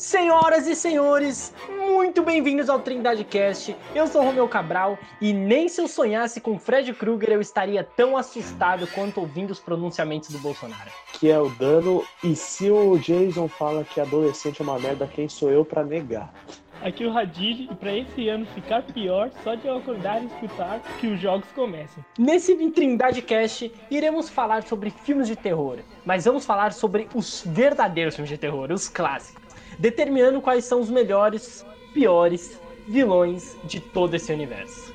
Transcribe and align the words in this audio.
Senhoras 0.00 0.66
e 0.66 0.74
senhores, 0.74 1.52
muito 1.68 2.22
bem-vindos 2.22 2.70
ao 2.70 2.80
Trindade 2.80 3.22
Cast. 3.22 3.76
Eu 3.94 4.06
sou 4.06 4.22
Romeu 4.22 4.48
Cabral 4.48 4.98
e 5.20 5.30
nem 5.30 5.68
se 5.68 5.78
eu 5.78 5.86
sonhasse 5.86 6.40
com 6.40 6.58
Fred 6.58 6.94
Krueger 6.94 7.32
eu 7.32 7.40
estaria 7.42 7.84
tão 7.84 8.16
assustado 8.16 8.86
quanto 8.94 9.20
ouvindo 9.20 9.50
os 9.50 9.60
pronunciamentos 9.60 10.30
do 10.30 10.38
Bolsonaro. 10.38 10.90
Que 11.12 11.30
é 11.30 11.38
o 11.38 11.50
dano, 11.50 12.02
e 12.24 12.34
se 12.34 12.70
o 12.70 12.96
Jason 12.96 13.46
fala 13.46 13.84
que 13.84 14.00
adolescente 14.00 14.62
é 14.62 14.64
uma 14.64 14.78
merda, 14.78 15.06
quem 15.06 15.28
sou 15.28 15.50
eu 15.50 15.66
para 15.66 15.84
negar? 15.84 16.32
Aqui 16.80 17.04
o 17.04 17.12
Radil, 17.12 17.68
e 17.70 17.74
para 17.74 17.94
esse 17.94 18.26
ano 18.30 18.46
ficar 18.54 18.82
pior, 18.82 19.30
só 19.44 19.54
de 19.54 19.66
eu 19.66 19.76
acordar 19.76 20.22
e 20.22 20.26
escutar 20.28 20.80
que 20.98 21.08
os 21.08 21.20
jogos 21.20 21.46
começam. 21.54 22.02
Nesse 22.18 22.56
Trindade 22.70 23.20
Cast, 23.20 23.70
iremos 23.90 24.30
falar 24.30 24.62
sobre 24.62 24.88
filmes 24.88 25.28
de 25.28 25.36
terror, 25.36 25.80
mas 26.06 26.24
vamos 26.24 26.46
falar 26.46 26.72
sobre 26.72 27.06
os 27.14 27.44
verdadeiros 27.44 28.14
filmes 28.14 28.30
de 28.30 28.38
terror, 28.38 28.72
os 28.72 28.88
clássicos, 28.88 29.49
determinando 29.80 30.42
quais 30.42 30.64
são 30.66 30.80
os 30.80 30.90
melhores, 30.90 31.66
piores 31.92 32.62
vilões 32.86 33.58
de 33.64 33.80
todo 33.80 34.14
esse 34.14 34.32
universo. 34.32 34.94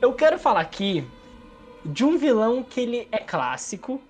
Eu 0.00 0.14
quero 0.14 0.38
falar 0.38 0.60
aqui 0.60 1.14
de 1.84 2.04
um 2.04 2.18
vilão 2.18 2.64
que 2.64 2.80
ele 2.80 3.08
é 3.12 3.18
clássico, 3.20 4.08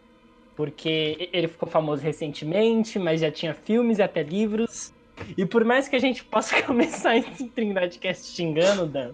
porque 0.54 1.30
ele 1.32 1.48
ficou 1.48 1.68
famoso 1.68 2.02
recentemente, 2.02 2.98
mas 2.98 3.20
já 3.20 3.32
tinha 3.32 3.54
filmes 3.54 3.98
e 3.98 4.02
até 4.02 4.22
livros. 4.22 4.94
E 5.36 5.44
por 5.46 5.64
mais 5.64 5.88
que 5.88 5.96
a 5.96 5.98
gente 5.98 6.24
possa 6.24 6.60
começar 6.64 7.16
esse 7.16 7.48
Trindade 7.48 7.98
Cast 7.98 8.26
xingando, 8.34 8.86
Dan, 8.86 9.12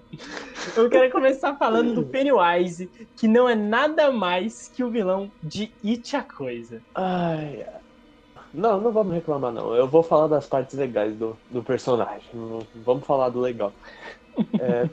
eu 0.77 0.89
quero 0.89 1.11
começar 1.11 1.55
falando 1.57 1.95
do 1.95 2.03
Pennywise, 2.03 2.91
que 3.17 3.29
não 3.29 3.49
é 3.49 3.55
nada 3.55 4.11
mais 4.11 4.69
que 4.69 4.83
o 4.83 4.91
vilão 4.91 5.31
de 5.43 5.71
It 5.85 6.17
a 6.17 6.23
Coisa. 6.23 6.81
Ai. 6.95 7.65
Não, 8.53 8.81
não 8.81 8.91
vamos 8.91 9.13
reclamar 9.15 9.53
não. 9.53 9.75
Eu 9.75 9.87
vou 9.87 10.03
falar 10.03 10.29
das 10.29 10.47
partes 10.47 10.79
legais 10.79 11.15
do, 11.15 11.37
do 11.51 11.63
personagem. 11.63 12.29
Vamos 12.75 13.07
falar 13.07 13.29
do 13.29 13.41
legal. 13.41 13.73
É... 14.61 14.87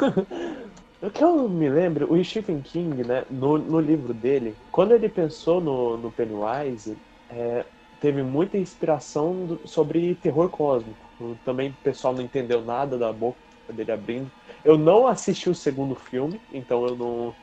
O 1.04 1.10
que 1.10 1.22
eu 1.22 1.46
me 1.50 1.68
lembro, 1.68 2.10
o 2.10 2.24
Stephen 2.24 2.62
King, 2.62 3.04
né, 3.04 3.26
no, 3.30 3.58
no 3.58 3.78
livro 3.78 4.14
dele, 4.14 4.56
quando 4.72 4.92
ele 4.92 5.06
pensou 5.06 5.60
no, 5.60 5.98
no 5.98 6.10
Pennywise, 6.10 6.96
é, 7.28 7.66
teve 8.04 8.22
muita 8.22 8.58
inspiração 8.58 9.46
do, 9.46 9.66
sobre 9.66 10.14
terror 10.16 10.50
cósmico. 10.50 11.38
Também 11.42 11.70
o 11.70 11.76
pessoal 11.82 12.12
não 12.12 12.20
entendeu 12.20 12.62
nada 12.62 12.98
da 12.98 13.10
boca 13.10 13.38
dele 13.72 13.92
abrindo. 13.92 14.30
Eu 14.62 14.76
não 14.76 15.06
assisti 15.06 15.48
o 15.48 15.54
segundo 15.54 15.94
filme, 15.94 16.38
então 16.52 16.84
eu 16.86 16.94
não, 16.96 17.34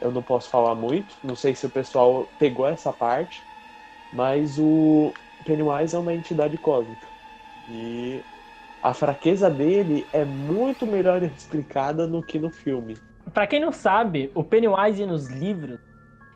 eu 0.00 0.10
não 0.10 0.20
posso 0.20 0.50
falar 0.50 0.74
muito. 0.74 1.14
Não 1.22 1.36
sei 1.36 1.54
se 1.54 1.64
o 1.64 1.70
pessoal 1.70 2.28
pegou 2.40 2.66
essa 2.66 2.92
parte, 2.92 3.40
mas 4.12 4.58
o 4.58 5.14
Pennywise 5.44 5.94
é 5.94 5.98
uma 6.00 6.12
entidade 6.12 6.58
cósmica. 6.58 7.06
E 7.68 8.20
a 8.82 8.92
fraqueza 8.92 9.48
dele 9.48 10.08
é 10.12 10.24
muito 10.24 10.88
melhor 10.88 11.22
explicada 11.22 12.04
do 12.04 12.20
que 12.20 12.36
no 12.40 12.50
filme. 12.50 12.98
Para 13.32 13.46
quem 13.46 13.60
não 13.60 13.70
sabe, 13.70 14.28
o 14.34 14.42
Pennywise 14.42 15.06
nos 15.06 15.28
livros, 15.28 15.78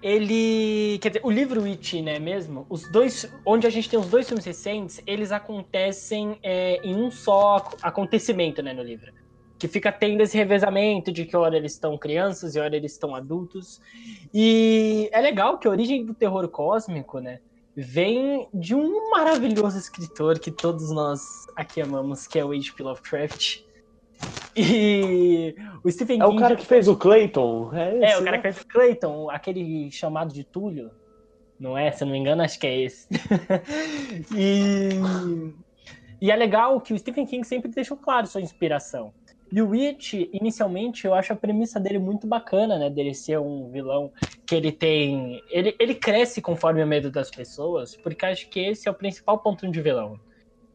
ele, 0.02 0.98
quer 0.98 1.10
dizer, 1.10 1.20
o 1.22 1.30
livro 1.30 1.64
It, 1.64 2.02
né, 2.02 2.18
mesmo, 2.18 2.66
os 2.68 2.90
dois, 2.90 3.32
onde 3.46 3.66
a 3.66 3.70
gente 3.70 3.88
tem 3.88 3.98
os 3.98 4.08
dois 4.08 4.26
filmes 4.26 4.44
recentes, 4.44 5.00
eles 5.06 5.30
acontecem 5.30 6.38
é, 6.42 6.80
em 6.82 6.96
um 6.96 7.10
só 7.10 7.70
acontecimento, 7.80 8.62
né, 8.62 8.72
no 8.72 8.82
livro. 8.82 9.12
Que 9.58 9.68
fica 9.68 9.92
tendo 9.92 10.20
esse 10.22 10.36
revezamento 10.36 11.12
de 11.12 11.24
que 11.24 11.36
hora 11.36 11.56
eles 11.56 11.74
estão 11.74 11.96
crianças 11.96 12.56
e 12.56 12.60
hora 12.60 12.74
eles 12.74 12.92
estão 12.92 13.14
adultos. 13.14 13.80
E 14.34 15.08
é 15.12 15.20
legal 15.20 15.58
que 15.58 15.68
a 15.68 15.70
origem 15.70 16.04
do 16.04 16.14
terror 16.14 16.48
cósmico, 16.48 17.20
né, 17.20 17.38
vem 17.76 18.48
de 18.52 18.74
um 18.74 19.10
maravilhoso 19.10 19.78
escritor 19.78 20.38
que 20.40 20.50
todos 20.50 20.90
nós 20.90 21.46
aqui 21.54 21.80
amamos, 21.80 22.26
que 22.26 22.38
é 22.38 22.44
o 22.44 22.52
H.P. 22.52 22.82
Lovecraft. 22.82 23.62
E 24.56 25.54
o 25.82 25.90
Stephen 25.90 26.20
é 26.20 26.24
King. 26.24 26.32
É 26.32 26.36
o 26.36 26.38
cara 26.38 26.56
que 26.56 26.66
fez 26.66 26.88
o 26.88 26.96
Clayton. 26.96 27.70
É, 27.74 28.12
é 28.12 28.18
o 28.18 28.24
cara 28.24 28.36
né? 28.36 28.36
que 28.38 28.42
fez 28.42 28.60
o 28.60 28.66
Clayton, 28.66 29.30
aquele 29.30 29.90
chamado 29.90 30.32
de 30.32 30.44
Túlio. 30.44 30.90
Não 31.58 31.78
é? 31.78 31.90
Se 31.92 32.02
eu 32.02 32.06
não 32.06 32.12
me 32.12 32.18
engano, 32.18 32.42
acho 32.42 32.58
que 32.58 32.66
é 32.66 32.80
esse. 32.82 33.08
e... 34.36 34.90
e 36.20 36.30
é 36.30 36.36
legal 36.36 36.80
que 36.80 36.92
o 36.92 36.98
Stephen 36.98 37.24
King 37.24 37.46
sempre 37.46 37.70
deixou 37.70 37.96
claro 37.96 38.26
sua 38.26 38.40
inspiração. 38.40 39.12
E 39.52 39.60
o 39.60 39.68
Witch, 39.68 40.14
inicialmente, 40.32 41.06
eu 41.06 41.12
acho 41.12 41.34
a 41.34 41.36
premissa 41.36 41.78
dele 41.78 41.98
muito 41.98 42.26
bacana, 42.26 42.78
né? 42.78 42.88
Dele 42.88 43.14
ser 43.14 43.38
um 43.38 43.70
vilão 43.70 44.10
que 44.46 44.54
ele 44.54 44.72
tem. 44.72 45.42
Ele, 45.50 45.76
ele 45.78 45.94
cresce 45.94 46.40
conforme 46.40 46.82
o 46.82 46.86
medo 46.86 47.10
das 47.10 47.30
pessoas, 47.30 47.94
porque 47.94 48.24
acho 48.24 48.48
que 48.48 48.60
esse 48.60 48.88
é 48.88 48.90
o 48.90 48.94
principal 48.94 49.38
ponto 49.38 49.70
de 49.70 49.80
vilão. 49.82 50.18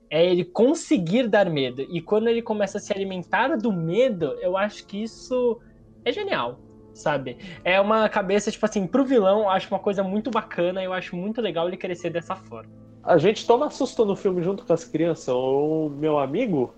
É 0.09 0.25
ele 0.25 0.45
conseguir 0.45 1.27
dar 1.27 1.49
medo. 1.49 1.81
E 1.81 2.01
quando 2.01 2.27
ele 2.27 2.41
começa 2.41 2.77
a 2.77 2.81
se 2.81 2.93
alimentar 2.93 3.57
do 3.57 3.71
medo, 3.71 4.37
eu 4.41 4.55
acho 4.55 4.85
que 4.85 5.03
isso 5.03 5.59
é 6.05 6.11
genial, 6.11 6.59
sabe? 6.93 7.37
É 7.63 7.79
uma 7.79 8.07
cabeça, 8.07 8.51
tipo 8.51 8.65
assim, 8.65 8.87
pro 8.87 9.03
vilão, 9.03 9.41
eu 9.41 9.49
acho 9.49 9.67
uma 9.69 9.79
coisa 9.79 10.03
muito 10.03 10.31
bacana, 10.31 10.81
eu 10.81 10.93
acho 10.93 11.15
muito 11.15 11.41
legal 11.41 11.67
ele 11.67 11.77
crescer 11.77 12.09
dessa 12.09 12.35
forma. 12.35 12.71
A 13.03 13.17
gente 13.17 13.45
toma 13.45 13.69
susto 13.69 14.05
no 14.05 14.15
filme 14.15 14.41
junto 14.41 14.65
com 14.65 14.73
as 14.73 14.83
crianças. 14.83 15.33
O 15.33 15.89
meu 15.89 16.17
amigo, 16.17 16.73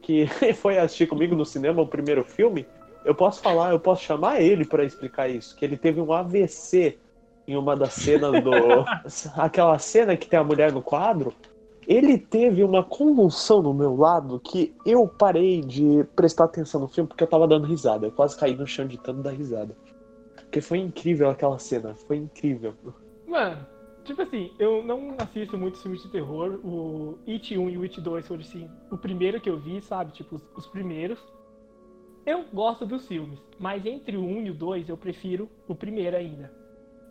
que 0.00 0.26
foi 0.54 0.78
assistir 0.78 1.06
comigo 1.06 1.34
no 1.34 1.44
cinema 1.44 1.82
o 1.82 1.86
primeiro 1.86 2.24
filme, 2.24 2.66
eu 3.04 3.14
posso 3.14 3.40
falar, 3.40 3.70
eu 3.72 3.80
posso 3.80 4.02
chamar 4.02 4.40
ele 4.40 4.64
para 4.64 4.84
explicar 4.84 5.28
isso, 5.28 5.56
que 5.56 5.64
ele 5.64 5.76
teve 5.76 6.00
um 6.00 6.12
AVC 6.12 6.98
em 7.46 7.56
uma 7.56 7.76
das 7.76 7.94
cenas 7.94 8.42
do 8.42 8.50
aquela 9.36 9.78
cena 9.78 10.16
que 10.16 10.28
tem 10.28 10.38
a 10.38 10.44
mulher 10.44 10.72
no 10.72 10.82
quadro. 10.82 11.34
Ele 11.86 12.16
teve 12.16 12.62
uma 12.62 12.84
convulsão 12.84 13.60
no 13.60 13.74
meu 13.74 13.96
lado 13.96 14.38
que 14.40 14.74
eu 14.86 15.06
parei 15.08 15.60
de 15.60 16.04
prestar 16.14 16.44
atenção 16.44 16.80
no 16.80 16.88
filme 16.88 17.08
porque 17.08 17.24
eu 17.24 17.28
tava 17.28 17.48
dando 17.48 17.66
risada. 17.66 18.06
Eu 18.06 18.12
quase 18.12 18.36
caí 18.36 18.54
no 18.54 18.66
chão 18.66 18.86
de 18.86 18.98
tanto 18.98 19.22
dar 19.22 19.32
risada. 19.32 19.76
Porque 20.36 20.60
foi 20.60 20.78
incrível 20.78 21.28
aquela 21.28 21.58
cena, 21.58 21.94
foi 22.06 22.18
incrível. 22.18 22.74
Mano, 23.26 23.66
Tipo 24.04 24.22
assim, 24.22 24.52
eu 24.58 24.82
não 24.82 25.14
assisto 25.18 25.56
muitos 25.56 25.80
filmes 25.80 26.02
de 26.02 26.08
terror. 26.08 26.58
O 26.64 27.18
It 27.26 27.56
1 27.56 27.70
e 27.70 27.78
o 27.78 27.82
It 27.82 28.00
2 28.00 28.26
foram 28.26 28.40
assim, 28.40 28.68
o 28.90 28.98
primeiro 28.98 29.40
que 29.40 29.48
eu 29.48 29.58
vi, 29.58 29.80
sabe? 29.80 30.12
Tipo, 30.12 30.36
os, 30.36 30.42
os 30.56 30.66
primeiros. 30.66 31.18
Eu 32.26 32.44
gosto 32.52 32.84
dos 32.86 33.06
filmes, 33.06 33.40
mas 33.58 33.84
entre 33.84 34.16
o 34.16 34.22
1 34.22 34.46
e 34.46 34.50
o 34.50 34.54
2 34.54 34.88
eu 34.88 34.96
prefiro 34.96 35.48
o 35.68 35.74
primeiro 35.74 36.16
ainda. 36.16 36.52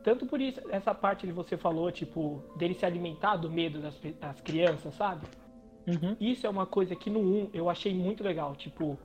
Tanto 0.03 0.25
por 0.25 0.41
isso, 0.41 0.59
essa 0.69 0.93
parte 0.93 1.27
que 1.27 1.33
você 1.33 1.57
falou, 1.57 1.91
tipo, 1.91 2.43
dele 2.55 2.73
se 2.73 2.85
alimentar 2.85 3.35
do 3.35 3.49
medo 3.49 3.79
das, 3.79 3.99
das 4.19 4.41
crianças, 4.41 4.93
sabe? 4.95 5.27
Uhum. 5.87 6.15
Isso 6.19 6.45
é 6.45 6.49
uma 6.49 6.65
coisa 6.65 6.95
que 6.95 7.09
no 7.09 7.19
1 7.19 7.49
eu 7.53 7.69
achei 7.69 7.93
muito 7.93 8.23
legal. 8.23 8.55
Tipo, 8.55 8.97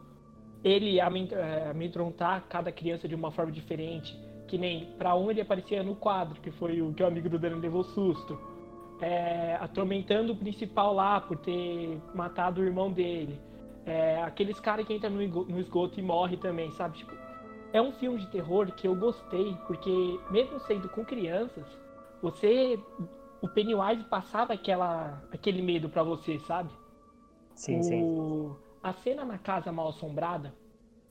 ele 0.65 0.99
eh, 0.99 1.71
amedrontar 1.71 2.45
cada 2.49 2.73
criança 2.73 3.07
de 3.07 3.15
uma 3.15 3.31
forma 3.31 3.53
diferente 3.53 4.17
que 4.47 4.57
nem 4.57 4.87
para 4.99 5.15
um 5.15 5.31
ele 5.31 5.41
aparecia 5.41 5.83
no 5.83 5.95
quadro, 5.95 6.41
que 6.41 6.51
foi 6.51 6.81
o 6.81 6.93
que 6.93 7.03
o 7.03 7.07
amigo 7.07 7.29
do 7.29 7.39
Dano 7.39 7.59
levou 7.59 7.85
susto. 7.85 8.39
É, 9.01 9.57
atormentando 9.61 10.33
o 10.33 10.37
principal 10.37 10.95
lá 10.95 11.21
por 11.21 11.37
ter 11.37 12.01
matado 12.15 12.63
o 12.63 12.65
irmão 12.65 12.91
dele. 12.91 13.39
É, 13.85 14.23
aqueles 14.23 14.59
caras 14.59 14.87
que 14.87 14.95
entram 14.95 15.11
no 15.11 15.61
esgoto 15.61 16.01
e 16.01 16.03
morre 16.03 16.39
também, 16.39 16.71
sabe? 16.73 16.99
Tipo, 16.99 17.13
é 17.73 17.81
um 17.81 17.93
filme 17.93 18.19
de 18.19 18.27
terror 18.29 18.71
que 18.73 18.87
eu 18.87 18.95
gostei, 18.95 19.57
porque 19.67 20.19
mesmo 20.31 20.59
sendo 20.61 20.89
com 20.89 21.05
crianças, 21.05 21.65
você. 22.23 22.79
O 23.43 23.49
Pennywise 23.49 24.03
passava 24.05 24.55
aquela, 24.55 25.23
aquele 25.31 25.61
medo 25.61 25.91
para 25.91 26.03
você, 26.03 26.39
sabe? 26.41 26.71
Sim, 27.55 27.81
o, 27.81 27.83
sim. 27.83 28.57
A 28.83 28.93
cena 28.95 29.25
na 29.25 29.39
casa 29.39 29.71
mal 29.71 29.89
assombrada, 29.89 30.55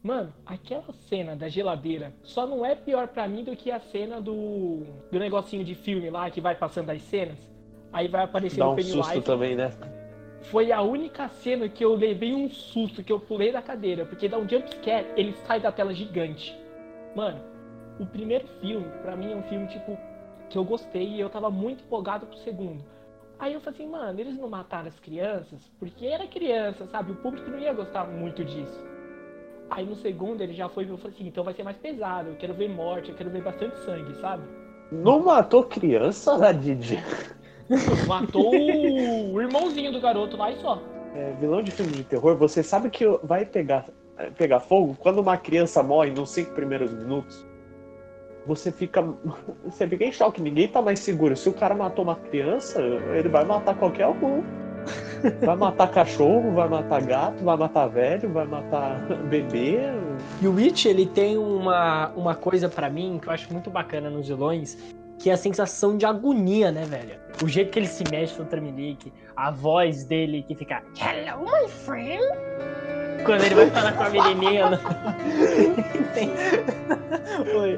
Mano, 0.06 0.32
aquela 0.46 0.94
cena 1.10 1.36
da 1.36 1.50
geladeira 1.50 2.14
só 2.22 2.46
não 2.46 2.64
é 2.64 2.76
pior 2.76 3.08
para 3.08 3.28
mim 3.28 3.44
do 3.44 3.56
que 3.56 3.72
a 3.72 3.80
cena 3.80 4.22
do, 4.22 4.84
do 5.12 5.18
negocinho 5.18 5.64
de 5.66 5.74
filme 5.74 6.12
lá 6.12 6.30
que 6.30 6.40
vai 6.40 6.54
passando 6.54 6.92
as 6.92 7.02
cenas. 7.02 7.40
Aí 7.92 8.08
vai 8.08 8.24
aparecer 8.24 8.60
Dá 8.60 8.68
o 8.68 8.74
um 8.74 8.76
Pennywise. 8.76 9.02
susto 9.02 9.22
também, 9.24 9.56
né? 9.56 9.72
Foi 10.52 10.72
a 10.72 10.82
única 10.82 11.28
cena 11.28 11.68
que 11.68 11.84
eu 11.84 11.96
levei 11.96 12.34
um 12.34 12.50
susto, 12.50 13.04
que 13.04 13.12
eu 13.12 13.20
pulei 13.20 13.52
da 13.52 13.62
cadeira, 13.62 14.06
porque 14.06 14.30
dá 14.30 14.38
um 14.38 14.48
jumpscare, 14.48 15.08
ele 15.18 15.34
sai 15.48 15.60
da 15.60 15.72
tela 15.72 15.94
gigante. 15.94 16.56
Mano, 17.16 17.40
o 18.00 18.06
primeiro 18.06 18.48
filme, 18.62 18.86
para 19.02 19.16
mim, 19.16 19.32
é 19.32 19.36
um 19.36 19.44
filme, 19.44 19.68
tipo, 19.68 19.98
que 20.50 20.58
eu 20.58 20.64
gostei 20.64 21.08
e 21.08 21.20
eu 21.20 21.30
tava 21.30 21.50
muito 21.50 21.84
empolgado 21.84 22.26
pro 22.26 22.38
segundo. 22.38 22.84
Aí 23.40 23.54
eu 23.54 23.60
falei 23.60 23.80
assim, 23.80 23.90
mano, 23.92 24.20
eles 24.20 24.38
não 24.38 24.50
mataram 24.50 24.88
as 24.88 25.00
crianças? 25.00 25.60
Porque 25.80 26.06
era 26.06 26.28
criança, 26.28 26.86
sabe? 26.88 27.12
O 27.12 27.16
público 27.16 27.50
não 27.50 27.60
ia 27.60 27.74
gostar 27.74 28.06
muito 28.06 28.44
disso. 28.44 28.86
Aí 29.70 29.86
no 29.86 29.96
segundo 29.96 30.42
ele 30.42 30.54
já 30.54 30.70
foi 30.70 30.84
e 30.84 30.88
falou 30.88 31.02
assim, 31.08 31.28
então 31.28 31.44
vai 31.44 31.54
ser 31.54 31.64
mais 31.64 31.78
pesado, 31.78 32.30
eu 32.30 32.36
quero 32.36 32.54
ver 32.54 32.70
morte, 32.70 33.10
eu 33.10 33.16
quero 33.16 33.30
ver 33.30 33.42
bastante 33.42 33.78
sangue, 33.80 34.14
sabe? 34.22 34.44
Não 34.92 35.20
matou 35.20 35.64
criança, 35.64 36.38
né, 36.38 36.54
Didi? 36.54 37.04
Matou 38.08 38.52
o 38.54 39.42
irmãozinho 39.42 39.92
do 39.92 40.00
garoto 40.00 40.38
lá 40.38 40.52
e 40.52 40.62
só. 40.62 40.82
É, 41.16 41.34
vilão 41.40 41.62
de 41.62 41.72
filme 41.72 41.92
de 41.92 42.04
terror, 42.04 42.36
você 42.36 42.62
sabe 42.62 42.90
que 42.90 43.06
vai 43.24 43.46
pegar, 43.46 43.86
pegar 44.38 44.60
fogo 44.60 44.96
quando 45.00 45.20
uma 45.20 45.38
criança 45.38 45.82
morre 45.82 46.12
nos 46.12 46.30
cinco 46.32 46.52
primeiros 46.54 46.94
minutos? 46.94 47.46
você 48.46 48.72
fica. 48.72 49.02
Você 49.66 49.88
fica 49.88 50.06
em 50.06 50.12
choque, 50.12 50.42
ninguém 50.42 50.68
tá 50.68 50.82
mais 50.82 51.00
seguro. 51.00 51.36
Se 51.36 51.50
o 51.50 51.54
cara 51.54 51.74
matou 51.76 52.04
uma 52.04 52.16
criança, 52.16 52.80
ele 53.14 53.30
vai 53.30 53.44
matar 53.44 53.76
qualquer 53.76 54.08
um. 54.08 54.44
Vai 55.44 55.56
matar 55.56 55.90
cachorro, 55.90 56.54
vai 56.54 56.70
matar 56.70 57.02
gato, 57.02 57.44
vai 57.44 57.58
matar 57.58 57.88
velho, 57.88 58.32
vai 58.32 58.46
matar 58.46 59.00
bebê. 59.28 59.80
E 60.40 60.48
o 60.48 60.54
Witch, 60.54 60.86
ele 60.86 61.08
tem 61.08 61.36
uma, 61.40 62.10
uma 62.10 62.36
coisa 62.36 62.70
para 62.70 62.88
mim 62.88 63.18
que 63.20 63.28
eu 63.28 63.34
acho 63.34 63.52
muito 63.52 63.72
bacana 63.72 64.12
nos 64.12 64.28
vilões, 64.28 64.78
que 65.20 65.30
é 65.30 65.34
a 65.34 65.38
sensação 65.38 65.98
de 65.98 66.06
agonia, 66.06 66.72
né, 66.72 66.86
velho? 66.86 67.20
O 67.44 67.48
jeito 67.48 67.72
que 67.72 67.80
ele 67.80 67.88
se 67.88 68.04
mexe 68.10 68.38
no 68.40 68.46
Terminique, 68.46 69.12
a 69.36 69.52
voz 69.52 70.04
dele 70.04 70.44
que 70.44 70.56
fica 70.56 70.84
Hello, 71.00 71.44
my 71.44 71.68
friend! 71.70 72.24
Quando 73.26 73.44
ele 73.44 73.56
vai 73.56 73.70
falar 73.72 73.94
com 73.94 74.04
a 74.04 74.10
menininha. 74.10 74.70
Né? 74.70 74.80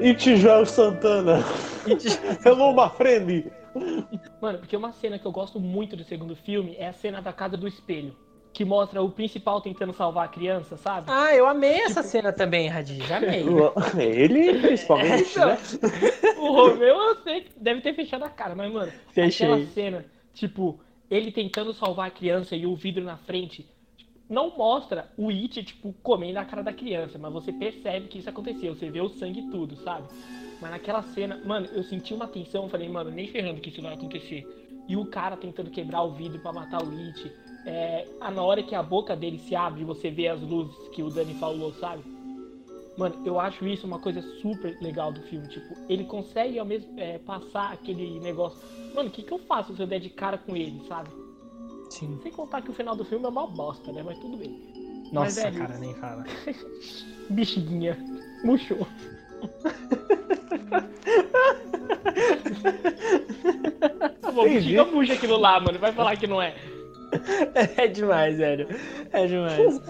e 0.02 0.14
Tijoel 0.14 0.66
Santana. 0.66 1.42
Hello, 2.44 2.74
my 2.74 2.90
friend! 2.96 3.50
Mano, 4.40 4.58
porque 4.58 4.76
uma 4.76 4.92
cena 4.92 5.18
que 5.18 5.26
eu 5.26 5.32
gosto 5.32 5.58
muito 5.58 5.96
do 5.96 6.04
segundo 6.04 6.36
filme 6.36 6.76
é 6.76 6.88
a 6.88 6.92
cena 6.92 7.22
da 7.22 7.32
casa 7.32 7.56
do 7.56 7.66
espelho. 7.66 8.14
Que 8.58 8.64
mostra 8.64 9.00
o 9.00 9.08
principal 9.08 9.60
tentando 9.60 9.92
salvar 9.92 10.24
a 10.24 10.28
criança, 10.28 10.76
sabe? 10.76 11.06
Ah, 11.08 11.32
eu 11.32 11.46
amei 11.46 11.74
tipo... 11.74 11.90
essa 11.90 12.02
cena 12.02 12.32
também, 12.32 12.66
Radis. 12.66 13.06
Já 13.06 13.18
amei. 13.18 13.44
Ele, 13.96 14.58
principalmente, 14.58 15.38
é, 15.38 15.46
né? 15.46 15.58
O 16.38 16.50
Romeu, 16.50 16.96
eu 16.96 17.14
sei 17.22 17.42
que 17.42 17.52
deve 17.60 17.82
ter 17.82 17.94
fechado 17.94 18.24
a 18.24 18.28
cara, 18.28 18.56
mas, 18.56 18.72
mano, 18.72 18.90
Fechei. 19.12 19.46
aquela 19.46 19.64
cena, 19.66 20.04
tipo, 20.34 20.80
ele 21.08 21.30
tentando 21.30 21.72
salvar 21.72 22.08
a 22.08 22.10
criança 22.10 22.56
e 22.56 22.66
o 22.66 22.74
vidro 22.74 23.04
na 23.04 23.16
frente, 23.16 23.64
não 24.28 24.56
mostra 24.56 25.08
o 25.16 25.30
It, 25.30 25.62
tipo, 25.62 25.94
comendo 26.02 26.40
a 26.40 26.44
cara 26.44 26.64
da 26.64 26.72
criança, 26.72 27.16
mas 27.16 27.32
você 27.32 27.52
percebe 27.52 28.08
que 28.08 28.18
isso 28.18 28.28
aconteceu, 28.28 28.74
você 28.74 28.90
vê 28.90 29.00
o 29.00 29.08
sangue 29.08 29.38
e 29.38 29.50
tudo, 29.52 29.76
sabe? 29.76 30.08
Mas 30.60 30.72
naquela 30.72 31.02
cena, 31.02 31.40
mano, 31.44 31.68
eu 31.72 31.84
senti 31.84 32.12
uma 32.12 32.26
tensão, 32.26 32.68
falei, 32.68 32.88
mano, 32.88 33.08
nem 33.08 33.28
ferrando 33.28 33.60
que 33.60 33.68
isso 33.68 33.80
vai 33.80 33.94
acontecer. 33.94 34.44
E 34.88 34.96
o 34.96 35.06
cara 35.06 35.36
tentando 35.36 35.70
quebrar 35.70 36.02
o 36.02 36.10
vidro 36.10 36.40
para 36.40 36.52
matar 36.52 36.82
o 36.82 36.90
It. 36.90 37.47
É, 37.66 38.06
na 38.32 38.42
hora 38.42 38.62
que 38.62 38.74
a 38.74 38.82
boca 38.82 39.14
dele 39.16 39.38
se 39.38 39.54
abre, 39.54 39.84
você 39.84 40.10
vê 40.10 40.28
as 40.28 40.40
luzes 40.40 40.88
que 40.88 41.02
o 41.02 41.10
Dani 41.10 41.34
falou, 41.34 41.72
sabe? 41.74 42.02
Mano, 42.96 43.14
eu 43.24 43.38
acho 43.38 43.66
isso 43.66 43.86
uma 43.86 43.98
coisa 43.98 44.20
super 44.40 44.76
legal 44.80 45.12
do 45.12 45.20
filme. 45.22 45.46
Tipo, 45.48 45.76
ele 45.88 46.04
consegue 46.04 46.58
ao 46.58 46.66
mesmo 46.66 46.98
é, 46.98 47.18
passar 47.18 47.72
aquele 47.72 48.18
negócio. 48.18 48.58
Mano, 48.94 49.08
o 49.08 49.12
que, 49.12 49.22
que 49.22 49.32
eu 49.32 49.38
faço 49.38 49.74
se 49.74 49.80
eu 49.80 49.86
der 49.86 50.00
de 50.00 50.10
cara 50.10 50.36
com 50.36 50.56
ele, 50.56 50.82
sabe? 50.88 51.08
Sim. 51.90 52.18
Sem 52.22 52.32
contar 52.32 52.60
que 52.62 52.70
o 52.70 52.74
final 52.74 52.96
do 52.96 53.04
filme 53.04 53.24
é 53.24 53.28
uma 53.28 53.46
bosta, 53.46 53.92
né? 53.92 54.02
Mas 54.04 54.18
tudo 54.18 54.36
bem. 54.36 54.50
Nossa, 55.12 55.42
Mas, 55.42 55.54
velho, 55.54 55.58
cara, 55.58 55.78
nem 55.78 55.94
fala. 55.94 56.24
Bexiguinha. 57.30 57.96
Murchou. 58.42 58.86
Bom, 64.38 64.44
bexiga 64.44 64.84
murcha 64.84 65.14
aquilo 65.14 65.36
lá, 65.36 65.58
mano. 65.58 65.78
Vai 65.78 65.92
falar 65.92 66.16
que 66.16 66.26
não 66.26 66.40
é. 66.40 66.54
É 67.76 67.86
demais, 67.86 68.38
velho. 68.38 68.68
É 69.12 69.26
demais. 69.26 69.80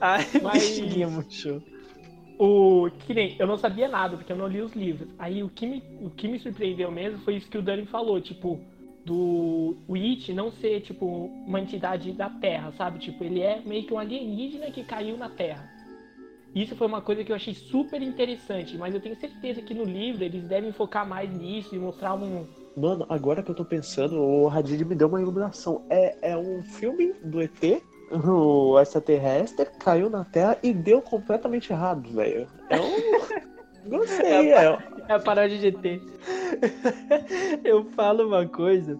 Ai, 0.00 0.26
Mas... 0.42 0.78
murchou. 1.10 1.62
O 2.38 2.90
que 3.06 3.12
nem, 3.12 3.36
eu 3.38 3.46
não 3.46 3.58
sabia 3.58 3.86
nada, 3.86 4.16
porque 4.16 4.32
eu 4.32 4.36
não 4.36 4.46
li 4.46 4.62
os 4.62 4.72
livros. 4.72 5.08
Aí 5.18 5.42
o 5.42 5.48
que 5.50 5.66
me, 5.66 5.82
o 6.00 6.08
que 6.08 6.26
me 6.26 6.38
surpreendeu 6.38 6.90
mesmo 6.90 7.18
foi 7.18 7.36
isso 7.36 7.50
que 7.50 7.58
o 7.58 7.62
Dani 7.62 7.84
falou, 7.84 8.18
tipo, 8.18 8.58
do 9.04 9.76
Witch 9.88 10.30
não 10.30 10.50
ser, 10.50 10.80
tipo, 10.80 11.06
uma 11.46 11.60
entidade 11.60 12.12
da 12.12 12.30
Terra, 12.30 12.72
sabe? 12.72 12.98
Tipo, 12.98 13.24
ele 13.24 13.42
é 13.42 13.60
meio 13.60 13.84
que 13.84 13.92
um 13.92 13.98
alienígena 13.98 14.70
que 14.70 14.82
caiu 14.82 15.18
na 15.18 15.28
Terra. 15.28 15.69
Isso 16.54 16.74
foi 16.74 16.86
uma 16.86 17.00
coisa 17.00 17.22
que 17.22 17.30
eu 17.30 17.36
achei 17.36 17.54
super 17.54 18.02
interessante, 18.02 18.76
mas 18.76 18.94
eu 18.94 19.00
tenho 19.00 19.14
certeza 19.16 19.62
que 19.62 19.72
no 19.72 19.84
livro 19.84 20.24
eles 20.24 20.42
devem 20.44 20.72
focar 20.72 21.06
mais 21.08 21.32
nisso 21.32 21.74
e 21.74 21.78
mostrar 21.78 22.14
um. 22.14 22.44
Mano, 22.76 23.06
agora 23.08 23.42
que 23.42 23.50
eu 23.50 23.54
tô 23.54 23.64
pensando, 23.64 24.20
o 24.20 24.48
Hadid 24.48 24.84
me 24.84 24.94
deu 24.94 25.08
uma 25.08 25.20
iluminação. 25.20 25.84
É, 25.88 26.32
é 26.32 26.36
um 26.36 26.62
filme 26.62 27.12
do 27.22 27.40
ET, 27.40 27.82
o 28.10 28.78
extraterrestre 28.80 29.66
caiu 29.78 30.10
na 30.10 30.24
Terra 30.24 30.58
e 30.62 30.72
deu 30.72 31.00
completamente 31.00 31.72
errado, 31.72 32.10
velho. 32.10 32.48
É 32.68 32.80
um. 32.80 33.40
Gostei, 33.88 34.50
é. 34.50 34.66
A, 34.66 34.78
é 35.08 35.12
a 35.14 35.20
paródia 35.20 35.58
de 35.58 35.68
ET. 35.68 36.02
eu 37.64 37.84
falo 37.92 38.26
uma 38.26 38.46
coisa 38.46 38.98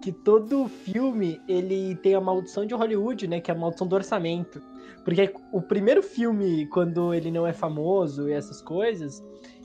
que 0.00 0.12
todo 0.12 0.68
filme 0.68 1.40
ele 1.48 1.96
tem 1.96 2.14
a 2.14 2.20
maldição 2.20 2.64
de 2.64 2.74
Hollywood, 2.74 3.26
né? 3.26 3.40
Que 3.40 3.50
é 3.50 3.54
a 3.54 3.58
maldição 3.58 3.86
do 3.86 3.94
orçamento. 3.94 4.62
Porque 5.04 5.32
o 5.52 5.60
primeiro 5.60 6.02
filme, 6.02 6.66
quando 6.66 7.12
ele 7.12 7.30
não 7.30 7.46
é 7.46 7.52
famoso 7.52 8.28
e 8.28 8.32
essas 8.32 8.60
coisas, 8.60 9.22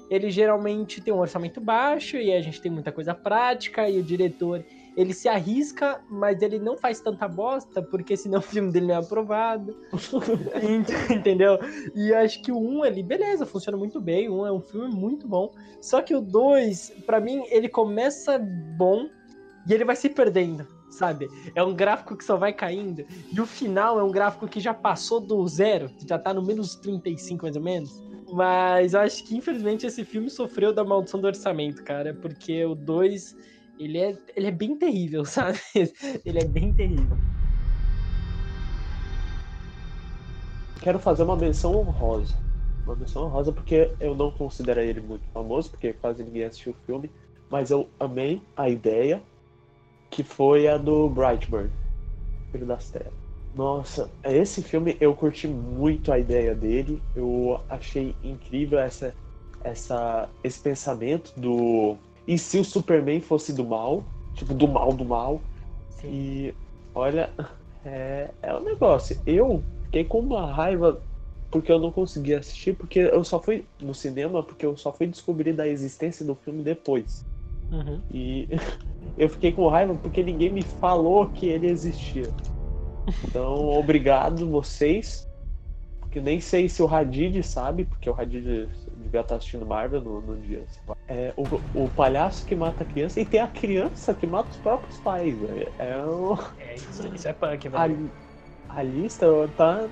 ele 0.09 0.31
geralmente 0.31 1.01
tem 1.01 1.13
um 1.13 1.19
orçamento 1.19 1.59
baixo 1.59 2.17
e 2.17 2.33
a 2.33 2.41
gente 2.41 2.61
tem 2.61 2.71
muita 2.71 2.91
coisa 2.91 3.13
prática 3.13 3.89
e 3.89 3.99
o 3.99 4.03
diretor 4.03 4.63
ele 4.95 5.13
se 5.13 5.29
arrisca, 5.29 6.01
mas 6.09 6.41
ele 6.41 6.57
não 6.57 6.75
faz 6.75 6.99
tanta 6.99 7.27
bosta, 7.27 7.83
porque 7.83 8.17
senão 8.17 8.39
o 8.39 8.41
filme 8.41 8.71
dele 8.71 8.87
não 8.87 8.95
é 8.95 8.97
aprovado. 8.97 9.77
Entendeu? 11.15 11.59
E 11.95 12.11
acho 12.13 12.41
que 12.41 12.51
o 12.51 12.57
1, 12.57 12.85
ele, 12.85 13.03
beleza, 13.03 13.45
funciona 13.45 13.77
muito 13.77 14.01
bem. 14.01 14.27
O 14.27 14.41
1 14.41 14.47
é 14.47 14.51
um 14.51 14.61
filme 14.61 14.89
muito 14.95 15.27
bom. 15.27 15.53
Só 15.79 16.01
que 16.01 16.15
o 16.15 16.21
2, 16.21 17.03
para 17.05 17.19
mim, 17.19 17.43
ele 17.51 17.69
começa 17.69 18.39
bom 18.39 19.07
e 19.69 19.73
ele 19.73 19.85
vai 19.85 19.95
se 19.95 20.09
perdendo 20.09 20.76
sabe? 20.89 21.29
É 21.53 21.63
um 21.63 21.73
gráfico 21.73 22.15
que 22.15 22.23
só 22.23 22.37
vai 22.37 22.53
caindo. 22.53 23.05
E 23.31 23.39
o 23.39 23.45
final 23.45 23.99
é 23.99 24.03
um 24.03 24.11
gráfico 24.11 24.47
que 24.47 24.59
já 24.59 24.73
passou 24.73 25.19
do 25.19 25.45
zero, 25.47 25.89
já 26.07 26.17
tá 26.17 26.33
no 26.33 26.41
menos 26.41 26.75
35 26.75 27.43
mais 27.43 27.55
ou 27.55 27.61
menos. 27.61 28.03
Mas 28.31 28.93
eu 28.93 29.01
acho 29.01 29.23
que 29.23 29.35
infelizmente 29.35 29.85
esse 29.85 30.03
filme 30.03 30.29
sofreu 30.29 30.73
da 30.73 30.83
maldição 30.83 31.19
do 31.19 31.27
orçamento, 31.27 31.83
cara, 31.83 32.13
porque 32.13 32.65
o 32.65 32.75
2 32.75 33.35
ele 33.79 33.99
é, 33.99 34.17
ele 34.35 34.47
é 34.47 34.51
bem 34.51 34.75
terrível, 34.75 35.23
sabe? 35.25 35.59
Ele 36.25 36.39
é 36.39 36.45
bem 36.45 36.73
terrível. 36.73 37.17
Quero 40.81 40.99
fazer 40.99 41.23
uma 41.23 41.35
menção 41.35 41.75
honrosa. 41.75 42.35
Uma 42.85 42.95
menção 42.95 43.25
honrosa 43.25 43.51
porque 43.51 43.91
eu 43.99 44.15
não 44.15 44.31
considero 44.31 44.79
ele 44.79 45.01
muito 45.01 45.25
famoso, 45.33 45.69
porque 45.69 45.93
quase 45.93 46.23
ninguém 46.23 46.43
assistiu 46.43 46.71
o 46.71 46.85
filme, 46.85 47.11
mas 47.49 47.71
eu 47.71 47.89
amei 47.99 48.41
a 48.55 48.69
ideia 48.69 49.21
que 50.09 50.23
foi 50.23 50.67
a 50.67 50.77
do 50.77 51.09
Brightburn, 51.09 51.69
Filho 52.51 52.65
das 52.65 52.89
Terras. 52.89 53.13
Nossa, 53.55 54.09
esse 54.23 54.61
filme 54.61 54.95
eu 55.01 55.15
curti 55.15 55.47
muito 55.47 56.11
a 56.11 56.19
ideia 56.19 56.53
dele. 56.53 57.01
Eu 57.15 57.59
achei 57.67 58.15
incrível 58.23 58.77
essa, 58.77 59.15
essa, 59.63 60.29
esse 60.43 60.59
pensamento 60.59 61.33
do. 61.35 61.97
E 62.27 62.37
se 62.37 62.59
o 62.59 62.63
Superman 62.63 63.19
fosse 63.19 63.51
do 63.51 63.65
mal? 63.65 64.03
Tipo, 64.35 64.53
do 64.53 64.67
mal 64.67 64.93
do 64.93 65.03
mal. 65.03 65.41
Sim. 65.89 66.07
E 66.07 66.53
olha, 66.93 67.31
é, 67.83 68.29
é 68.43 68.53
um 68.53 68.63
negócio. 68.63 69.19
Eu 69.25 69.63
fiquei 69.85 70.03
com 70.03 70.19
uma 70.19 70.51
raiva 70.53 71.01
porque 71.49 71.71
eu 71.71 71.79
não 71.79 71.91
consegui 71.91 72.35
assistir, 72.35 72.75
porque 72.75 72.99
eu 72.99 73.23
só 73.23 73.41
fui 73.41 73.65
no 73.81 73.95
cinema, 73.95 74.43
porque 74.43 74.65
eu 74.65 74.75
só 74.77 74.91
fui 74.91 75.07
descobrir 75.07 75.53
da 75.53 75.67
existência 75.67 76.25
do 76.25 76.35
filme 76.35 76.61
depois. 76.61 77.25
Uhum. 77.71 78.01
E 78.11 78.47
eu 79.17 79.29
fiquei 79.29 79.51
com 79.51 79.67
raiva 79.67 79.93
porque 79.95 80.23
ninguém 80.23 80.51
me 80.51 80.61
falou 80.61 81.27
que 81.27 81.47
ele 81.47 81.67
existia. 81.67 82.29
Então, 83.23 83.69
obrigado 83.69 84.49
vocês. 84.49 85.27
Porque 85.99 86.21
nem 86.21 86.39
sei 86.39 86.69
se 86.69 86.81
o 86.81 86.87
Hadid 86.87 87.43
sabe, 87.43 87.83
porque 87.83 88.09
o 88.09 88.13
Hadid 88.13 88.69
devia 88.97 89.21
estar 89.21 89.35
assistindo 89.35 89.65
Marvel 89.65 90.01
no, 90.01 90.21
no 90.21 90.37
dia. 90.37 90.63
É 91.07 91.33
o, 91.35 91.43
o 91.83 91.89
palhaço 91.89 92.45
que 92.45 92.55
mata 92.55 92.83
a 92.83 92.87
criança 92.87 93.19
e 93.19 93.25
tem 93.25 93.39
a 93.39 93.47
criança 93.47 94.13
que 94.13 94.25
mata 94.25 94.49
os 94.49 94.57
próprios 94.57 94.97
pais. 94.99 95.35
É, 95.77 95.97
um... 96.05 96.33
é 96.59 96.75
isso, 96.75 97.07
isso 97.13 97.27
é 97.27 97.33
punk, 97.33 97.67
velho. 97.67 98.11
A, 98.69 98.79
a 98.79 98.83
lista 98.83 99.27
tá, 99.57 99.87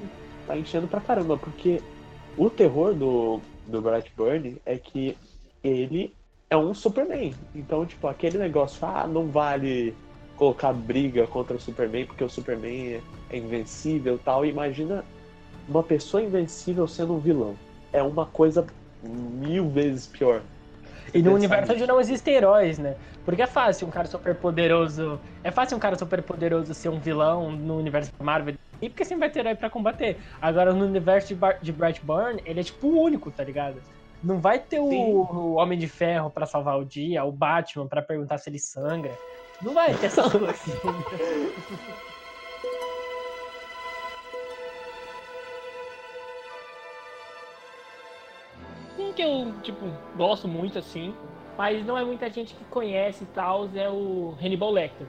tá 0.48 0.58
enchendo 0.58 0.88
pra 0.88 1.02
caramba, 1.02 1.38
porque 1.38 1.82
o 2.38 2.50
terror 2.50 2.94
do, 2.94 3.40
do 3.68 3.82
Brightburn 3.82 4.58
é 4.66 4.78
que 4.78 5.18
ele 5.64 6.14
é 6.50 6.58
um 6.58 6.74
Superman. 6.74 7.34
Então, 7.54 7.86
tipo, 7.86 8.08
aquele 8.08 8.38
negócio, 8.38 8.86
ah, 8.86 9.08
não 9.08 9.28
vale 9.28 9.96
colocar 10.36 10.74
briga 10.74 11.26
contra 11.28 11.56
o 11.56 11.60
Superman 11.60 12.06
porque 12.06 12.24
o 12.24 12.30
Superman 12.30 13.02
é 13.30 13.38
invencível 13.38 14.20
tal. 14.24 14.46
Imagina 14.46 15.04
uma 15.68 15.84
pessoa 15.84 16.22
invencível 16.22 16.88
sendo 16.88 17.14
um 17.14 17.20
vilão. 17.20 17.56
É 17.92 18.04
uma 18.04 18.26
coisa 18.26 18.66
mil 19.04 19.70
vezes 19.70 20.08
pior. 20.08 20.42
E 21.14 21.22
no 21.22 21.34
universo 21.34 21.72
onde 21.72 21.88
não 21.88 22.00
existem 22.00 22.34
heróis, 22.34 22.78
né? 22.78 22.96
Porque 23.24 23.42
é 23.42 23.48
fácil 23.48 23.88
um 23.88 23.92
cara 23.92 24.08
super 24.08 24.36
poderoso. 24.36 25.20
É 25.44 25.52
fácil 25.52 25.78
um 25.78 25.80
cara 25.80 25.98
super 25.98 26.22
poderoso 26.22 26.74
ser 26.74 26.90
um 26.90 27.00
vilão 27.00 27.52
no 27.52 27.78
universo 27.78 28.12
da 28.18 28.26
Marvel. 28.26 28.56
E 28.82 28.90
porque 28.90 29.06
sempre 29.06 29.22
vai 29.22 29.30
ter 29.30 29.40
herói 29.40 29.56
pra 29.56 29.70
combater. 29.70 30.18
Agora 30.42 30.74
no 30.74 30.84
universo 30.84 31.30
de, 31.30 31.36
Bar 31.36 31.60
de 31.62 31.72
Brightburn, 31.72 32.42
ele 32.46 32.60
é 32.60 32.64
tipo 32.64 32.88
o 32.88 33.02
único, 33.02 33.32
tá 33.32 33.44
ligado? 33.44 33.82
Não 34.24 34.40
vai 34.40 34.60
ter 34.60 34.80
o, 34.80 34.86
o, 34.86 35.54
Homem 35.56 35.78
de 35.78 35.88
Ferro 35.88 36.30
para 36.30 36.46
salvar 36.46 36.80
o 36.80 36.86
dia, 36.86 37.24
o 37.24 37.32
Batman 37.32 37.88
para 37.88 38.02
perguntar 38.02 38.38
se 38.38 38.50
ele 38.50 38.60
sangra. 38.60 39.18
Não 39.62 39.74
vai 39.74 39.94
ter 39.94 40.08
essa 40.08 40.24
coisa. 40.30 40.54
que 49.16 49.22
eu, 49.22 49.54
tipo, 49.64 49.86
gosto 50.16 50.48
muito, 50.48 50.78
assim, 50.78 51.16
mas 51.58 51.84
não 51.86 51.98
é 51.98 52.04
muita 52.04 52.30
gente 52.30 52.54
que 52.54 52.64
conhece 52.66 53.24
e 53.24 53.28
tal, 53.28 53.70
é 53.74 53.90
o 53.90 54.36
Hannibal 54.40 54.72
Lecter. 54.72 55.08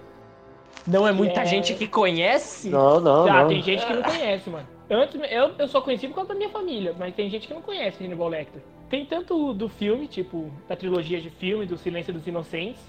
Não 0.87 1.07
é 1.07 1.13
muita 1.13 1.41
É. 1.41 1.47
gente 1.47 1.75
que 1.75 1.89
conhece? 1.89 2.71
Não, 2.71 3.01
não, 3.01 3.27
Ah, 3.27 3.43
não. 3.43 3.49
tem 3.49 3.61
gente 3.61 3.85
que 3.85 3.93
não 3.93 4.03
conhece, 4.03 4.49
mano. 4.49 4.67
Antes, 4.89 5.21
eu, 5.31 5.55
eu 5.59 5.69
só 5.69 5.81
conheci 5.81 6.07
por 6.07 6.15
causa 6.15 6.29
da 6.29 6.35
minha 6.37 6.49
família, 6.51 6.95
mas 6.97 7.13
tem 7.15 7.29
gente 7.29 7.49
que 7.49 7.55
não 7.55 7.61
conhece 7.61 8.05
Hannibal 8.05 8.29
Lecter. 8.29 8.63
Tem 8.89 9.05
tanto 9.05 9.53
do 9.53 9.69
filme, 9.69 10.07
tipo, 10.07 10.51
da 10.69 10.77
trilogia 10.77 11.21
de 11.21 11.31
filme, 11.31 11.67
do 11.67 11.77
Silêncio 11.77 12.13
dos 12.13 12.27
Inocentes, 12.27 12.81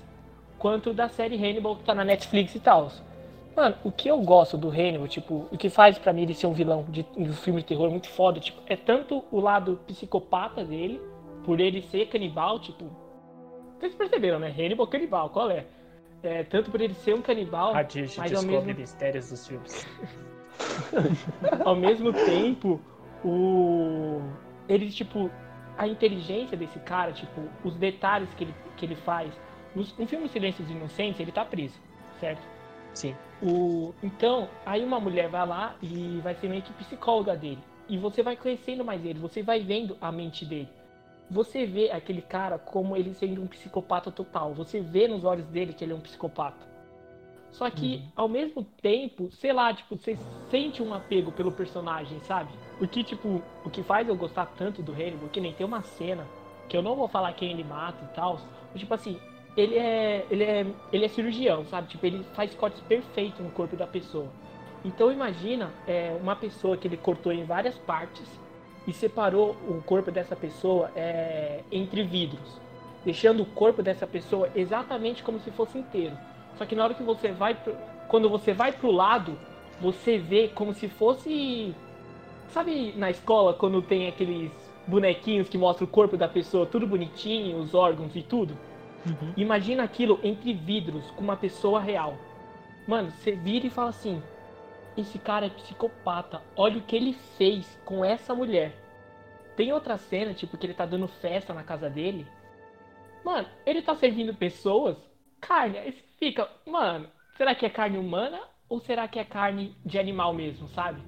quanto 0.59 0.93
da 0.93 1.09
série 1.09 1.35
Hannibal 1.35 1.75
que 1.75 1.83
tá 1.83 1.95
na 1.95 2.05
Netflix 2.05 2.53
e 2.55 2.59
tal. 2.59 2.91
Mano, 3.55 3.75
o 3.83 3.91
que 3.91 4.07
eu 4.07 4.21
gosto 4.21 4.55
do 4.57 4.69
Hannibal, 4.69 5.07
tipo, 5.07 5.47
o 5.51 5.57
que 5.57 5.69
faz 5.69 5.97
pra 5.97 6.13
mim 6.13 6.21
ele 6.21 6.35
ser 6.35 6.45
um 6.45 6.53
vilão 6.53 6.85
de 6.89 7.03
um 7.17 7.33
filme 7.33 7.61
de 7.61 7.65
terror 7.67 7.89
muito 7.89 8.07
foda, 8.09 8.39
tipo, 8.39 8.61
é 8.67 8.75
tanto 8.75 9.23
o 9.31 9.39
lado 9.39 9.79
psicopata 9.87 10.63
dele, 10.63 11.01
por 11.43 11.59
ele 11.59 11.81
ser 11.81 12.07
canibal, 12.07 12.59
tipo. 12.59 12.85
Vocês 13.79 13.95
perceberam, 13.95 14.37
né? 14.37 14.49
Hannibal 14.55 14.85
canibal, 14.87 15.29
qual 15.29 15.49
é? 15.49 15.65
É, 16.21 16.43
tanto 16.43 16.69
por 16.69 16.81
ele 16.81 16.93
ser 16.93 17.15
um 17.15 17.21
canibal, 17.21 17.73
Radish 17.73 18.17
Mas 18.17 18.31
ao 18.33 18.41
descobre 18.41 18.65
mesmo- 18.67 18.81
mistérios 18.81 19.29
dos 19.29 19.47
filmes. 19.47 19.87
ao 21.65 21.75
mesmo 21.75 22.11
tempo, 22.13 22.79
o. 23.23 24.19
Ele, 24.67 24.89
tipo, 24.89 25.31
a 25.77 25.87
inteligência 25.87 26.57
desse 26.57 26.79
cara, 26.79 27.11
tipo, 27.11 27.41
os 27.63 27.75
detalhes 27.75 28.29
que 28.35 28.43
ele, 28.43 28.55
que 28.75 28.85
ele 28.85 28.95
faz. 28.95 29.31
Nos- 29.75 29.95
No 29.97 30.07
filme 30.07 30.27
Silêncio 30.29 30.63
dos 30.63 30.73
Inocentes, 30.75 31.19
ele 31.19 31.31
tá 31.31 31.45
preso, 31.45 31.75
certo? 32.19 32.41
Sim. 32.93 33.15
O... 33.41 33.93
Então, 34.01 34.49
aí 34.65 34.83
uma 34.83 34.99
mulher 34.99 35.29
vai 35.29 35.45
lá 35.45 35.75
e 35.81 36.19
vai 36.23 36.33
ser 36.35 36.49
meio 36.49 36.63
que 36.63 36.73
psicóloga 36.73 37.35
dele. 37.35 37.59
E 37.87 37.97
você 37.97 38.23
vai 38.23 38.35
conhecendo 38.35 38.83
mais 38.83 39.05
ele, 39.05 39.19
você 39.19 39.43
vai 39.43 39.59
vendo 39.59 39.95
a 40.01 40.11
mente 40.11 40.43
dele. 40.45 40.67
Você 41.29 41.65
vê 41.65 41.91
aquele 41.91 42.21
cara 42.21 42.57
como 42.57 42.95
ele 42.95 43.13
sendo 43.13 43.41
um 43.43 43.47
psicopata 43.47 44.09
total. 44.09 44.53
Você 44.53 44.79
vê 44.79 45.07
nos 45.07 45.23
olhos 45.23 45.45
dele 45.47 45.73
que 45.73 45.83
ele 45.83 45.91
é 45.93 45.95
um 45.95 45.99
psicopata. 46.01 46.65
Só 47.57 47.71
que, 47.71 48.03
ao 48.15 48.29
mesmo 48.29 48.63
tempo, 48.83 49.31
sei 49.31 49.51
lá, 49.51 49.73
tipo, 49.73 49.97
você 49.97 50.15
sente 50.51 50.83
um 50.83 50.93
apego 50.93 51.31
pelo 51.31 51.51
personagem, 51.51 52.19
sabe? 52.21 52.51
O 52.79 52.87
que, 52.87 53.03
tipo, 53.03 53.41
o 53.65 53.69
que 53.69 53.81
faz 53.81 54.07
eu 54.07 54.15
gostar 54.15 54.45
tanto 54.55 54.83
do 54.83 54.91
Hannibal, 54.91 55.27
que 55.29 55.41
nem 55.41 55.53
tem 55.53 55.65
uma 55.65 55.81
cena, 55.81 56.27
que 56.69 56.77
eu 56.77 56.83
não 56.83 56.95
vou 56.95 57.07
falar 57.07 57.33
quem 57.33 57.51
ele 57.51 57.63
mata 57.63 57.97
e 58.05 58.15
tal, 58.15 58.39
tipo 58.75 58.93
assim, 58.93 59.19
ele 59.55 59.75
é, 59.75 60.27
ele 60.29 60.43
é, 60.43 60.67
ele 60.93 61.05
é 61.05 61.07
cirurgião, 61.07 61.65
sabe? 61.65 61.87
Tipo, 61.87 62.05
ele 62.05 62.23
faz 62.35 62.53
cortes 62.53 62.79
perfeitos 62.81 63.39
no 63.39 63.49
corpo 63.49 63.75
da 63.75 63.87
pessoa. 63.87 64.27
Então 64.85 65.11
imagina 65.11 65.73
é, 65.87 66.15
uma 66.21 66.35
pessoa 66.35 66.77
que 66.77 66.87
ele 66.87 66.97
cortou 66.97 67.31
em 67.31 67.43
várias 67.43 67.75
partes 67.79 68.29
e 68.85 68.93
separou 68.93 69.57
o 69.67 69.81
corpo 69.83 70.11
dessa 70.11 70.35
pessoa 70.35 70.91
é, 70.95 71.63
entre 71.71 72.03
vidros, 72.03 72.61
deixando 73.03 73.41
o 73.41 73.45
corpo 73.47 73.81
dessa 73.81 74.05
pessoa 74.05 74.47
exatamente 74.53 75.23
como 75.23 75.39
se 75.39 75.49
fosse 75.49 75.79
inteiro. 75.79 76.15
Só 76.57 76.65
que 76.65 76.75
na 76.75 76.83
hora 76.83 76.93
que 76.93 77.03
você 77.03 77.31
vai, 77.31 77.53
pro, 77.55 77.75
quando 78.07 78.29
você 78.29 78.53
vai 78.53 78.71
pro 78.71 78.91
lado, 78.91 79.37
você 79.79 80.17
vê 80.17 80.47
como 80.47 80.73
se 80.73 80.87
fosse, 80.87 81.75
sabe, 82.49 82.93
na 82.95 83.09
escola 83.09 83.53
quando 83.53 83.81
tem 83.81 84.07
aqueles 84.07 84.51
bonequinhos 84.87 85.49
que 85.49 85.57
mostram 85.57 85.87
o 85.87 85.91
corpo 85.91 86.17
da 86.17 86.27
pessoa, 86.27 86.65
tudo 86.65 86.87
bonitinho, 86.87 87.57
os 87.57 87.73
órgãos 87.73 88.15
e 88.15 88.23
tudo. 88.23 88.57
Imagina 89.37 89.83
aquilo 89.83 90.19
entre 90.23 90.53
vidros 90.53 91.09
com 91.11 91.21
uma 91.21 91.37
pessoa 91.37 91.79
real. 91.79 92.17
Mano, 92.87 93.11
você 93.11 93.31
vira 93.31 93.67
e 93.67 93.69
fala 93.69 93.89
assim: 93.89 94.21
esse 94.97 95.19
cara 95.19 95.45
é 95.45 95.49
psicopata. 95.49 96.41
Olha 96.55 96.77
o 96.77 96.81
que 96.81 96.95
ele 96.95 97.13
fez 97.37 97.79
com 97.85 98.03
essa 98.03 98.33
mulher. 98.33 98.73
Tem 99.55 99.71
outra 99.71 99.97
cena, 99.97 100.33
tipo, 100.33 100.57
que 100.57 100.65
ele 100.65 100.73
tá 100.73 100.85
dando 100.85 101.07
festa 101.07 101.53
na 101.53 101.63
casa 101.63 101.89
dele. 101.89 102.27
Mano, 103.23 103.47
ele 103.65 103.81
tá 103.81 103.95
servindo 103.95 104.33
pessoas 104.33 104.97
carne. 105.39 105.77
Aí 105.77 105.91
fica, 106.19 106.47
mano, 106.65 107.07
será 107.37 107.55
que 107.55 107.65
é 107.65 107.69
carne 107.69 107.97
humana 107.97 108.39
ou 108.69 108.79
será 108.79 109.07
que 109.07 109.19
é 109.19 109.23
carne 109.23 109.75
de 109.85 109.97
animal 109.97 110.33
mesmo, 110.33 110.67
sabe? 110.69 111.01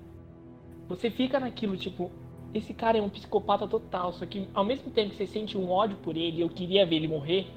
Você 0.87 1.09
fica 1.09 1.39
naquilo, 1.39 1.77
tipo, 1.77 2.11
esse 2.53 2.73
cara 2.73 2.97
é 2.97 3.01
um 3.01 3.09
psicopata 3.09 3.67
total. 3.67 4.13
Só 4.13 4.25
que 4.25 4.47
ao 4.53 4.65
mesmo 4.65 4.91
tempo 4.91 5.11
que 5.11 5.17
você 5.17 5.27
sente 5.27 5.57
um 5.57 5.69
ódio 5.69 5.97
por 5.97 6.15
ele, 6.15 6.41
eu 6.41 6.49
queria 6.49 6.85
ver 6.85 6.95
ele 6.95 7.07
morrer. 7.07 7.47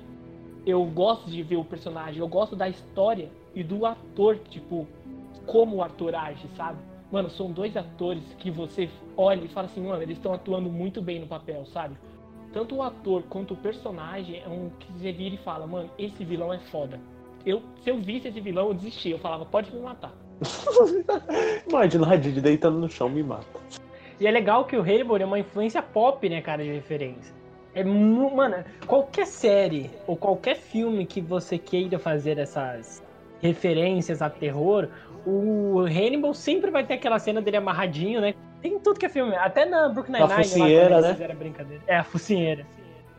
Eu 0.66 0.84
gosto 0.84 1.30
de 1.30 1.42
ver 1.42 1.56
o 1.56 1.64
personagem, 1.64 2.20
eu 2.20 2.28
gosto 2.28 2.54
da 2.54 2.68
história 2.68 3.28
e 3.54 3.64
do 3.64 3.84
ator, 3.84 4.38
tipo, 4.38 4.86
como 5.46 5.76
o 5.76 5.82
ator 5.82 6.14
age, 6.14 6.46
sabe? 6.56 6.78
Mano, 7.10 7.28
são 7.28 7.50
dois 7.50 7.76
atores 7.76 8.22
que 8.38 8.50
você 8.50 8.88
olha 9.16 9.44
e 9.44 9.48
fala 9.48 9.66
assim, 9.66 9.82
mano, 9.82 10.02
eles 10.02 10.16
estão 10.16 10.32
atuando 10.32 10.70
muito 10.70 11.02
bem 11.02 11.20
no 11.20 11.26
papel, 11.26 11.66
sabe? 11.66 11.96
Tanto 12.52 12.76
o 12.76 12.82
ator 12.82 13.22
quanto 13.28 13.54
o 13.54 13.56
personagem 13.56 14.42
é 14.44 14.48
um 14.48 14.70
que 14.78 14.92
você 14.92 15.12
vira 15.12 15.34
e 15.34 15.38
fala, 15.38 15.66
mano, 15.66 15.90
esse 15.98 16.24
vilão 16.24 16.52
é 16.52 16.58
foda. 16.58 17.00
Eu, 17.44 17.62
se 17.82 17.90
eu 17.90 17.98
visse 17.98 18.28
esse 18.28 18.40
vilão, 18.40 18.68
eu 18.68 18.74
desistia. 18.74 19.14
Eu 19.14 19.18
falava, 19.18 19.44
pode 19.44 19.74
me 19.74 19.80
matar. 19.80 20.12
Imagina 21.68 22.06
o 22.06 22.12
Hadid 22.12 22.40
deitando 22.40 22.78
no 22.78 22.88
chão, 22.88 23.08
me 23.08 23.22
mata. 23.22 23.60
E 24.20 24.26
é 24.26 24.30
legal 24.30 24.64
que 24.64 24.76
o 24.76 24.82
Hannibal 24.82 25.16
é 25.16 25.24
uma 25.24 25.38
influência 25.38 25.82
pop, 25.82 26.28
né, 26.28 26.40
cara, 26.40 26.62
de 26.62 26.70
referência. 26.70 27.34
É, 27.74 27.82
mano, 27.82 28.62
qualquer 28.86 29.26
série 29.26 29.90
ou 30.06 30.16
qualquer 30.16 30.56
filme 30.56 31.06
que 31.06 31.20
você 31.20 31.56
queira 31.56 31.98
fazer 31.98 32.38
essas 32.38 33.02
referências 33.40 34.20
a 34.20 34.28
terror, 34.28 34.88
o 35.26 35.80
Hannibal 35.80 36.34
sempre 36.34 36.70
vai 36.70 36.86
ter 36.86 36.94
aquela 36.94 37.18
cena 37.18 37.40
dele 37.40 37.56
amarradinho, 37.56 38.20
né? 38.20 38.34
Tem 38.62 38.78
tudo 38.78 38.98
que 38.98 39.06
é 39.06 39.08
filme, 39.08 39.34
até 39.34 39.66
na 39.66 39.88
Brooklyn 39.88 40.16
A 40.16 40.20
Nine-Nine, 40.20 40.36
lá, 40.36 40.44
focinheira, 40.44 40.84
quando 40.84 40.92
eles 40.92 41.04
né? 41.04 41.12
fizeram 41.12 41.34
a 41.34 41.36
brincadeira. 41.36 41.82
É, 41.86 41.96
a 41.96 42.04
focinheira. 42.04 42.66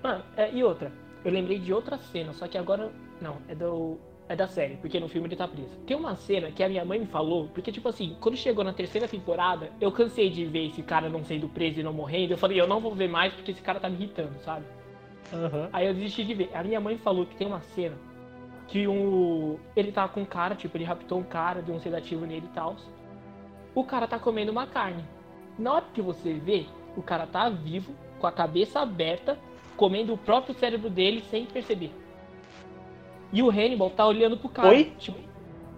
Mano, 0.01 0.23
é, 0.37 0.51
e 0.51 0.63
outra, 0.63 0.91
eu 1.23 1.31
lembrei 1.31 1.59
de 1.59 1.73
outra 1.73 1.97
cena, 1.97 2.33
só 2.33 2.47
que 2.47 2.57
agora. 2.57 2.91
Não, 3.21 3.37
é 3.47 3.53
do. 3.55 3.97
É 4.29 4.37
da 4.37 4.47
série, 4.47 4.77
porque 4.77 5.01
no 5.01 5.09
filme 5.09 5.27
ele 5.27 5.35
tá 5.35 5.45
preso. 5.45 5.75
Tem 5.85 5.97
uma 5.97 6.15
cena 6.15 6.49
que 6.49 6.63
a 6.63 6.69
minha 6.69 6.85
mãe 6.85 6.97
me 6.97 7.05
falou, 7.05 7.49
porque, 7.53 7.73
tipo 7.73 7.89
assim, 7.89 8.15
quando 8.21 8.37
chegou 8.37 8.63
na 8.63 8.71
terceira 8.71 9.05
temporada, 9.05 9.69
eu 9.81 9.91
cansei 9.91 10.29
de 10.29 10.45
ver 10.45 10.67
esse 10.67 10.81
cara 10.81 11.09
não 11.09 11.25
sendo 11.25 11.49
preso 11.49 11.81
e 11.81 11.83
não 11.83 11.91
morrendo. 11.91 12.31
Eu 12.31 12.37
falei, 12.37 12.59
eu 12.59 12.65
não 12.65 12.79
vou 12.79 12.95
ver 12.95 13.09
mais 13.09 13.33
porque 13.33 13.51
esse 13.51 13.61
cara 13.61 13.81
tá 13.81 13.89
me 13.89 13.95
irritando, 13.95 14.33
sabe? 14.39 14.65
Aham. 15.33 15.69
Aí 15.73 15.87
eu 15.87 15.93
desisti 15.93 16.23
de 16.23 16.33
ver. 16.33 16.49
A 16.53 16.63
minha 16.63 16.79
mãe 16.79 16.97
falou 16.97 17.25
que 17.25 17.35
tem 17.35 17.45
uma 17.45 17.59
cena 17.59 17.97
que 18.67 18.87
um. 18.87 19.59
Ele 19.75 19.91
tá 19.91 20.07
com 20.07 20.21
um 20.21 20.25
cara, 20.25 20.55
tipo, 20.55 20.75
ele 20.77 20.85
raptou 20.85 21.19
um 21.19 21.23
cara, 21.23 21.61
deu 21.61 21.75
um 21.75 21.79
sedativo 21.79 22.25
nele 22.25 22.47
e 22.49 22.55
tal. 22.55 22.77
O 23.75 23.83
cara 23.83 24.07
tá 24.07 24.17
comendo 24.17 24.51
uma 24.51 24.65
carne. 24.65 25.03
Na 25.57 25.73
hora 25.73 25.85
que 25.93 26.01
você 26.01 26.33
vê, 26.33 26.65
o 26.95 27.01
cara 27.01 27.27
tá 27.27 27.49
vivo, 27.49 27.93
com 28.19 28.27
a 28.27 28.31
cabeça 28.31 28.79
aberta, 28.79 29.37
comendo 29.75 30.13
o 30.13 30.17
próprio 30.17 30.55
cérebro 30.55 30.89
dele 30.89 31.23
sem 31.29 31.45
perceber. 31.45 31.91
E 33.31 33.41
o 33.41 33.49
Hannibal 33.49 33.89
tá 33.89 34.05
olhando 34.05 34.37
pro 34.37 34.49
cara. 34.49 34.69
Oi? 34.69 34.93
Tipo, 34.97 35.17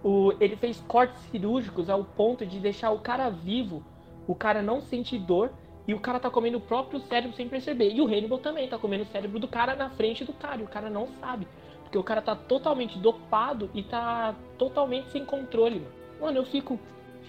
o, 0.03 0.33
ele 0.39 0.55
fez 0.55 0.83
cortes 0.87 1.21
cirúrgicos 1.31 1.89
ao 1.89 2.03
ponto 2.03 2.45
de 2.45 2.59
deixar 2.59 2.91
o 2.91 2.99
cara 2.99 3.29
vivo, 3.29 3.83
o 4.27 4.35
cara 4.35 4.61
não 4.61 4.81
sentir 4.81 5.19
dor, 5.19 5.51
e 5.87 5.93
o 5.93 5.99
cara 5.99 6.19
tá 6.19 6.29
comendo 6.29 6.57
o 6.57 6.61
próprio 6.61 6.99
cérebro 6.99 7.35
sem 7.35 7.47
perceber. 7.47 7.91
E 7.93 8.01
o 8.01 8.05
Hannibal 8.05 8.39
também 8.39 8.67
tá 8.67 8.77
comendo 8.77 9.03
o 9.03 9.07
cérebro 9.07 9.39
do 9.39 9.47
cara 9.47 9.75
na 9.75 9.89
frente 9.89 10.25
do 10.25 10.33
cara, 10.33 10.61
e 10.61 10.63
o 10.63 10.67
cara 10.67 10.89
não 10.89 11.07
sabe. 11.19 11.47
Porque 11.83 11.97
o 11.97 12.03
cara 12.03 12.21
tá 12.21 12.35
totalmente 12.35 12.97
dopado 12.97 13.69
e 13.73 13.83
tá 13.83 14.35
totalmente 14.57 15.09
sem 15.11 15.23
controle, 15.23 15.79
mano. 15.79 15.91
Mano, 16.19 16.37
eu 16.39 16.45
fico. 16.45 16.79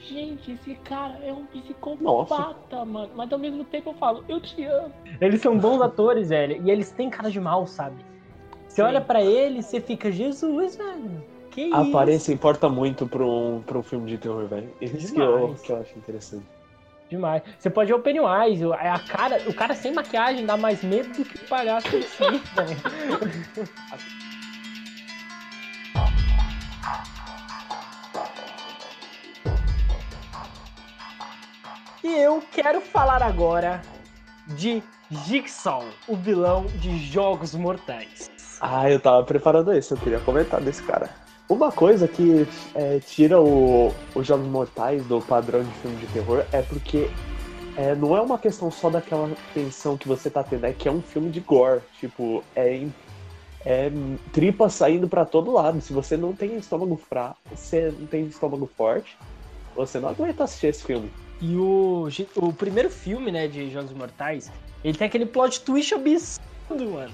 Gente, 0.03 0.53
esse 0.53 0.75
cara 0.77 1.19
é 1.23 1.33
um 1.33 1.47
psicopata, 1.47 2.85
mano. 2.85 3.11
Mas 3.15 3.33
ao 3.33 3.39
mesmo 3.39 3.65
tempo 3.65 3.91
eu 3.91 3.95
falo, 3.95 4.25
eu 4.29 4.41
te 4.41 4.65
amo. 4.65 4.93
Eles 5.21 5.41
são 5.41 5.59
bons 5.59 5.81
atores, 5.81 6.29
velho, 6.29 6.63
e 6.65 6.71
eles 6.71 6.93
têm 6.93 7.11
cara 7.11 7.31
de 7.31 7.41
mal, 7.41 7.67
sabe? 7.67 7.97
Você 8.69 8.77
Sim. 8.77 8.83
olha 8.83 9.01
pra 9.01 9.23
eles, 9.23 9.67
você 9.67 9.81
fica, 9.81 10.13
Jesus, 10.13 10.77
velho, 10.77 11.25
que 11.51 11.63
isso? 11.63 11.75
A 11.75 11.81
aparência 11.83 12.33
importa 12.33 12.69
muito 12.69 13.07
pra 13.07 13.25
um, 13.25 13.63
pra 13.63 13.79
um 13.79 13.83
filme 13.83 14.07
de 14.11 14.19
terror, 14.19 14.47
velho. 14.47 14.71
Isso 14.81 15.15
que 15.15 15.21
eu, 15.21 15.57
que 15.63 15.73
eu 15.73 15.81
acho 15.81 15.99
interessante. 15.99 16.47
Demais. 17.09 17.43
Você 17.59 17.71
pode 17.71 17.89
ver 17.89 17.99
o 17.99 18.03
Pennywise, 18.03 18.65
a 18.73 18.99
cara, 18.99 19.43
o 19.49 19.55
cara 19.55 19.75
sem 19.75 19.95
maquiagem 19.95 20.45
dá 20.45 20.57
mais 20.57 20.83
medo 20.83 21.09
do 21.15 21.25
que 21.25 21.37
o 21.37 21.49
palhaço 21.49 21.97
em 21.97 22.03
si, 22.03 22.43
velho. 22.55 23.67
E 32.07 32.21
eu 32.21 32.41
quero 32.53 32.81
falar 32.81 33.21
agora 33.21 33.83
de 34.47 34.81
Jigsaw, 35.11 35.83
o 36.07 36.15
vilão 36.15 36.67
de 36.79 36.99
Jogos 36.99 37.53
Mortais. 37.53 38.31
Ah, 38.61 38.89
eu 38.89 39.01
tava 39.01 39.25
preparando 39.25 39.77
isso, 39.77 39.95
eu 39.95 39.99
queria 39.99 40.21
comentar 40.21 40.61
desse 40.61 40.85
cara. 40.85 41.11
Uma 41.49 41.73
coisa 41.73 42.07
que 42.07 42.47
é, 42.77 43.01
tira 43.01 43.41
o, 43.41 43.93
os 44.15 44.25
Jogos 44.25 44.47
Mortais 44.47 45.05
do 45.07 45.21
padrão 45.21 45.65
de 45.65 45.71
filme 45.79 45.97
de 45.97 46.07
terror 46.07 46.45
é 46.53 46.63
porque 46.63 47.11
é, 47.77 47.97
não 47.97 48.17
é 48.17 48.21
uma 48.21 48.39
questão 48.39 48.71
só 48.71 48.89
daquela 48.89 49.29
tensão 49.53 49.97
que 49.97 50.07
você 50.07 50.31
tá 50.31 50.45
tendo, 50.45 50.65
é 50.65 50.73
que 50.73 50.87
é 50.87 50.93
um 50.93 51.03
filme 51.03 51.29
de 51.29 51.41
gore. 51.41 51.81
Tipo, 51.99 52.45
é, 52.55 52.87
é 53.65 53.91
tripa 54.33 54.69
saindo 54.69 55.09
pra 55.09 55.25
todo 55.25 55.51
lado. 55.51 55.81
Se 55.81 55.93
você 55.93 56.17
não 56.17 56.33
tem 56.33 56.57
estômago 56.57 56.97
fraco, 56.97 57.37
você 57.51 57.93
não 57.99 58.07
tem 58.07 58.27
estômago 58.27 58.71
forte, 58.77 59.19
você 59.75 59.99
não 59.99 60.09
aguenta 60.09 60.45
assistir 60.45 60.69
esse 60.69 60.85
filme. 60.85 61.11
E 61.41 61.57
o, 61.57 62.09
o 62.37 62.53
primeiro 62.53 62.91
filme, 62.91 63.31
né, 63.31 63.47
de 63.47 63.71
Jogos 63.71 63.93
Mortais, 63.93 64.51
ele 64.83 64.97
tem 64.97 65.07
aquele 65.07 65.27
plot 65.27 65.61
twist 65.61 65.95
absurdo, 65.95 66.91
mano. 66.91 67.13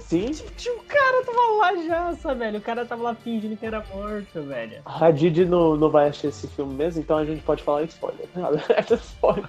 Sim. 0.00 0.30
O 0.30 0.82
cara 0.84 1.24
tava 1.24 1.40
lá 1.58 1.76
já, 1.86 2.14
sabe, 2.14 2.40
velho? 2.40 2.58
O 2.58 2.62
cara 2.62 2.84
tava 2.84 3.02
lá 3.02 3.14
fingindo 3.14 3.56
que 3.56 3.66
era 3.66 3.84
morto, 3.92 4.42
velho. 4.44 4.82
A 4.84 5.10
Didi 5.10 5.44
não, 5.44 5.76
não 5.76 5.90
vai 5.90 6.08
assistir 6.08 6.28
esse 6.28 6.48
filme 6.48 6.74
mesmo, 6.74 7.00
então 7.00 7.16
a 7.18 7.24
gente 7.24 7.42
pode 7.42 7.62
falar 7.62 7.82
spoiler. 7.84 8.28
spoiler. 9.02 9.48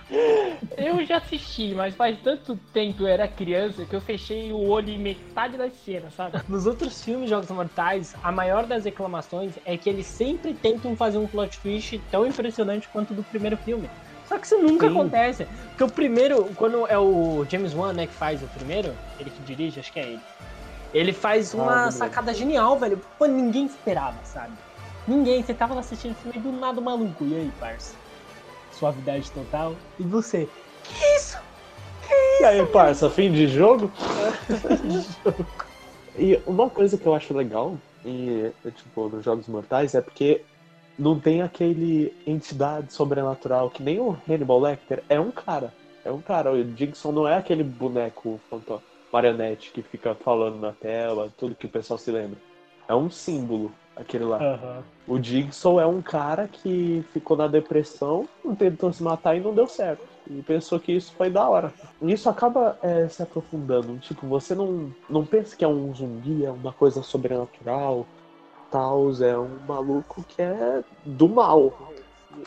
Eu 0.77 1.05
já 1.05 1.17
assisti, 1.17 1.73
mas 1.73 1.95
faz 1.95 2.17
tanto 2.21 2.57
tempo 2.73 3.03
eu 3.03 3.07
era 3.07 3.27
criança 3.27 3.85
que 3.85 3.95
eu 3.95 4.01
fechei 4.01 4.51
o 4.51 4.67
olho 4.67 4.89
em 4.89 4.99
metade 4.99 5.57
das 5.57 5.73
cenas, 5.73 6.13
sabe? 6.13 6.41
Nos 6.47 6.65
outros 6.65 7.03
filmes 7.03 7.29
Jogos 7.29 7.49
Mortais, 7.49 8.15
a 8.23 8.31
maior 8.31 8.65
das 8.65 8.85
reclamações 8.85 9.57
é 9.65 9.77
que 9.77 9.89
eles 9.89 10.07
sempre 10.07 10.53
tentam 10.53 10.95
fazer 10.95 11.17
um 11.17 11.27
plot 11.27 11.59
twist 11.59 11.99
tão 12.11 12.25
impressionante 12.25 12.89
quanto 12.89 13.11
o 13.11 13.15
do 13.15 13.23
primeiro 13.23 13.57
filme. 13.57 13.89
Só 14.27 14.37
que 14.39 14.45
isso 14.45 14.57
nunca 14.57 14.87
Sim. 14.87 14.93
acontece. 14.93 15.47
Porque 15.69 15.83
o 15.83 15.89
primeiro, 15.89 16.51
quando 16.55 16.87
é 16.87 16.97
o 16.97 17.45
James 17.49 17.73
Wan, 17.73 17.93
né, 17.93 18.07
que 18.07 18.13
faz 18.13 18.41
o 18.41 18.47
primeiro, 18.47 18.93
ele 19.19 19.29
que 19.29 19.41
dirige, 19.43 19.79
acho 19.79 19.91
que 19.91 19.99
é 19.99 20.03
ele. 20.03 20.21
Ele 20.93 21.13
faz 21.13 21.53
ah, 21.53 21.57
uma 21.57 21.85
ah, 21.85 21.91
sacada 21.91 22.33
genial, 22.33 22.77
velho. 22.79 22.99
Pô, 23.17 23.25
ninguém 23.25 23.65
esperava, 23.65 24.17
sabe? 24.23 24.53
Ninguém. 25.07 25.43
Você 25.43 25.53
tava 25.53 25.73
lá 25.73 25.81
assistindo 25.81 26.13
o 26.13 26.15
filme 26.15 26.39
do 26.39 26.51
nada 26.51 26.79
maluco. 26.81 27.25
E 27.25 27.35
aí, 27.35 27.51
parça? 27.59 27.95
Suavidade 28.71 29.29
total. 29.31 29.75
E 29.99 30.03
você? 30.03 30.49
Que 30.83 31.15
isso? 31.17 31.37
Que 32.07 32.13
isso? 32.13 32.41
E 32.41 32.45
aí, 32.45 32.65
parça, 32.67 33.09
fim 33.09 33.31
de 33.31 33.47
jogo? 33.47 33.91
E 36.17 36.41
uma 36.45 36.69
coisa 36.69 36.97
que 36.97 37.05
eu 37.05 37.13
acho 37.13 37.33
legal, 37.33 37.77
e, 38.05 38.49
tipo, 38.71 39.09
nos 39.09 39.25
Jogos 39.25 39.47
Mortais, 39.47 39.93
é 39.95 40.01
porque 40.01 40.45
não 40.97 41.19
tem 41.19 41.41
aquele 41.41 42.13
entidade 42.25 42.93
sobrenatural 42.93 43.69
que 43.69 43.83
nem 43.83 43.99
o 43.99 44.17
Hannibal 44.27 44.59
Lecter 44.59 45.03
é 45.09 45.19
um 45.19 45.31
cara. 45.31 45.73
É 46.03 46.11
um 46.11 46.21
cara. 46.21 46.51
O 46.51 46.63
Dixon 46.63 47.11
não 47.11 47.27
é 47.27 47.37
aquele 47.37 47.63
boneco 47.63 48.39
marionete 49.11 49.71
que 49.71 49.81
fica 49.81 50.13
falando 50.15 50.59
na 50.59 50.71
tela, 50.71 51.31
tudo 51.37 51.55
que 51.55 51.65
o 51.65 51.69
pessoal 51.69 51.97
se 51.97 52.11
lembra. 52.11 52.37
É 52.87 52.93
um 52.93 53.09
símbolo, 53.09 53.71
aquele 53.95 54.23
lá. 54.23 54.37
Uhum. 54.37 55.15
O 55.15 55.19
Dixon 55.19 55.79
é 55.79 55.85
um 55.85 56.01
cara 56.01 56.47
que 56.47 57.03
ficou 57.11 57.35
na 57.35 57.47
depressão, 57.47 58.27
tentou 58.57 58.93
se 58.93 59.01
matar 59.01 59.35
e 59.35 59.39
não 59.39 59.53
deu 59.53 59.67
certo. 59.67 60.03
E 60.29 60.41
pensou 60.41 60.79
que 60.79 60.91
isso 60.91 61.13
foi 61.13 61.29
da 61.29 61.47
hora. 61.47 61.73
E 62.01 62.11
isso 62.11 62.29
acaba 62.29 62.77
é, 62.81 63.07
se 63.07 63.21
aprofundando. 63.21 63.97
Tipo, 63.99 64.27
você 64.27 64.55
não, 64.55 64.91
não 65.09 65.25
pensa 65.25 65.55
que 65.55 65.63
é 65.63 65.67
um 65.67 65.93
zumbi, 65.93 66.45
é 66.45 66.51
uma 66.51 66.73
coisa 66.73 67.01
sobrenatural 67.03 68.05
Taos 68.75 69.21
é 69.21 69.37
um 69.37 69.57
maluco 69.65 70.21
que 70.27 70.41
é 70.41 70.83
do 71.05 71.29
mal. 71.29 71.93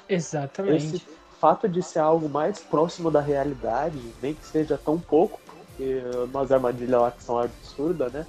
Exatamente. 0.06 0.96
Esse 0.96 1.06
fato 1.40 1.66
de 1.66 1.82
ser 1.82 2.00
algo 2.00 2.28
mais 2.28 2.58
próximo 2.58 3.10
da 3.10 3.22
realidade, 3.22 3.98
nem 4.20 4.34
que 4.34 4.44
seja 4.44 4.76
tão 4.76 5.00
pouco, 5.00 5.40
porque 5.46 6.02
umas 6.30 6.52
armadilhas 6.52 7.00
lá 7.00 7.10
que 7.10 7.22
são 7.22 7.38
absurdas, 7.38 8.12
né? 8.12 8.26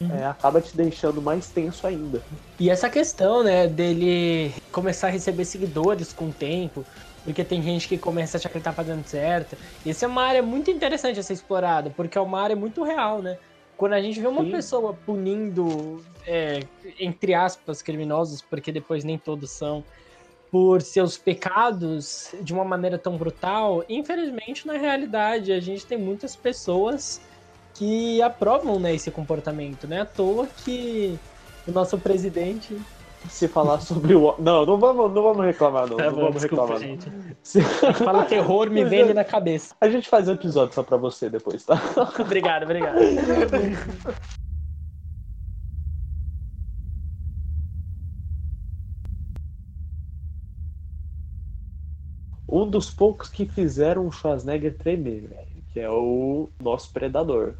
Uhum. 0.00 0.14
É, 0.14 0.26
acaba 0.26 0.60
te 0.60 0.76
deixando 0.76 1.20
mais 1.20 1.50
tenso 1.50 1.88
ainda. 1.88 2.22
E 2.56 2.70
essa 2.70 2.88
questão, 2.88 3.42
né, 3.42 3.66
dele 3.66 4.54
começar 4.70 5.08
a 5.08 5.10
receber 5.10 5.44
seguidores 5.44 6.12
com 6.12 6.28
o 6.28 6.32
tempo, 6.32 6.86
porque 7.24 7.42
tem 7.42 7.60
gente 7.60 7.88
que 7.88 7.98
começa 7.98 8.36
a 8.36 8.38
achar 8.38 8.48
que 8.48 8.58
ele 8.58 8.64
tá 8.64 8.72
fazendo 8.72 9.04
certo. 9.04 9.56
Isso 9.84 10.04
é 10.04 10.08
uma 10.08 10.22
área 10.22 10.42
muito 10.42 10.70
interessante 10.70 11.18
a 11.18 11.22
ser 11.24 11.32
explorada, 11.32 11.90
porque 11.90 12.16
é 12.16 12.20
uma 12.20 12.40
área 12.40 12.54
muito 12.54 12.84
real, 12.84 13.20
né? 13.20 13.36
Quando 13.80 13.94
a 13.94 14.02
gente 14.02 14.20
vê 14.20 14.26
uma 14.26 14.44
Sim. 14.44 14.50
pessoa 14.50 14.92
punindo, 14.92 16.04
é, 16.26 16.60
entre 16.98 17.32
aspas, 17.32 17.80
criminosos, 17.80 18.42
porque 18.42 18.70
depois 18.70 19.04
nem 19.04 19.16
todos 19.16 19.52
são, 19.52 19.82
por 20.50 20.82
seus 20.82 21.16
pecados 21.16 22.34
de 22.42 22.52
uma 22.52 22.62
maneira 22.62 22.98
tão 22.98 23.16
brutal, 23.16 23.82
infelizmente, 23.88 24.66
na 24.66 24.74
realidade, 24.74 25.50
a 25.50 25.60
gente 25.60 25.86
tem 25.86 25.96
muitas 25.96 26.36
pessoas 26.36 27.22
que 27.72 28.20
aprovam 28.20 28.78
né, 28.78 28.94
esse 28.94 29.10
comportamento. 29.10 29.88
Não 29.88 29.96
é 29.96 30.00
à 30.00 30.04
toa 30.04 30.46
que 30.46 31.18
o 31.66 31.72
nosso 31.72 31.98
presidente 31.98 32.78
se 33.28 33.48
falar 33.48 33.80
sobre 33.80 34.14
o. 34.14 34.34
Não, 34.38 34.64
não 34.64 34.78
vamos, 34.78 35.12
não 35.12 35.22
vamos 35.22 35.44
reclamar, 35.44 35.88
não. 35.88 35.96
Tá 35.96 36.04
não 36.04 36.12
bom, 36.12 36.20
vamos 36.22 36.42
desculpa, 36.42 36.74
reclamar. 36.74 36.80
Gente. 36.80 37.12
Se... 37.42 37.60
Fala 37.62 38.24
terror, 38.24 38.70
me 38.70 38.84
vem 38.86 39.12
na 39.12 39.24
cabeça. 39.24 39.74
A 39.80 39.88
gente 39.88 40.08
faz 40.08 40.28
um 40.28 40.32
episódio 40.32 40.74
só 40.74 40.82
pra 40.82 40.96
você 40.96 41.28
depois, 41.28 41.64
tá? 41.64 41.80
obrigado, 42.18 42.64
obrigado. 42.64 42.98
um 52.50 52.68
dos 52.68 52.90
poucos 52.90 53.28
que 53.28 53.46
fizeram 53.46 54.06
o 54.06 54.12
Schwarzenegger 54.12 54.76
tremer, 54.76 55.28
velho, 55.28 55.64
que 55.72 55.78
é 55.78 55.88
o 55.88 56.48
nosso 56.60 56.90
predador. 56.92 57.54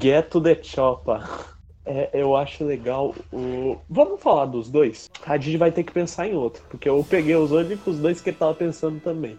Get 0.00 0.30
to 0.30 0.40
the 0.40 0.60
Chopper. 0.62 1.55
É, 1.86 2.10
eu 2.12 2.34
acho 2.36 2.64
legal 2.64 3.14
o. 3.32 3.78
Vamos 3.88 4.20
falar 4.20 4.46
dos 4.46 4.68
dois? 4.68 5.08
A 5.24 5.38
gente 5.38 5.56
vai 5.56 5.70
ter 5.70 5.84
que 5.84 5.92
pensar 5.92 6.26
em 6.26 6.34
outro, 6.34 6.62
porque 6.68 6.88
eu 6.88 7.06
peguei 7.08 7.36
os 7.36 7.52
únicos 7.52 7.98
dois 7.98 8.20
que 8.20 8.30
ele 8.30 8.36
tava 8.36 8.54
pensando 8.54 9.00
também. 9.00 9.38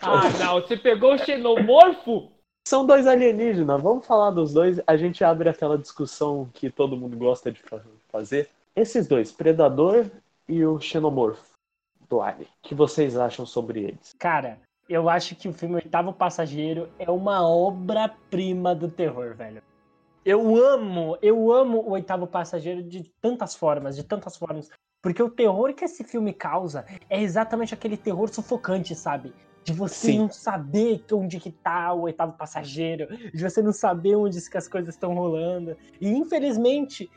Ah, 0.00 0.30
não, 0.38 0.54
você 0.60 0.76
pegou 0.76 1.14
o 1.14 1.18
xenomorfo? 1.18 2.30
São 2.66 2.86
dois 2.86 3.06
alienígenas, 3.06 3.80
vamos 3.80 4.06
falar 4.06 4.30
dos 4.30 4.52
dois. 4.52 4.80
A 4.86 4.96
gente 4.96 5.22
abre 5.22 5.48
aquela 5.48 5.76
discussão 5.76 6.48
que 6.52 6.70
todo 6.70 6.96
mundo 6.96 7.16
gosta 7.16 7.52
de 7.52 7.60
fazer. 8.08 8.48
Esses 8.74 9.06
dois, 9.06 9.30
Predador 9.30 10.06
e 10.48 10.64
o 10.64 10.80
Xenomorfo 10.80 11.56
do 12.08 12.20
Alien. 12.20 12.48
O 12.64 12.68
que 12.68 12.74
vocês 12.74 13.16
acham 13.16 13.44
sobre 13.44 13.84
eles? 13.84 14.14
Cara, 14.18 14.58
eu 14.88 15.08
acho 15.08 15.36
que 15.36 15.48
o 15.48 15.52
filme 15.52 15.76
Oitavo 15.76 16.12
Passageiro 16.12 16.88
é 16.98 17.10
uma 17.10 17.46
obra-prima 17.46 18.74
do 18.74 18.88
terror, 18.90 19.34
velho. 19.34 19.62
Eu 20.26 20.56
amo, 20.56 21.16
eu 21.22 21.52
amo 21.52 21.78
o 21.78 21.90
Oitavo 21.92 22.26
Passageiro 22.26 22.82
de 22.82 23.04
tantas 23.22 23.54
formas, 23.54 23.94
de 23.94 24.02
tantas 24.02 24.36
formas. 24.36 24.68
Porque 25.00 25.22
o 25.22 25.30
terror 25.30 25.72
que 25.72 25.84
esse 25.84 26.02
filme 26.02 26.32
causa 26.32 26.84
é 27.08 27.22
exatamente 27.22 27.72
aquele 27.72 27.96
terror 27.96 28.28
sufocante, 28.28 28.92
sabe? 28.96 29.32
De 29.62 29.72
você 29.72 30.08
Sim. 30.08 30.18
não 30.18 30.28
saber 30.28 31.04
onde 31.12 31.38
que 31.38 31.52
tá 31.52 31.92
o 31.92 32.02
oitavo 32.02 32.32
passageiro, 32.32 33.06
de 33.32 33.40
você 33.40 33.62
não 33.62 33.72
saber 33.72 34.16
onde 34.16 34.50
que 34.50 34.58
as 34.58 34.66
coisas 34.66 34.96
estão 34.96 35.14
rolando. 35.14 35.76
E 36.00 36.08
infelizmente, 36.10 37.08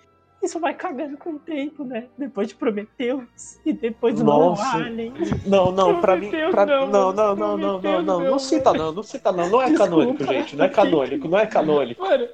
isso 0.43 0.59
vai 0.59 0.75
cagando 0.75 1.17
com 1.17 1.31
o 1.31 1.39
tempo, 1.39 1.83
né? 1.83 2.09
Depois 2.15 2.49
de 2.49 2.53
Prometheus 2.53 3.59
e 3.65 3.73
depois 3.73 4.13
do 4.19 4.23
Nossa. 4.23 4.77
Alien. 4.77 5.13
Não, 5.47 5.71
não, 5.71 5.99
pra 5.99 6.15
mim. 6.15 6.29
Pra... 6.51 6.63
Não, 6.63 6.87
não, 6.87 7.11
não, 7.11 7.35
não, 7.35 7.57
não, 7.57 7.81
não, 7.81 8.01
não. 8.03 8.19
Não 8.21 8.37
cita 8.37 8.71
não, 8.71 8.91
não 8.91 9.01
cita 9.01 9.31
não. 9.31 9.49
Não 9.49 9.59
é 9.59 9.73
canônico, 9.73 10.23
gente. 10.25 10.55
Não 10.55 10.65
é 10.65 10.69
canônico, 10.69 11.27
não 11.27 11.39
é 11.39 11.47
canônico. 11.47 12.03
Mano, 12.03 12.27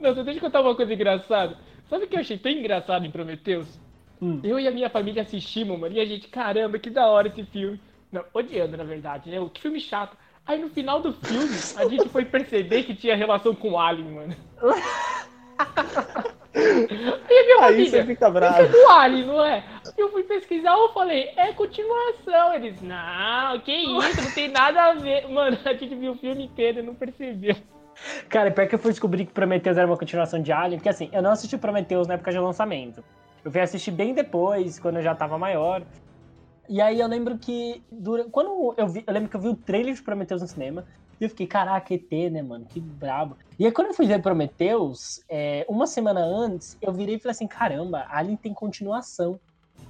não, 0.00 0.14
deixa 0.14 0.38
eu 0.38 0.40
contar 0.40 0.60
uma 0.60 0.74
coisa 0.74 0.92
engraçada. 0.92 1.56
Sabe 1.88 2.04
o 2.04 2.08
que 2.08 2.16
eu 2.16 2.20
achei 2.20 2.38
tão 2.38 2.50
engraçado 2.50 3.04
em 3.04 3.10
Prometheus? 3.10 3.78
Hum. 4.20 4.40
Eu 4.42 4.58
e 4.58 4.66
a 4.66 4.70
minha 4.70 4.88
família 4.88 5.22
assistimos, 5.22 5.78
mano, 5.78 5.94
e 5.94 6.00
a 6.00 6.04
gente, 6.04 6.28
caramba, 6.28 6.78
que 6.78 6.90
da 6.90 7.06
hora 7.06 7.28
esse 7.28 7.44
filme. 7.44 7.80
Não, 8.10 8.24
odiando, 8.32 8.76
na 8.76 8.84
verdade, 8.84 9.30
né? 9.30 9.50
Que 9.52 9.60
filme 9.60 9.80
chato. 9.80 10.16
Aí 10.46 10.60
no 10.60 10.68
final 10.68 11.00
do 11.00 11.12
filme, 11.12 11.54
a 11.76 11.86
gente 11.90 12.08
foi 12.08 12.24
perceber 12.24 12.84
que 12.84 12.94
tinha 12.94 13.16
relação 13.16 13.54
com 13.54 13.72
o 13.72 13.78
Alien, 13.78 14.10
mano. 14.12 14.36
e 16.54 17.44
minha 17.44 17.56
Aí 17.56 17.60
família, 17.60 17.90
você 17.90 18.04
fica 18.04 18.30
bravo. 18.30 18.62
é 18.62 18.68
do 18.68 18.88
Alien, 18.88 19.26
não 19.26 19.44
é? 19.44 19.64
Eu 19.98 20.10
fui 20.10 20.22
pesquisar, 20.22 20.72
eu 20.72 20.92
falei, 20.92 21.30
é 21.36 21.52
continuação. 21.52 22.54
Eles, 22.54 22.80
não, 22.80 23.58
que 23.60 23.72
isso, 23.72 24.22
não 24.22 24.30
tem 24.32 24.48
nada 24.48 24.84
a 24.84 24.94
ver. 24.94 25.28
Mano, 25.28 25.58
a 25.64 25.72
gente 25.74 25.94
viu 25.94 26.12
o 26.12 26.16
filme 26.16 26.44
inteiro 26.44 26.78
e 26.78 26.82
não 26.82 26.94
percebeu. 26.94 27.56
Cara, 28.28 28.50
pior 28.50 28.68
que 28.68 28.74
eu 28.74 28.78
fui 28.78 28.90
descobrir 28.90 29.26
que 29.26 29.32
Prometheus 29.32 29.76
era 29.76 29.86
uma 29.86 29.96
continuação 29.96 30.40
de 30.40 30.52
Alien, 30.52 30.78
porque 30.78 30.88
assim, 30.88 31.08
eu 31.12 31.22
não 31.22 31.30
assisti 31.30 31.56
Prometheus 31.56 32.06
na 32.06 32.14
época 32.14 32.30
de 32.30 32.38
lançamento. 32.38 33.02
Eu 33.44 33.50
fui 33.50 33.60
assistir 33.60 33.90
bem 33.90 34.12
depois, 34.12 34.78
quando 34.78 34.96
eu 34.96 35.02
já 35.02 35.14
tava 35.14 35.38
maior. 35.38 35.82
E 36.68 36.80
aí 36.80 37.00
eu 37.00 37.06
lembro 37.06 37.38
que. 37.38 37.82
Quando 38.32 38.74
eu 38.76 38.88
vi. 38.88 39.04
Eu 39.06 39.12
lembro 39.12 39.28
que 39.28 39.36
eu 39.36 39.40
vi 39.40 39.48
o 39.48 39.54
trailer 39.54 39.94
de 39.94 40.02
Prometheus 40.02 40.42
no 40.42 40.48
cinema. 40.48 40.84
E 41.20 41.24
eu 41.24 41.30
fiquei, 41.30 41.46
caraca, 41.46 41.94
ET, 41.94 42.10
né, 42.30 42.42
mano? 42.42 42.66
Que 42.66 42.78
brabo. 42.78 43.38
E 43.58 43.64
aí 43.64 43.72
quando 43.72 43.88
eu 43.88 43.94
fui 43.94 44.06
ver 44.06 44.20
Prometheus, 44.20 45.22
é, 45.30 45.64
uma 45.68 45.86
semana 45.86 46.20
antes, 46.20 46.76
eu 46.82 46.92
virei 46.92 47.14
e 47.14 47.18
falei 47.18 47.30
assim, 47.30 47.46
caramba, 47.46 48.04
Alien 48.10 48.36
tem 48.36 48.52
continuação. 48.52 49.40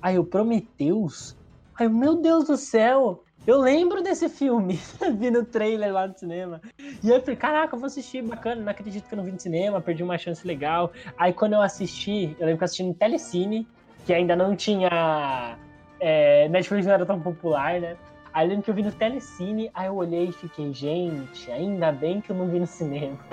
Aí 0.00 0.18
o 0.18 0.24
Prometheus? 0.24 1.36
Aí, 1.78 1.88
meu 1.88 2.16
Deus 2.16 2.44
do 2.44 2.56
céu! 2.56 3.24
Eu 3.46 3.60
lembro 3.60 4.02
desse 4.02 4.28
filme, 4.28 4.80
vi 5.18 5.30
no 5.30 5.44
trailer 5.44 5.92
lá 5.92 6.08
no 6.08 6.18
cinema. 6.18 6.60
E 7.02 7.08
eu 7.08 7.20
falei, 7.20 7.36
caraca, 7.36 7.76
eu 7.76 7.78
vou 7.78 7.86
assistir, 7.86 8.22
bacana, 8.22 8.60
não 8.60 8.70
acredito 8.70 9.06
que 9.06 9.14
eu 9.14 9.18
não 9.18 9.24
vi 9.24 9.30
no 9.30 9.38
cinema, 9.38 9.80
perdi 9.80 10.02
uma 10.02 10.18
chance 10.18 10.44
legal. 10.44 10.92
Aí 11.16 11.32
quando 11.32 11.52
eu 11.52 11.62
assisti, 11.62 12.36
eu 12.40 12.46
lembro 12.46 12.58
que 12.58 12.64
eu 12.64 12.64
assisti 12.64 12.82
no 12.82 12.94
Telecine, 12.94 13.68
que 14.04 14.12
ainda 14.12 14.34
não 14.34 14.56
tinha. 14.56 15.56
É, 16.00 16.48
Netflix 16.48 16.86
não 16.86 16.94
era 16.94 17.06
tão 17.06 17.20
popular, 17.20 17.80
né? 17.80 17.96
Aí 18.34 18.44
eu 18.44 18.50
lembro 18.50 18.64
que 18.64 18.70
eu 18.70 18.74
vi 18.74 18.82
no 18.82 18.92
Telecine, 18.92 19.70
aí 19.72 19.86
eu 19.86 19.94
olhei 19.94 20.28
e 20.28 20.32
fiquei, 20.32 20.74
gente, 20.74 21.50
ainda 21.50 21.92
bem 21.92 22.20
que 22.20 22.30
eu 22.30 22.36
não 22.36 22.48
vi 22.48 22.58
no 22.58 22.66
cinema. 22.66 23.16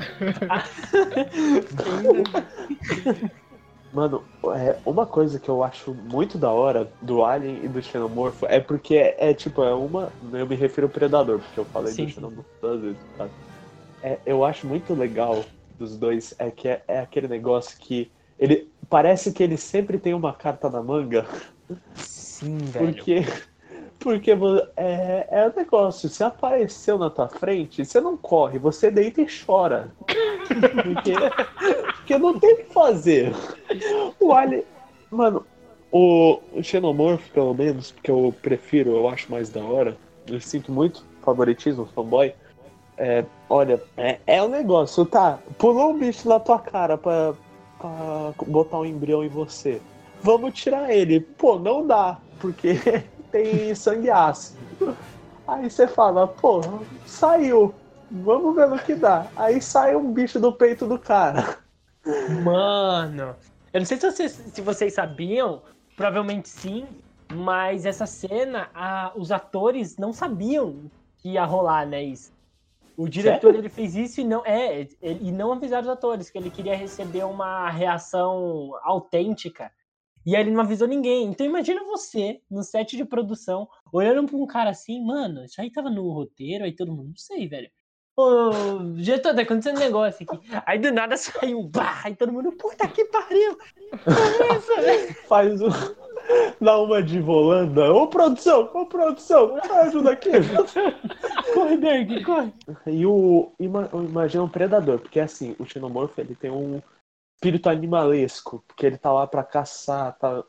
Mano, 3.94 4.24
é, 4.56 4.76
uma 4.86 5.06
coisa 5.06 5.40
que 5.40 5.48
eu 5.48 5.64
acho 5.64 5.94
muito 5.94 6.36
da 6.36 6.50
hora 6.52 6.92
do 7.00 7.24
Alien 7.24 7.64
e 7.64 7.68
do 7.68 7.82
Xenomorfo 7.82 8.48
é 8.48 8.60
porque 8.60 8.96
é, 8.96 9.30
é, 9.30 9.34
tipo, 9.36 9.64
é 9.64 9.74
uma. 9.74 10.12
Eu 10.32 10.48
me 10.48 10.56
refiro 10.56 10.88
ao 10.88 10.92
Predador, 10.92 11.40
porque 11.40 11.60
eu 11.60 11.66
falei 11.66 11.94
Sim. 11.94 12.06
do 12.06 12.12
Xenomorfo 12.12 12.50
todas 12.60 12.78
as 12.78 12.82
vezes. 12.82 13.00
Tá? 13.18 13.30
É, 14.02 14.18
eu 14.26 14.44
acho 14.44 14.66
muito 14.66 14.96
legal 14.96 15.46
dos 15.78 15.96
dois 15.96 16.34
é 16.40 16.50
que 16.50 16.68
é, 16.68 16.84
é 16.88 17.00
aquele 17.00 17.28
negócio 17.28 17.78
que 17.78 18.12
ele 18.40 18.68
parece 18.90 19.32
que 19.32 19.44
ele 19.44 19.58
sempre 19.58 20.00
tem 20.00 20.14
uma 20.14 20.34
carta 20.34 20.70
na 20.70 20.82
manga, 20.82 21.28
Sim, 21.94 22.58
velho. 22.74 22.94
porque 22.96 23.24
porque 24.00 24.32
é, 24.76 25.28
é 25.32 25.48
o 25.48 25.56
negócio, 25.56 26.10
se 26.10 26.24
apareceu 26.24 26.98
na 26.98 27.10
tua 27.10 27.30
frente, 27.30 27.86
você 27.86 28.02
não 28.02 28.18
corre, 28.18 28.60
você 28.60 28.92
deita 28.92 29.22
e 29.22 29.28
chora. 29.46 29.92
Porque, 30.84 31.14
porque 32.04 32.18
não 32.18 32.38
tem 32.38 32.54
o 32.54 32.58
que 32.58 32.74
fazer. 32.74 33.34
O 34.20 34.34
Alien. 34.34 34.64
Mano, 35.10 35.46
o, 35.92 36.40
Xenomorph, 36.62 37.30
pelo 37.30 37.54
menos, 37.54 37.92
porque 37.92 38.12
eu 38.12 38.34
prefiro, 38.42 38.92
eu 38.92 39.08
acho 39.08 39.32
mais 39.32 39.50
da 39.50 39.64
hora. 39.64 39.98
Eu 40.28 40.40
sinto 40.42 40.72
muito 40.72 41.06
favoritismo, 41.22 41.88
fanboy. 41.96 42.34
É, 42.98 43.24
olha, 43.50 43.82
é, 43.98 44.20
é 44.28 44.44
um 44.44 44.50
negócio, 44.50 45.06
tá? 45.06 45.40
Pulou 45.58 45.92
um 45.92 45.98
bicho 45.98 46.28
na 46.28 46.40
tua 46.40 46.60
cara 46.60 46.98
pra, 46.98 47.34
pra 47.80 48.34
botar 48.46 48.80
um 48.80 48.86
embrião 48.86 49.24
em 49.24 49.30
você. 49.30 49.82
Vamos 50.22 50.54
tirar 50.54 50.94
ele. 50.94 51.22
Pô, 51.22 51.58
não 51.58 51.88
dá, 51.88 52.18
porque 52.40 52.76
tem 53.32 53.74
sangue 53.74 54.10
ácido. 54.10 54.96
Aí 55.48 55.70
você 55.70 55.88
fala, 55.88 56.28
pô, 56.28 56.62
saiu. 57.06 57.74
Vamos 58.12 58.56
ver 58.56 58.68
no 58.68 58.78
que 58.78 58.94
dá. 58.94 59.28
Aí 59.36 59.62
sai 59.62 59.96
um 59.96 60.12
bicho 60.12 60.40
do 60.40 60.52
peito 60.52 60.86
do 60.86 61.00
cara. 61.00 61.63
Mano, 62.44 63.36
eu 63.72 63.80
não 63.80 63.86
sei 63.86 63.98
se 63.98 64.12
vocês, 64.12 64.32
se 64.32 64.62
vocês 64.62 64.94
sabiam, 64.94 65.64
provavelmente 65.96 66.50
sim, 66.50 66.88
mas 67.32 67.86
essa 67.86 68.06
cena, 68.06 68.70
a- 68.74 69.14
os 69.16 69.32
atores 69.32 69.98
não 69.98 70.12
sabiam 70.12 70.92
que 71.18 71.32
ia 71.32 71.46
rolar, 71.46 71.86
né, 71.88 72.04
isso. 72.04 72.32
O 72.96 73.08
diretor 73.08 73.48
Sério? 73.48 73.60
ele 73.62 73.70
fez 73.70 73.96
isso 73.96 74.22
e 74.22 74.24
não 74.24 74.46
é 74.46 74.82
ele- 74.82 74.98
e 75.22 75.32
não 75.32 75.52
avisaram 75.52 75.84
os 75.84 75.90
atores 75.90 76.30
que 76.30 76.38
ele 76.38 76.52
queria 76.52 76.76
receber 76.76 77.24
uma 77.24 77.70
reação 77.70 78.72
autêntica. 78.84 79.72
E 80.26 80.36
aí 80.36 80.44
ele 80.44 80.52
não 80.52 80.62
avisou 80.62 80.88
ninguém. 80.88 81.26
Então 81.26 81.46
imagina 81.46 81.84
você 81.86 82.40
no 82.50 82.64
set 82.64 82.96
de 82.96 83.04
produção 83.04 83.68
olhando 83.92 84.28
pra 84.28 84.38
um 84.38 84.46
cara 84.46 84.70
assim, 84.70 85.04
mano, 85.04 85.44
isso 85.44 85.60
aí 85.60 85.72
tava 85.72 85.90
no 85.90 86.12
roteiro, 86.12 86.64
aí 86.66 86.76
todo 86.76 86.92
mundo, 86.94 87.08
não 87.10 87.18
sei, 87.18 87.48
velho. 87.48 87.70
Ô, 88.16 88.52
diretor, 88.96 89.34
tá 89.36 89.42
acontecendo 89.42 89.78
um 89.78 89.80
negócio 89.80 90.26
aqui. 90.30 90.40
Aí 90.68 90.78
do 90.78 90.92
nada 90.92 91.18
saiu, 91.18 91.64
bah, 91.64 92.02
aí 92.04 92.16
todo 92.16 92.32
mundo, 92.32 92.52
puta 92.52 92.88
que 92.88 93.06
pariu. 93.06 93.58
Que 93.58 94.56
isso, 94.58 94.76
velho? 94.76 95.14
Faz 95.28 95.62
um. 95.62 95.70
Dá 96.62 96.78
uma 96.80 97.02
de 97.02 97.20
volanda. 97.20 97.92
Ô 97.92 98.08
produção, 98.08 98.70
ô 98.74 98.86
produção, 98.86 99.58
ajuda 99.82 100.12
aqui. 100.12 100.30
Corre, 101.54 101.78
Berg, 101.78 102.24
corre. 102.24 102.54
E 102.88 103.06
o. 103.06 103.52
ima- 103.60 103.90
Imagina 103.94 104.44
um 104.44 104.50
predador, 104.50 105.00
porque 105.00 105.20
assim, 105.20 105.56
o 105.60 105.66
xenomorfo 105.66 106.20
ele 106.22 106.36
tem 106.36 106.50
um 106.52 106.82
espírito 107.36 107.68
animalesco, 107.70 108.64
porque 108.68 108.86
ele 108.86 108.98
tá 108.98 109.12
lá 109.12 109.28
pra 109.28 109.44
caçar, 109.44 110.18
tá, 110.18 110.44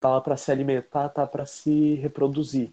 tá 0.00 0.08
lá 0.10 0.20
pra 0.20 0.36
se 0.36 0.50
alimentar, 0.52 1.08
tá 1.08 1.26
pra 1.26 1.46
se 1.46 1.94
reproduzir. 1.94 2.72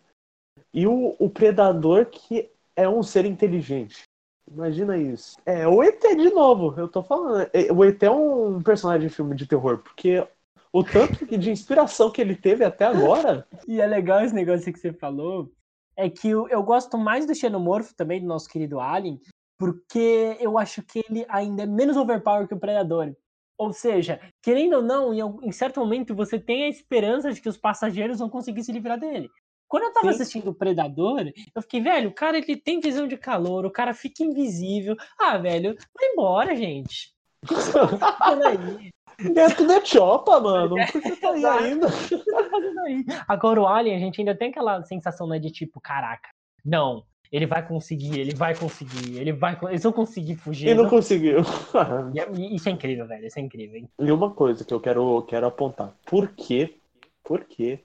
E 0.73 0.85
o, 0.85 1.15
o 1.17 1.29
predador 1.29 2.07
que 2.07 2.51
é 2.75 2.87
um 2.89 3.01
ser 3.01 3.25
inteligente. 3.25 4.03
Imagina 4.49 4.97
isso. 4.97 5.37
É, 5.45 5.67
o 5.67 5.81
ET 5.83 6.01
de 6.01 6.29
novo, 6.29 6.73
eu 6.77 6.87
tô 6.87 7.01
falando. 7.03 7.49
É, 7.53 7.71
O 7.71 7.83
ET 7.83 8.01
é 8.03 8.11
um 8.11 8.61
personagem 8.61 9.07
de 9.07 9.13
filme 9.13 9.35
de 9.35 9.47
terror, 9.47 9.77
porque 9.79 10.25
o 10.73 10.83
tanto 10.83 11.25
de 11.25 11.51
inspiração 11.51 12.11
que 12.11 12.21
ele 12.21 12.35
teve 12.35 12.63
até 12.63 12.85
agora. 12.85 13.47
E 13.67 13.81
é 13.81 13.85
legal 13.85 14.21
esse 14.21 14.33
negócio 14.33 14.71
que 14.71 14.79
você 14.79 14.93
falou. 14.93 15.51
É 15.95 16.09
que 16.09 16.29
eu, 16.29 16.47
eu 16.47 16.63
gosto 16.63 16.97
mais 16.97 17.25
do 17.25 17.35
Xenomorfo 17.35 17.93
também, 17.93 18.21
do 18.21 18.25
nosso 18.25 18.49
querido 18.49 18.79
Alien, 18.79 19.19
porque 19.59 20.37
eu 20.39 20.57
acho 20.57 20.81
que 20.81 21.03
ele 21.07 21.25
ainda 21.29 21.63
é 21.63 21.65
menos 21.65 21.97
overpower 21.97 22.47
que 22.47 22.53
o 22.53 22.59
Predador. 22.59 23.13
Ou 23.57 23.71
seja, 23.73 24.19
querendo 24.41 24.77
ou 24.77 24.81
não, 24.81 25.13
em 25.43 25.51
certo 25.51 25.79
momento 25.79 26.15
você 26.15 26.39
tem 26.39 26.63
a 26.63 26.69
esperança 26.69 27.31
de 27.31 27.39
que 27.39 27.49
os 27.49 27.57
passageiros 27.57 28.17
vão 28.17 28.29
conseguir 28.29 28.63
se 28.63 28.71
livrar 28.71 28.99
dele. 28.99 29.29
Quando 29.71 29.83
eu 29.83 29.93
tava 29.93 30.11
Sim. 30.11 30.15
assistindo 30.21 30.49
o 30.49 30.53
Predador, 30.53 31.31
eu 31.55 31.61
fiquei, 31.61 31.79
velho, 31.79 32.09
o 32.09 32.13
cara 32.13 32.37
ele 32.37 32.57
tem 32.57 32.81
visão 32.81 33.07
de 33.07 33.15
calor, 33.15 33.65
o 33.65 33.71
cara 33.71 33.93
fica 33.93 34.21
invisível. 34.21 34.97
Ah, 35.17 35.37
velho, 35.37 35.77
vai 35.97 36.09
embora, 36.09 36.53
gente. 36.53 37.13
O 37.43 37.47
que 37.47 37.55
você 37.55 37.97
tá 37.97 38.13
fazendo 38.17 38.45
aí? 38.45 38.91
Dentro 39.33 39.65
da 39.65 39.83
chopa, 39.85 40.41
mano. 40.41 40.75
Por 40.91 41.01
que 41.01 41.15
tá 41.15 41.31
aí 41.31 41.45
ainda? 41.45 41.87
O 41.87 41.89
que 41.89 42.17
você 42.17 42.31
tá 42.31 42.49
fazendo 42.51 42.79
aí? 42.81 43.05
Agora 43.29 43.61
o 43.61 43.67
Alien, 43.67 43.95
a 43.95 43.99
gente 43.99 44.19
ainda 44.19 44.35
tem 44.35 44.49
aquela 44.49 44.83
sensação, 44.83 45.25
né, 45.25 45.39
de 45.39 45.49
tipo, 45.49 45.79
caraca, 45.79 46.27
não, 46.65 47.05
ele 47.31 47.45
vai 47.47 47.65
conseguir, 47.65 48.19
ele 48.19 48.35
vai 48.35 48.53
conseguir, 48.53 49.17
ele 49.17 49.31
vai, 49.31 49.57
eles 49.69 49.83
vão 49.83 49.93
conseguir 49.93 50.35
fugir. 50.35 50.67
E 50.67 50.73
não 50.73 50.83
não- 50.83 50.89
conseguiu. 50.89 51.37
É- 51.39 52.55
Isso 52.55 52.67
é 52.67 52.73
incrível, 52.73 53.07
velho, 53.07 53.25
isso 53.25 53.39
é 53.39 53.41
incrível, 53.41 53.77
hein? 53.77 53.89
E 53.99 54.11
uma 54.11 54.31
coisa 54.31 54.65
que 54.65 54.73
eu 54.73 54.81
quero, 54.81 55.21
quero 55.23 55.47
apontar. 55.47 55.95
Por 56.05 56.27
que, 56.33 56.75
por 57.23 57.45
que 57.45 57.79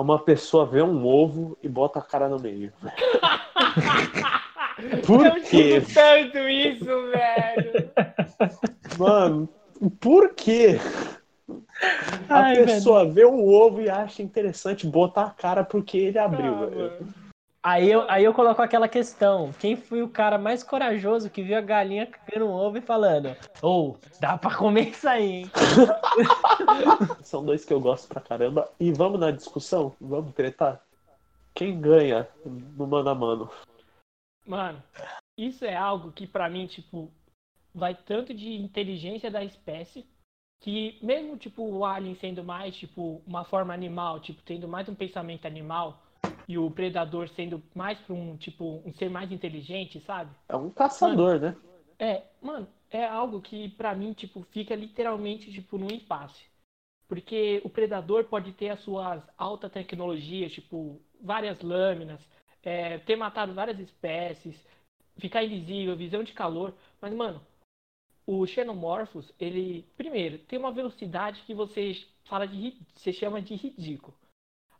uma 0.00 0.18
pessoa 0.18 0.64
vê 0.64 0.82
um 0.82 1.06
ovo 1.06 1.56
e 1.62 1.68
bota 1.68 1.98
a 1.98 2.02
cara 2.02 2.28
no 2.28 2.38
meio? 2.38 2.72
Por 5.06 5.26
eu 5.26 5.34
quê? 5.42 5.80
digo 5.80 5.94
tanto 5.94 6.38
isso, 6.38 6.84
velho. 6.84 7.90
Mano, 8.98 9.48
por 10.00 10.34
que 10.34 10.78
a 12.28 12.42
Ai, 12.42 12.54
velho. 12.54 12.66
pessoa 12.66 13.08
vê 13.08 13.24
um 13.24 13.46
ovo 13.46 13.80
e 13.80 13.90
acha 13.90 14.22
interessante 14.22 14.86
botar 14.86 15.24
a 15.24 15.30
cara 15.30 15.62
porque 15.62 15.98
ele 15.98 16.18
abriu? 16.18 16.54
Ah, 16.54 16.66
velho? 16.66 16.92
mano. 17.00 17.21
Aí 17.64 17.88
eu, 17.88 18.10
aí 18.10 18.24
eu 18.24 18.34
coloco 18.34 18.60
aquela 18.60 18.88
questão, 18.88 19.52
quem 19.52 19.76
foi 19.76 20.02
o 20.02 20.08
cara 20.08 20.36
mais 20.36 20.64
corajoso 20.64 21.30
que 21.30 21.44
viu 21.44 21.56
a 21.56 21.60
galinha 21.60 22.08
cagando 22.08 22.46
um 22.46 22.52
ovo 22.52 22.78
e 22.78 22.80
falando, 22.80 23.36
ou, 23.62 23.96
dá 24.18 24.36
pra 24.36 24.52
comer 24.52 24.88
isso 24.88 25.08
aí, 25.08 25.30
hein? 25.30 25.50
São 27.22 27.44
dois 27.44 27.64
que 27.64 27.72
eu 27.72 27.80
gosto 27.80 28.08
pra 28.08 28.20
caramba. 28.20 28.68
E 28.80 28.90
vamos 28.90 29.20
na 29.20 29.30
discussão? 29.30 29.94
Vamos 30.00 30.34
tretar? 30.34 30.82
Quem 31.54 31.80
ganha 31.80 32.28
no 32.44 32.84
mano 32.84 33.08
a 33.08 33.14
mano? 33.14 33.50
Mano, 34.44 34.82
isso 35.38 35.64
é 35.64 35.76
algo 35.76 36.10
que 36.10 36.26
pra 36.26 36.50
mim, 36.50 36.66
tipo, 36.66 37.12
vai 37.72 37.94
tanto 37.94 38.34
de 38.34 38.54
inteligência 38.54 39.30
da 39.30 39.44
espécie, 39.44 40.04
que 40.60 40.98
mesmo, 41.00 41.36
tipo, 41.36 41.62
o 41.62 41.84
alien 41.84 42.16
sendo 42.16 42.42
mais, 42.42 42.74
tipo, 42.74 43.22
uma 43.24 43.44
forma 43.44 43.72
animal, 43.72 44.18
tipo, 44.18 44.42
tendo 44.42 44.66
mais 44.66 44.88
um 44.88 44.96
pensamento 44.96 45.46
animal, 45.46 46.02
e 46.48 46.58
o 46.58 46.70
predador 46.70 47.28
sendo 47.30 47.62
mais 47.74 47.98
pra 48.00 48.14
um, 48.14 48.36
tipo, 48.36 48.82
um 48.84 48.92
ser 48.94 49.10
mais 49.10 49.30
inteligente, 49.30 50.00
sabe? 50.00 50.34
É 50.48 50.56
um 50.56 50.70
caçador, 50.70 51.40
né? 51.40 51.56
É, 51.98 52.22
mano, 52.40 52.66
é 52.90 53.04
algo 53.04 53.40
que 53.40 53.68
pra 53.70 53.94
mim, 53.94 54.12
tipo, 54.12 54.42
fica 54.50 54.74
literalmente, 54.74 55.52
tipo, 55.52 55.78
num 55.78 55.90
impasse. 55.90 56.44
Porque 57.08 57.60
o 57.64 57.70
predador 57.70 58.24
pode 58.24 58.52
ter 58.52 58.70
as 58.70 58.80
suas 58.80 59.22
alta 59.36 59.68
tecnologias, 59.68 60.52
tipo, 60.52 61.00
várias 61.20 61.60
lâminas, 61.60 62.20
é, 62.62 62.98
ter 62.98 63.16
matado 63.16 63.54
várias 63.54 63.78
espécies, 63.78 64.56
ficar 65.18 65.44
invisível, 65.44 65.96
visão 65.96 66.22
de 66.22 66.32
calor, 66.32 66.74
mas, 67.00 67.12
mano, 67.12 67.40
o 68.26 68.46
Xenomorphos, 68.46 69.32
ele, 69.38 69.84
primeiro, 69.96 70.38
tem 70.38 70.58
uma 70.58 70.72
velocidade 70.72 71.42
que 71.42 71.54
você 71.54 71.92
fala 72.24 72.46
de, 72.46 72.76
você 72.94 73.12
chama 73.12 73.42
de 73.42 73.54
ridículo. 73.54 74.16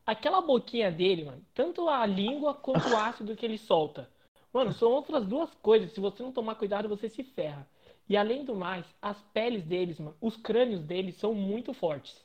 Aquela 0.06 0.40
boquinha 0.40 0.90
dele, 0.90 1.24
mano, 1.24 1.42
tanto 1.54 1.88
a 1.88 2.04
língua 2.04 2.54
quanto 2.54 2.88
o 2.88 2.96
ácido 2.96 3.36
que 3.36 3.46
ele 3.46 3.56
solta. 3.58 4.08
Mano, 4.52 4.72
são 4.72 4.90
outras 4.90 5.24
duas 5.24 5.48
coisas. 5.62 5.92
Se 5.92 6.00
você 6.00 6.22
não 6.22 6.32
tomar 6.32 6.56
cuidado, 6.56 6.88
você 6.88 7.08
se 7.08 7.22
ferra. 7.22 7.66
E 8.08 8.16
além 8.16 8.44
do 8.44 8.54
mais, 8.54 8.84
as 9.00 9.16
peles 9.32 9.62
deles, 9.64 9.98
mano, 10.00 10.16
os 10.20 10.36
crânios 10.36 10.82
deles 10.82 11.16
são 11.16 11.32
muito 11.32 11.72
fortes, 11.72 12.20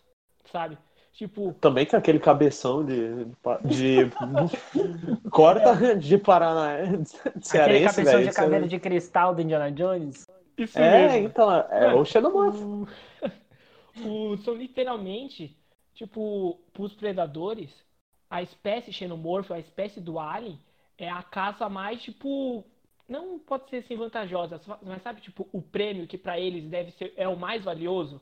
sabe? 0.46 0.78
Tipo, 1.14 1.54
Também 1.62 1.86
com 1.86 1.96
aquele 1.96 2.20
cabeção 2.20 2.84
de. 2.86 3.26
de 3.66 3.98
corta 5.32 5.96
de 5.96 6.18
Paraná. 6.18 6.82
De 6.82 6.92
Aquele 7.26 7.42
cearense, 7.42 7.96
cabeção 7.96 8.04
velho. 8.06 8.24
de 8.24 8.30
Isso 8.30 8.40
é- 8.40 8.44
cabelo 8.44 8.68
de 8.68 8.80
cristal 8.80 9.36
do 9.36 9.42
Indiana 9.42 9.72
Jones. 9.72 10.26
isso 10.58 10.78
É, 10.78 11.08
mesmo. 11.08 11.28
então, 11.28 11.52
é 11.52 11.94
o 11.94 12.04
xenomorfo. 12.06 12.88
O- 14.04 14.32
o- 14.34 14.38
são 14.38 14.54
literalmente, 14.54 15.58
tipo, 15.98 16.60
pros 16.72 16.94
predadores, 16.94 17.70
a 18.30 18.42
espécie 18.42 18.94
xenomorfo, 18.94 19.54
a 19.54 19.60
espécie 19.60 20.00
do 20.00 20.20
alien, 20.20 20.60
é 20.98 21.10
a 21.10 21.24
caça 21.24 21.68
mais, 21.68 22.02
tipo, 22.02 22.64
não 23.08 23.40
pode 23.40 23.70
ser 23.70 23.78
assim 23.78 23.96
vantajosa, 23.96 24.62
mas 24.82 25.02
sabe, 25.02 25.22
tipo, 25.22 25.48
o 25.52 25.62
prêmio 25.62 26.08
que 26.08 26.18
pra 26.18 26.40
eles 26.40 26.70
deve 26.70 26.92
ser, 26.92 27.14
é 27.16 27.28
o 27.28 27.38
mais 27.38 27.64
valioso? 27.64 28.22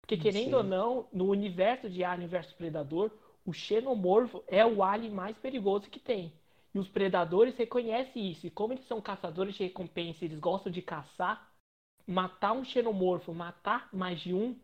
Porque 0.00 0.18
querendo 0.18 0.50
Sim. 0.50 0.54
ou 0.54 0.62
não, 0.62 1.08
no 1.12 1.30
universo 1.30 1.88
de 1.88 2.04
Alien 2.04 2.28
versus 2.28 2.52
Predador, 2.52 3.10
o 3.46 3.52
xenomorfo 3.52 4.42
é 4.46 4.64
o 4.64 4.82
alien 4.82 5.10
mais 5.10 5.36
perigoso 5.38 5.88
que 5.88 6.00
tem. 6.00 6.32
E 6.74 6.78
os 6.78 6.88
predadores 6.88 7.56
reconhecem 7.56 8.30
isso. 8.30 8.46
E 8.46 8.50
como 8.50 8.72
eles 8.72 8.86
são 8.86 9.00
caçadores 9.00 9.54
de 9.54 9.62
recompensa, 9.62 10.24
eles 10.24 10.38
gostam 10.38 10.72
de 10.72 10.82
caçar, 10.82 11.50
matar 12.06 12.52
um 12.52 12.64
xenomorfo, 12.64 13.32
matar 13.32 13.88
mais 13.92 14.20
de 14.20 14.34
um, 14.34 14.56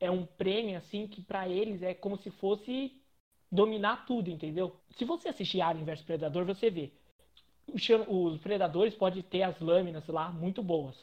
é 0.00 0.10
um 0.10 0.24
prêmio 0.24 0.76
assim 0.76 1.06
que 1.06 1.22
pra 1.22 1.48
eles 1.48 1.82
é 1.82 1.94
como 1.94 2.16
se 2.16 2.30
fosse 2.30 2.92
dominar 3.50 4.06
tudo, 4.06 4.30
entendeu? 4.30 4.76
Se 4.90 5.04
você 5.04 5.28
assistir 5.28 5.60
Alien 5.60 5.84
vs 5.84 6.02
Predador, 6.02 6.44
você 6.44 6.70
vê. 6.70 6.92
Os 8.08 8.40
predadores 8.40 8.94
podem 8.94 9.22
ter 9.22 9.42
as 9.42 9.58
lâminas 9.60 10.06
lá 10.08 10.30
muito 10.30 10.62
boas. 10.62 10.96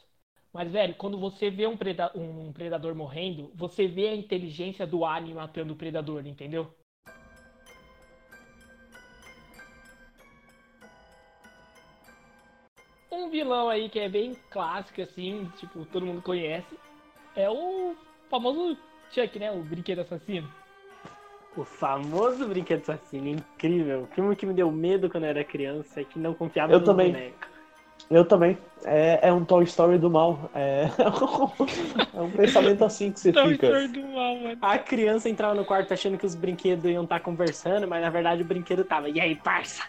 Mas, 0.51 0.71
velho, 0.71 0.95
quando 0.95 1.19
você 1.19 1.49
vê 1.49 1.67
um, 1.67 1.75
preda- 1.75 2.11
um 2.15 2.53
predador 2.53 2.95
morrendo, 2.95 3.51
você 3.53 3.87
vê 3.87 4.07
a 4.07 4.15
inteligência 4.15 4.87
do 4.87 5.03
alien 5.03 5.35
matando 5.35 5.73
o 5.73 5.75
predador, 5.75 6.25
entendeu? 6.25 6.73
Um 13.11 13.29
vilão 13.29 13.69
aí 13.69 13.89
que 13.89 13.99
é 13.99 14.07
bem 14.07 14.33
clássico, 14.49 15.01
assim, 15.01 15.45
tipo, 15.57 15.85
todo 15.85 16.05
mundo 16.05 16.21
conhece, 16.21 16.77
é 17.35 17.49
o 17.49 17.95
famoso 18.29 18.77
Chuck, 19.11 19.37
né? 19.39 19.51
O 19.51 19.63
brinquedo 19.63 19.99
assassino. 19.99 20.49
O 21.55 21.63
famoso 21.63 22.47
brinquedo 22.47 22.81
assassino, 22.81 23.27
incrível. 23.29 24.01
O 24.03 24.07
filme 24.07 24.35
que 24.35 24.45
me 24.45 24.53
deu 24.53 24.71
medo 24.71 25.09
quando 25.09 25.23
eu 25.23 25.29
era 25.29 25.43
criança 25.43 26.01
é 26.01 26.03
que 26.03 26.19
não 26.19 26.33
confiava 26.33 26.73
Eu 26.73 26.79
no 26.79 26.85
também. 26.85 27.11
boneco. 27.13 27.55
Eu 28.09 28.25
também. 28.25 28.57
É, 28.83 29.29
é 29.29 29.33
um 29.33 29.45
Toy 29.45 29.63
Story 29.63 29.97
do 29.97 30.09
mal. 30.09 30.51
É, 30.53 30.87
é 32.13 32.21
um 32.21 32.29
pensamento 32.29 32.83
assim 32.83 33.11
que 33.11 33.19
você 33.19 33.31
fica. 33.31 33.87
do 33.87 34.01
mal, 34.01 34.35
mano. 34.35 34.57
A 34.61 34.77
criança 34.77 35.29
entrava 35.29 35.55
no 35.55 35.63
quarto 35.65 35.93
achando 35.93 36.17
que 36.17 36.25
os 36.25 36.35
brinquedos 36.35 36.85
iam 36.85 37.03
estar 37.05 37.21
conversando, 37.21 37.87
mas 37.87 38.01
na 38.01 38.09
verdade 38.09 38.41
o 38.41 38.45
brinquedo 38.45 38.83
tava. 38.83 39.09
E 39.09 39.19
aí, 39.19 39.35
parça? 39.35 39.83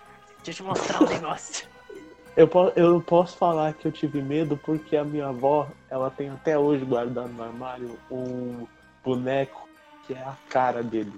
Deixa 0.45 0.63
eu 0.63 0.67
te 0.67 0.69
mostrar 0.71 1.03
um 1.03 1.07
negócio. 1.09 1.69
Eu, 2.37 2.51
eu 2.77 3.01
posso 3.01 3.35
falar 3.39 3.73
que 3.73 3.89
eu 3.89 3.93
tive 3.93 4.21
medo 4.21 4.59
porque 4.59 4.95
a 4.95 5.03
minha 5.03 5.29
avó, 5.29 5.69
ela 5.89 6.11
tem 6.11 6.29
até 6.29 6.59
hoje 6.59 6.85
guardado 6.85 7.33
no 7.33 7.43
armário 7.43 7.99
um 8.11 8.67
boneco 9.03 9.67
que 10.07 10.13
é 10.13 10.19
a 10.19 10.37
cara 10.51 10.83
dele. 10.83 11.15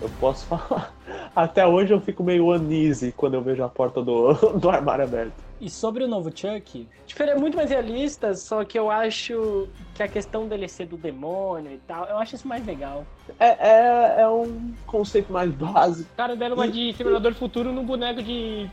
Eu 0.00 0.08
posso 0.18 0.46
falar. 0.48 0.90
Até 1.34 1.66
hoje 1.66 1.92
eu 1.92 2.00
fico 2.00 2.24
meio 2.24 2.46
uneasy 2.46 3.12
quando 3.12 3.34
eu 3.34 3.42
vejo 3.42 3.62
a 3.62 3.68
porta 3.68 4.02
do, 4.02 4.32
do 4.58 4.70
armário 4.70 5.04
aberto. 5.04 5.34
E 5.60 5.68
sobre 5.68 6.04
o 6.04 6.08
novo 6.08 6.30
Chuck, 6.34 6.86
tipo, 7.06 7.22
ele 7.22 7.30
é 7.30 7.34
muito 7.34 7.56
mais 7.56 7.70
realista, 7.70 8.34
só 8.34 8.62
que 8.62 8.78
eu 8.78 8.90
acho 8.90 9.68
que 9.94 10.02
a 10.02 10.08
questão 10.08 10.46
dele 10.46 10.68
ser 10.68 10.86
do 10.86 10.98
demônio 10.98 11.72
e 11.72 11.78
tal, 11.78 12.04
eu 12.06 12.18
acho 12.18 12.36
isso 12.36 12.46
mais 12.46 12.64
legal. 12.66 13.06
É, 13.38 13.56
é, 13.68 14.20
é 14.20 14.28
um 14.28 14.74
conceito 14.86 15.32
mais 15.32 15.50
básico. 15.50 16.10
O 16.12 16.16
cara 16.16 16.36
deram 16.36 16.56
uma 16.56 16.68
de 16.68 16.92
Simulador 16.94 17.34
Futuro 17.34 17.72
num 17.72 17.86
boneco 17.86 18.22
de 18.22 18.68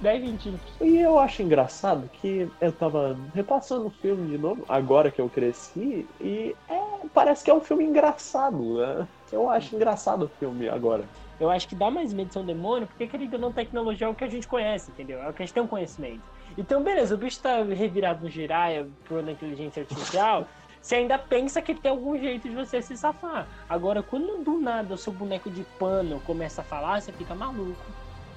10 0.00 0.24
centímetros. 0.24 0.72
E 0.80 0.98
eu 0.98 1.18
acho 1.18 1.42
engraçado 1.42 2.08
que 2.20 2.48
eu 2.60 2.72
tava 2.72 3.16
repassando 3.34 3.86
o 3.86 3.90
filme 3.90 4.28
de 4.30 4.38
novo, 4.38 4.64
agora 4.68 5.10
que 5.10 5.20
eu 5.20 5.28
cresci, 5.28 6.06
e 6.20 6.54
é, 6.68 6.80
parece 7.12 7.44
que 7.44 7.50
é 7.50 7.54
um 7.54 7.60
filme 7.60 7.84
engraçado. 7.84 8.78
Né? 8.78 9.08
Eu 9.32 9.50
acho 9.50 9.74
engraçado 9.74 10.24
o 10.24 10.28
filme 10.28 10.68
agora. 10.68 11.04
Eu 11.40 11.50
acho 11.50 11.68
que 11.68 11.74
dá 11.76 11.90
mais 11.90 12.12
medo 12.12 12.28
de 12.28 12.32
ser 12.32 12.40
um 12.40 12.44
demônio, 12.44 12.86
porque 12.88 13.06
querendo 13.06 13.34
ou 13.34 13.40
não, 13.40 13.52
tecnologia 13.52 14.06
é 14.06 14.10
o 14.10 14.14
que 14.14 14.24
a 14.24 14.28
gente 14.28 14.48
conhece, 14.48 14.90
entendeu? 14.90 15.22
É 15.22 15.28
o 15.28 15.32
que 15.32 15.42
a 15.42 15.46
gente 15.46 15.54
tem 15.54 15.62
um 15.62 15.68
conhecimento. 15.68 16.22
Então, 16.56 16.82
beleza, 16.82 17.14
o 17.14 17.18
bicho 17.18 17.40
tá 17.40 17.62
revirado 17.62 18.24
no 18.24 18.30
giraia 18.30 18.88
por 19.06 19.20
uma 19.20 19.30
inteligência 19.30 19.82
artificial, 19.82 20.48
você 20.82 20.96
ainda 20.96 21.16
pensa 21.16 21.62
que 21.62 21.74
tem 21.74 21.90
algum 21.90 22.18
jeito 22.18 22.48
de 22.48 22.54
você 22.54 22.82
se 22.82 22.96
safar. 22.96 23.46
Agora, 23.68 24.02
quando 24.02 24.42
do 24.42 24.58
nada 24.58 24.94
o 24.94 24.98
seu 24.98 25.12
boneco 25.12 25.48
de 25.48 25.62
pano 25.78 26.20
começa 26.26 26.60
a 26.60 26.64
falar, 26.64 27.00
você 27.00 27.12
fica 27.12 27.34
maluco. 27.34 27.76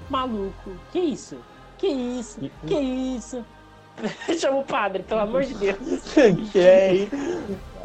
Maluco. 0.09 0.71
Que 0.91 0.99
isso? 0.99 1.39
Que 1.81 1.87
isso? 1.87 2.39
Que 2.67 2.75
isso? 2.75 3.43
Chama 4.39 4.59
o 4.59 4.63
padre, 4.63 5.01
pelo 5.01 5.21
amor 5.21 5.43
de 5.43 5.55
Deus. 5.55 5.77
que 6.51 6.59
é, 6.59 7.07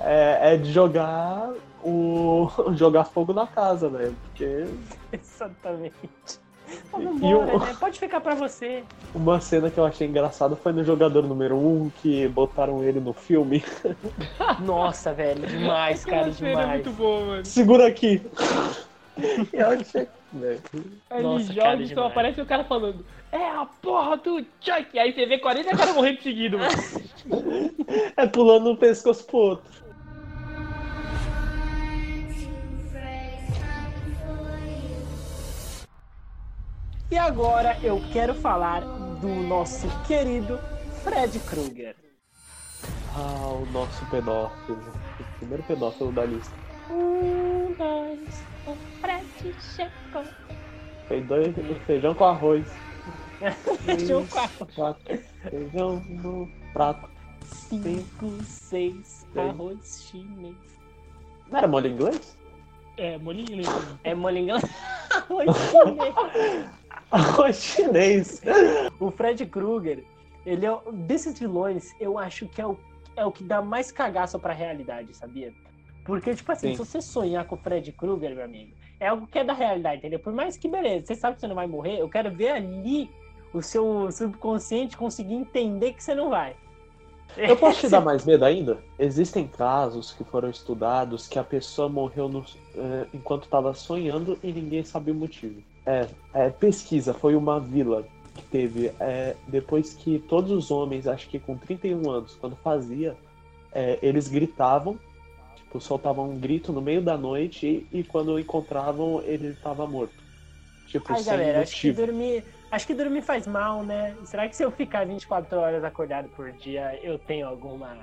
é, 0.01 0.53
é 0.53 0.57
de 0.59 0.71
jogar 0.71 1.51
o. 1.83 2.47
jogar 2.77 3.05
fogo 3.05 3.33
na 3.33 3.47
casa, 3.47 3.89
né? 3.89 4.13
Porque 4.23 4.67
Exatamente. 5.11 5.95
Vamos 6.93 7.17
embora, 7.23 7.57
o- 7.57 7.61
né? 7.61 7.75
Pode 7.81 7.99
ficar 7.99 8.21
pra 8.21 8.35
você. 8.35 8.85
uma 9.15 9.41
cena 9.41 9.71
que 9.71 9.79
eu 9.79 9.87
achei 9.87 10.07
engraçada 10.07 10.55
foi 10.57 10.73
no 10.73 10.85
jogador 10.85 11.23
número 11.23 11.57
1 11.57 11.67
um, 11.67 11.91
que 12.03 12.29
botaram 12.29 12.83
ele 12.85 13.01
no 13.01 13.15
filme. 13.15 13.65
Nossa, 14.61 15.15
velho, 15.15 15.47
demais, 15.47 16.05
cara, 16.05 16.27
é 16.29 16.31
demais. 16.31 16.69
muito 16.69 16.91
boa, 16.93 17.25
mano. 17.25 17.47
Segura 17.47 17.87
aqui! 17.87 18.21
eu 19.53 19.69
achei. 19.69 20.07
velho. 20.33 20.61
Aí 21.11 21.23
Nossa, 21.23 21.53
ele 21.53 21.55
joga 21.55 21.83
e 21.83 21.89
só 21.89 21.95
demais. 21.95 22.11
aparece 22.13 22.41
o 22.41 22.47
cara 22.47 22.65
falando 22.65 23.05
É 23.33 23.49
a 23.51 23.67
porra 23.81 24.17
do 24.19 24.45
Chuck! 24.61 24.99
Aí 24.99 25.13
você 25.13 25.27
vê 25.27 25.39
40 25.39 25.77
caras 25.77 25.95
morrendo 25.95 26.23
seguido, 26.23 26.59
mano. 26.59 26.73
É 28.17 28.27
pulando 28.27 28.71
um 28.71 28.77
pescoço 28.77 29.25
pro 29.27 29.37
outro. 29.39 29.87
E 37.11 37.17
agora 37.17 37.79
eu 37.83 38.03
quero 38.13 38.35
falar 38.35 38.81
do 39.21 39.29
nosso 39.29 39.87
querido 40.07 40.59
Fred 41.05 41.39
Krueger. 41.41 41.97
Ah, 43.15 43.49
o 43.49 43.67
nosso 43.73 44.05
pedófilo. 44.11 44.79
O 45.21 45.39
primeiro 45.39 45.63
pedófilo 45.63 46.13
da 46.13 46.25
lista. 46.25 46.55
Um, 46.91 47.73
dois, 47.79 48.43
o 48.67 48.77
Fred 49.01 49.55
chegou. 49.61 50.25
Fez 51.09 51.27
dois 51.27 51.55
feijão 51.87 52.15
com 52.15 52.25
arroz. 52.25 52.67
Feijão 53.85 54.27
com 54.27 54.29
Três, 54.67 54.75
quatro, 54.75 55.19
Feijão 55.51 56.01
no 56.09 56.49
prato. 56.73 57.09
Cinco, 57.45 58.43
seis, 58.45 59.27
Seis. 59.33 59.37
arroz 59.51 60.03
chinês. 60.11 60.57
Não 61.49 61.59
era 61.59 61.69
molho 61.69 61.87
inglês? 61.89 62.37
É, 62.97 63.19
molinho 63.19 63.57
lindo. 63.57 63.99
É 64.03 64.15
molingão? 64.15 64.59
arroz 65.11 65.47
chinês. 65.71 66.71
Arroz 67.11 67.57
chinês. 67.63 68.43
O 68.99 69.11
Fred 69.11 69.47
Krueger, 69.47 70.03
ele 70.45 70.67
é, 70.67 70.73
o- 70.73 70.91
desses 70.93 71.39
vilões, 71.39 71.93
eu 72.01 72.19
acho 72.19 72.49
que 72.49 72.61
é 72.61 72.67
o, 72.67 72.77
é 73.15 73.25
o 73.25 73.31
que 73.31 73.45
dá 73.45 73.63
mais 73.63 73.93
cagaço 73.93 74.39
pra 74.41 74.53
realidade, 74.53 75.15
sabia? 75.15 75.53
Porque, 76.07 76.35
tipo 76.35 76.51
assim, 76.53 76.69
Sim. 76.69 76.75
se 76.75 76.79
você 76.91 77.01
sonhar 77.01 77.45
com 77.47 77.57
o 77.57 77.59
Fred 77.59 77.91
Krueger, 77.93 78.35
meu 78.35 78.45
amigo, 78.45 78.73
é 79.01 79.09
algo 79.09 79.27
que 79.27 79.39
é 79.39 79.45
da 79.45 79.53
realidade, 79.53 79.99
entendeu? 79.99 80.21
Por 80.21 80.33
mais 80.33 80.57
que, 80.57 80.69
beleza, 80.69 81.07
você 81.07 81.15
sabe 81.17 81.35
que 81.35 81.41
você 81.41 81.49
não 81.49 81.55
vai 81.57 81.67
morrer, 81.67 81.99
eu 82.01 82.09
quero 82.09 82.31
ver 82.35 82.51
ali 82.51 83.11
o 83.53 83.61
seu 83.61 84.11
subconsciente 84.13 84.97
conseguir 84.97 85.35
entender 85.35 85.93
que 85.93 86.03
você 86.03 86.15
não 86.15 86.31
vai. 86.31 86.55
Eu 87.37 87.57
posso 87.59 87.81
te 87.81 87.89
dar 87.89 88.01
mais 88.01 88.25
medo 88.25 88.45
ainda? 88.45 88.79
Existem 88.99 89.47
casos 89.49 90.13
que 90.13 90.23
foram 90.25 90.49
estudados 90.49 91.27
que 91.27 91.39
a 91.39 91.45
pessoa 91.45 91.89
morreu 91.89 92.29
no- 92.29 92.45
eh, 92.77 93.07
enquanto 93.13 93.45
estava 93.45 93.75
sonhando 93.75 94.39
e 94.43 94.53
ninguém 94.53 94.85
sabia 94.85 95.13
o 95.13 95.17
motivo. 95.17 95.61
É, 95.85 96.07
é, 96.33 96.51
pesquisa, 96.51 97.13
foi 97.13 97.35
uma 97.35 97.61
vila 97.61 98.07
que 98.35 98.43
teve. 98.45 98.93
é, 99.01 99.35
depois 99.49 99.95
que 99.95 100.19
todos 100.21 100.51
os 100.51 100.71
homens, 100.71 101.07
acho 101.07 101.29
que 101.29 101.39
com 101.39 101.57
31 101.57 102.09
anos, 102.11 102.37
quando 102.37 102.55
fazia, 102.57 103.17
é, 103.73 103.99
eles 104.03 104.29
gritavam, 104.29 104.99
tipo, 105.67 105.81
soltavam 105.81 106.31
um 106.31 106.39
grito 106.39 106.73
no 106.73 106.81
meio 106.81 107.03
da 107.03 107.17
noite 107.17 107.87
e, 107.93 108.01
e 108.01 108.05
quando 108.05 108.39
encontravam 108.39 109.23
ele 109.25 109.49
estava 109.49 109.87
morto. 109.87 110.25
Tipo, 110.87 111.13
Ai, 111.13 111.19
sem 111.19 111.33
galera, 111.33 111.61
acho 111.63 111.81
que 111.81 111.93
dormir. 111.93 112.45
Acho 112.71 112.87
que 112.87 112.95
dormir 112.95 113.23
faz 113.23 113.47
mal, 113.47 113.83
né? 113.83 114.17
Será 114.25 114.49
que 114.49 114.57
se 114.57 114.63
eu 114.63 114.71
ficar 114.71 115.07
24 115.07 115.59
horas 115.59 115.85
acordado 115.85 116.29
por 116.31 116.53
dia, 116.53 116.99
eu 117.03 117.19
tenho 117.19 117.47
alguma. 117.47 117.99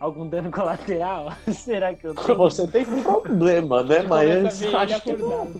algum 0.00 0.28
dano 0.28 0.50
colateral? 0.50 1.32
Será 1.52 1.94
que 1.94 2.06
eu 2.06 2.14
tenho? 2.14 2.36
Você 2.36 2.66
tem 2.66 2.84
problema, 2.84 3.84
né? 3.84 4.02
Mas 4.02 4.62
acho 4.62 5.02
que 5.02 5.12
não. 5.12 5.52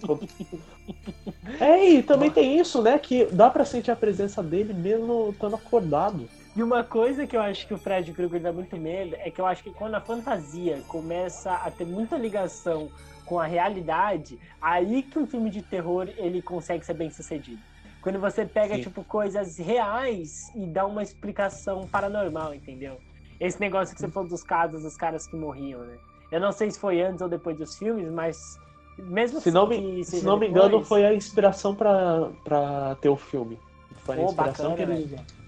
É, 1.61 1.89
e 1.91 2.03
também 2.03 2.31
tem 2.31 2.59
isso, 2.59 2.83
né? 2.83 2.99
Que 2.99 3.27
dá 3.27 3.49
pra 3.49 3.65
sentir 3.65 3.93
a 3.93 3.97
presença 3.97 4.43
dele 4.43 4.73
mesmo 4.73 5.31
estando 5.31 5.55
acordado. 5.55 6.29
E 6.57 6.63
uma 6.63 6.85
coisa 6.85 7.27
que 7.27 7.37
eu 7.37 7.43
acho 7.43 7.67
que 7.67 7.75
o 7.75 7.79
Fred 7.79 8.13
Krueger 8.13 8.41
dá 8.41 8.53
muito 8.53 8.77
medo 8.77 9.17
é 9.19 9.31
que 9.31 9.41
eu 9.41 9.47
acho 9.47 9.63
que 9.63 9.73
quando 9.73 9.95
a 9.97 10.01
fantasia 10.01 10.83
começa 10.87 11.53
a 11.53 11.71
ter 11.71 11.85
muita 11.85 12.17
ligação 12.17 12.91
com 13.25 13.41
a 13.41 13.47
realidade, 13.47 14.39
aí 14.61 15.03
que 15.03 15.19
um 15.19 15.27
filme 15.27 15.51
de 15.51 15.63
terror 15.63 16.09
ele 16.17 16.41
consegue 16.43 16.85
ser 16.85 16.95
bem 16.95 17.11
sucedido. 17.11 17.61
Quando 18.01 18.21
você 18.21 18.47
pega 18.47 18.77
Sim. 18.77 18.83
tipo 18.83 19.03
coisas 19.03 19.59
reais 19.59 20.31
e 20.55 20.67
dá 20.67 20.87
uma 20.87 21.03
explicação 21.03 21.89
paranormal, 21.89 22.55
entendeu? 22.55 23.01
Esse 23.41 23.59
negócio 23.59 23.95
que 23.95 24.01
você 24.01 24.09
falou 24.09 24.29
dos 24.29 24.45
casos 24.45 24.83
dos 24.83 24.97
caras 24.97 25.27
que 25.27 25.35
morriam, 25.37 25.81
né? 25.81 25.97
Eu 26.31 26.39
não 26.39 26.53
sei 26.53 26.71
se 26.71 26.79
foi 26.79 27.01
antes 27.01 27.21
ou 27.21 27.29
depois 27.29 27.57
dos 27.59 27.77
filmes, 27.77 28.09
mas 28.13 28.37
mesmo 28.99 29.41
Se 29.41 29.51
não 29.51 29.65
assim 29.65 29.81
me, 29.97 30.05
se 30.05 30.23
não 30.25 30.39
me 30.39 30.47
depois- 30.47 30.67
engano, 30.67 30.85
foi 30.85 31.05
a 31.05 31.13
inspiração 31.15 31.75
pra 31.75 32.97
ter 33.01 33.09
o 33.09 33.17
filme. 33.17 33.59
Foi 34.05 34.17
a 34.17 34.19
Pô, 34.19 34.25
inspiração 34.27 34.71
bacana, 34.71 34.77
que 34.77 34.83
eles 35.01 35.07
usaram. 35.07 35.44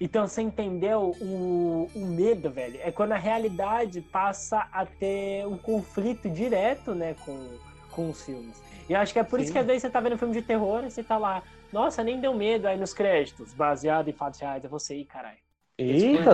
Então 0.00 0.28
você 0.28 0.42
entendeu 0.42 1.16
o, 1.20 1.90
o 1.94 2.06
medo, 2.06 2.50
velho? 2.50 2.78
É 2.82 2.92
quando 2.92 3.12
a 3.12 3.18
realidade 3.18 4.00
passa 4.00 4.68
a 4.72 4.86
ter 4.86 5.46
um 5.46 5.58
conflito 5.58 6.30
direto, 6.30 6.94
né, 6.94 7.16
com, 7.24 7.48
com 7.90 8.10
os 8.10 8.24
filmes. 8.24 8.62
E 8.88 8.94
acho 8.94 9.12
que 9.12 9.18
é 9.18 9.24
por 9.24 9.38
Sim. 9.38 9.44
isso 9.44 9.52
que 9.52 9.58
às 9.58 9.66
vezes 9.66 9.82
você 9.82 9.90
tá 9.90 10.00
vendo 10.00 10.14
um 10.14 10.18
filme 10.18 10.34
de 10.34 10.42
terror 10.42 10.84
e 10.84 10.90
você 10.90 11.02
tá 11.02 11.18
lá, 11.18 11.42
nossa, 11.72 12.02
nem 12.02 12.20
deu 12.20 12.32
medo 12.32 12.66
aí 12.68 12.78
nos 12.78 12.94
créditos, 12.94 13.52
baseado 13.52 14.08
em 14.08 14.12
fatos 14.12 14.40
reais. 14.40 14.64
é 14.64 14.68
você 14.68 14.94
sair, 14.94 15.04
caralho. 15.04 15.38
Eita! 15.76 16.32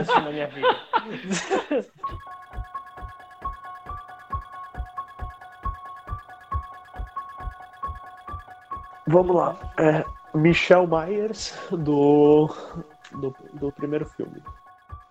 Esse 0.00 0.20
na 0.20 0.30
minha 0.30 0.46
vida. 0.46 0.68
Vamos 9.06 9.34
lá. 9.34 9.56
É... 9.78 10.19
Michel 10.34 10.86
Myers 10.86 11.54
do, 11.70 12.48
do, 13.12 13.34
do 13.54 13.72
primeiro 13.72 14.04
filme. 14.06 14.42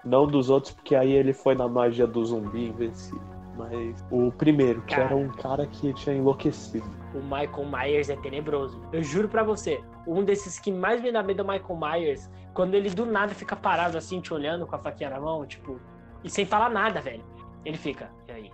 Não 0.06 0.26
dos 0.26 0.50
outros, 0.50 0.74
porque 0.74 0.96
aí 0.96 1.12
ele 1.12 1.34
foi 1.34 1.56
na 1.56 1.68
magia 1.68 2.08
do 2.08 2.24
zumbi 2.24 2.68
invencível. 2.68 3.22
Mas 3.58 4.06
o 4.10 4.32
primeiro, 4.32 4.82
que 4.84 4.96
Cara. 4.96 5.08
era 5.08 5.16
um 5.18 5.28
cara 5.28 5.68
que 5.68 5.94
tinha 5.94 6.16
enlouquecido. 6.16 6.90
O 7.14 7.22
Michael 7.22 7.66
Myers 7.70 8.10
é 8.10 8.16
tenebroso. 8.16 8.82
Eu 8.94 9.04
juro 9.04 9.28
pra 9.28 9.44
você, 9.44 9.84
um 10.08 10.24
desses 10.24 10.58
que 10.58 10.72
mais 10.72 11.02
me 11.02 11.12
dá 11.12 11.22
medo 11.22 11.42
é 11.42 11.44
o 11.44 11.48
Michael 11.48 11.78
Myers, 11.78 12.30
quando 12.54 12.76
ele 12.76 12.90
do 12.90 13.06
nada 13.06 13.36
fica 13.36 13.58
parado 13.58 13.98
assim, 13.98 14.22
te 14.22 14.34
olhando 14.34 14.66
com 14.66 14.76
a 14.76 14.80
faquinha 14.80 15.10
na 15.10 15.20
mão, 15.20 15.46
tipo, 15.46 15.78
e 16.24 16.30
sem 16.30 16.46
falar 16.46 16.70
nada, 16.70 17.02
velho. 17.02 17.24
Ele 17.66 17.78
fica, 17.78 18.10
e 18.30 18.32
aí? 18.32 18.52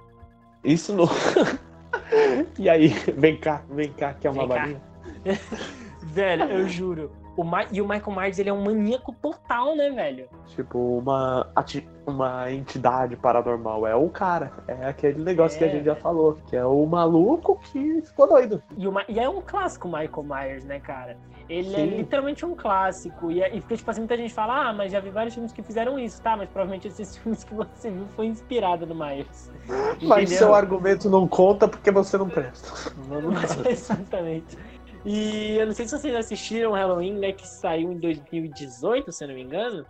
Isso 0.64 0.96
não. 0.96 1.06
e 2.58 2.68
aí, 2.68 2.88
vem 3.16 3.38
cá, 3.38 3.64
vem 3.70 3.92
cá, 3.94 4.16
que 4.16 4.26
é 4.26 4.32
uma 4.32 4.48
balinha. 4.48 4.82
Velho, 6.06 6.44
eu 6.44 6.68
juro. 6.70 7.12
O 7.38 7.44
Ma- 7.44 7.66
E 7.70 7.82
o 7.82 7.88
Michael 7.88 8.16
Myers, 8.16 8.40
ele 8.40 8.50
é 8.50 8.54
um 8.54 8.64
maníaco 8.64 9.14
total, 9.22 9.76
né, 9.76 9.90
velho? 9.90 10.30
Tipo, 10.56 10.80
uma, 11.00 11.46
ati- 11.54 11.86
uma 12.08 12.50
entidade 12.50 13.18
paranormal. 13.18 13.86
É 13.86 13.94
o 13.94 14.08
cara. 14.08 14.54
É 14.68 14.88
aquele 14.88 15.22
negócio 15.22 15.58
que 15.58 15.66
a 15.66 15.68
É, 15.68 15.72
gente 15.72 15.84
já 15.84 15.96
falou. 15.96 16.38
Que 16.48 16.56
é 16.56 16.66
o 16.66 16.86
maluco 16.86 17.60
que 17.60 18.02
ficou 18.04 18.26
doido. 18.30 18.64
E, 18.78 18.88
o 18.88 18.92
Ma- 18.92 19.04
e 19.10 19.20
é 19.20 19.28
um 19.28 19.42
clássico 19.42 19.90
o 19.90 19.92
Michael 19.92 20.24
Myers, 20.24 20.64
né, 20.64 20.80
cara? 20.80 21.18
Ele 21.50 21.76
é 21.76 21.80
Sim. 21.80 21.98
literalmente 21.98 22.46
um 22.46 22.56
clássico. 22.56 23.30
E, 23.30 23.42
é- 23.44 23.54
e 23.54 23.60
porque, 23.60 23.76
tipo 23.76 23.92
assim, 23.92 24.00
muita 24.02 24.16
gente 24.16 24.34
fala, 24.34 24.70
ah, 24.70 24.74
mas 24.74 24.92
já 24.94 25.02
vi 25.02 25.10
vários 25.10 25.34
filmes 25.34 25.52
que 25.52 25.62
fizeram 25.62 26.00
isso, 26.00 26.22
tá? 26.22 26.38
Mas 26.38 26.48
provavelmente 26.50 26.88
esses 26.88 27.18
filmes 27.18 27.44
que 27.44 27.54
você 27.54 27.92
viu 27.92 28.06
foi 28.16 28.28
inspirado 28.28 28.86
no 28.86 28.96
Myers. 28.96 29.52
Mas 29.68 30.02
Entendeu? 30.02 30.28
seu 30.38 30.56
argumento 30.56 31.10
não 31.10 31.28
conta 31.28 31.68
porque 31.68 31.92
você 31.92 32.18
não 32.18 32.30
presta. 32.30 32.70
Exatamente. 33.70 34.58
E 35.06 35.58
eu 35.58 35.68
não 35.68 35.74
sei 35.74 35.88
se 35.88 35.98
vocês 35.98 36.16
assistiram 36.16 36.72
Halloween, 36.72 37.14
né? 37.14 37.32
Que 37.32 37.48
saiu 37.48 37.92
em 37.92 38.00
2018, 38.00 39.12
se 39.12 39.24
eu 39.24 39.28
não 39.28 39.36
me 39.36 39.44
engano. 39.44 39.86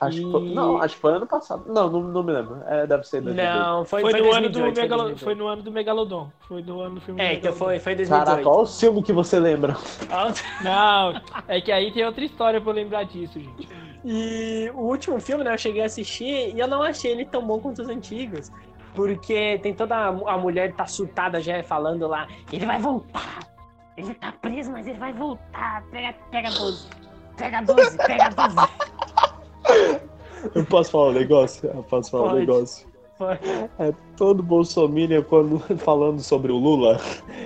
Acho 0.00 0.18
que 0.18 0.30
foi, 0.30 0.40
E- 0.42 0.54
não, 0.54 0.78
acho 0.78 0.94
que 0.94 1.00
foi 1.00 1.12
ano 1.12 1.26
passado. 1.26 1.64
Não, 1.66 1.90
não, 1.90 2.02
não 2.02 2.22
me 2.22 2.32
lembro. 2.32 2.62
É, 2.66 2.86
deve 2.86 3.04
ser 3.04 3.20
2018. 3.20 3.58
Não, 3.58 3.84
foi, 3.84 4.00
Foi, 4.02 4.10
foi, 4.10 4.20
no 4.20 4.32
ano 4.32 4.48
do 4.48 4.60
2018, 4.60 4.74
foi 4.74 4.82
Megalo... 4.82 5.02
2018. 5.02 5.24
foi 5.24 5.34
no 5.34 5.48
ano 5.48 5.62
do 5.62 5.72
Megalodon. 5.72 6.30
Foi 6.48 6.62
no 6.62 6.80
ano 6.80 6.94
do 6.96 7.00
filme 7.00 7.20
do 7.20 7.24
É, 7.24 7.34
então 7.34 7.52
foi, 7.52 7.78
foi 7.78 7.94
2018. 7.94 8.26
Caraca, 8.26 8.48
olha 8.48 8.62
o 8.62 8.66
filme 8.66 9.02
que 9.02 9.12
você 9.12 9.38
lembra. 9.38 9.76
Não, 10.62 11.20
é 11.48 11.60
que 11.60 11.72
aí 11.72 11.92
tem 11.92 12.04
outra 12.04 12.24
história 12.24 12.60
pra 12.60 12.70
eu 12.70 12.74
lembrar 12.74 13.04
disso, 13.04 13.40
gente. 13.40 13.68
E 14.04 14.70
o 14.74 14.80
último 14.80 15.20
filme, 15.20 15.44
né, 15.44 15.54
eu 15.54 15.58
cheguei 15.58 15.82
a 15.82 15.86
assistir 15.86 16.54
e 16.54 16.58
eu 16.58 16.66
não 16.66 16.82
achei 16.82 17.12
ele 17.12 17.24
tão 17.24 17.46
bom 17.46 17.60
quanto 17.60 17.82
os 17.82 17.88
antigos. 17.88 18.50
Porque 18.94 19.58
tem 19.62 19.72
toda 19.72 19.94
a, 19.94 20.08
a 20.08 20.38
mulher 20.38 20.74
tá 20.74 20.86
surtada 20.86 21.40
já 21.40 21.62
falando 21.62 22.06
lá, 22.08 22.26
ele 22.52 22.66
vai 22.66 22.78
voltar. 22.78 23.51
Ele 23.96 24.14
tá 24.14 24.32
preso, 24.32 24.70
mas 24.70 24.86
ele 24.86 24.98
vai 24.98 25.12
voltar. 25.12 25.82
Pega, 25.90 26.14
pega 26.30 26.50
12. 26.50 26.88
Pega 27.36 27.62
12, 27.62 27.96
pega 27.98 28.28
12. 28.30 28.56
Eu 30.54 30.64
posso 30.66 30.90
falar 30.90 31.10
um 31.10 31.12
negócio? 31.12 31.68
Eu 31.68 31.82
posso 31.84 32.10
falar 32.10 32.24
um 32.24 32.28
Pode. 32.30 32.40
negócio. 32.40 32.92
Foi. 33.16 33.38
É 33.78 33.92
todo 34.16 34.42
bolsominion 34.42 35.22
quando 35.22 35.60
falando 35.78 36.20
sobre 36.20 36.50
o 36.50 36.56
Lula. 36.56 37.00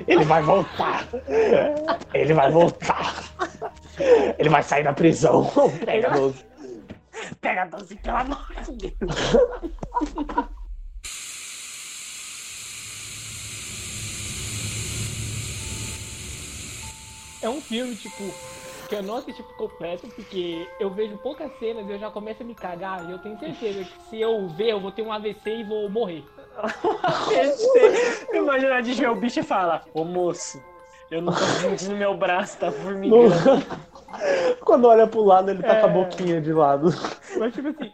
Ele 0.06 0.24
vai 0.24 0.42
voltar. 0.42 1.06
Ele 2.14 2.32
vai 2.32 2.50
voltar. 2.50 3.14
Ele 4.38 4.48
vai 4.48 4.62
sair 4.62 4.84
da 4.84 4.94
prisão. 4.94 5.50
Pega 5.84 6.10
12. 6.10 6.44
Pega 7.40 7.64
12, 7.66 7.96
pelo 7.96 8.16
amor 8.16 8.46
de 8.64 8.72
Deus. 8.72 9.36
É 17.40 17.48
um 17.48 17.60
filme, 17.60 17.94
tipo, 17.96 18.24
que 18.88 18.94
eu 18.94 19.02
não 19.02 19.16
assisti 19.16 19.42
por 19.42 19.54
completo, 19.56 20.08
porque 20.08 20.68
eu 20.78 20.90
vejo 20.90 21.16
poucas 21.18 21.50
cenas 21.58 21.86
e 21.88 21.92
eu 21.92 21.98
já 21.98 22.10
começo 22.10 22.42
a 22.42 22.46
me 22.46 22.54
cagar. 22.54 23.06
E 23.08 23.10
eu 23.12 23.18
tenho 23.18 23.38
certeza 23.38 23.84
que 23.84 24.02
se 24.04 24.20
eu 24.20 24.46
ver, 24.48 24.70
eu 24.72 24.80
vou 24.80 24.90
ter 24.90 25.02
um 25.02 25.12
AVC 25.12 25.56
e 25.56 25.64
vou 25.64 25.88
morrer. 25.90 26.24
Imagina 28.32 28.76
a 28.76 28.82
gente 28.82 29.00
ver 29.00 29.10
o 29.10 29.14
bicho 29.16 29.40
e 29.40 29.42
fala, 29.42 29.84
ô 29.92 30.04
moço, 30.04 30.62
eu 31.10 31.20
não 31.20 31.32
tô 31.32 31.38
sentindo 31.40 31.96
meu 31.96 32.16
braço, 32.16 32.58
tá 32.58 32.70
formigando. 32.72 33.30
Quando 34.64 34.86
olha 34.88 35.06
pro 35.06 35.22
lado, 35.22 35.50
ele 35.50 35.62
tá 35.62 35.76
com 35.80 35.86
a 35.86 35.90
É. 35.90 35.92
boquinha 35.92 36.40
de 36.40 36.52
lado. 36.52 36.88
Mas, 37.38 37.52
tipo 37.54 37.68
assim, 37.68 37.92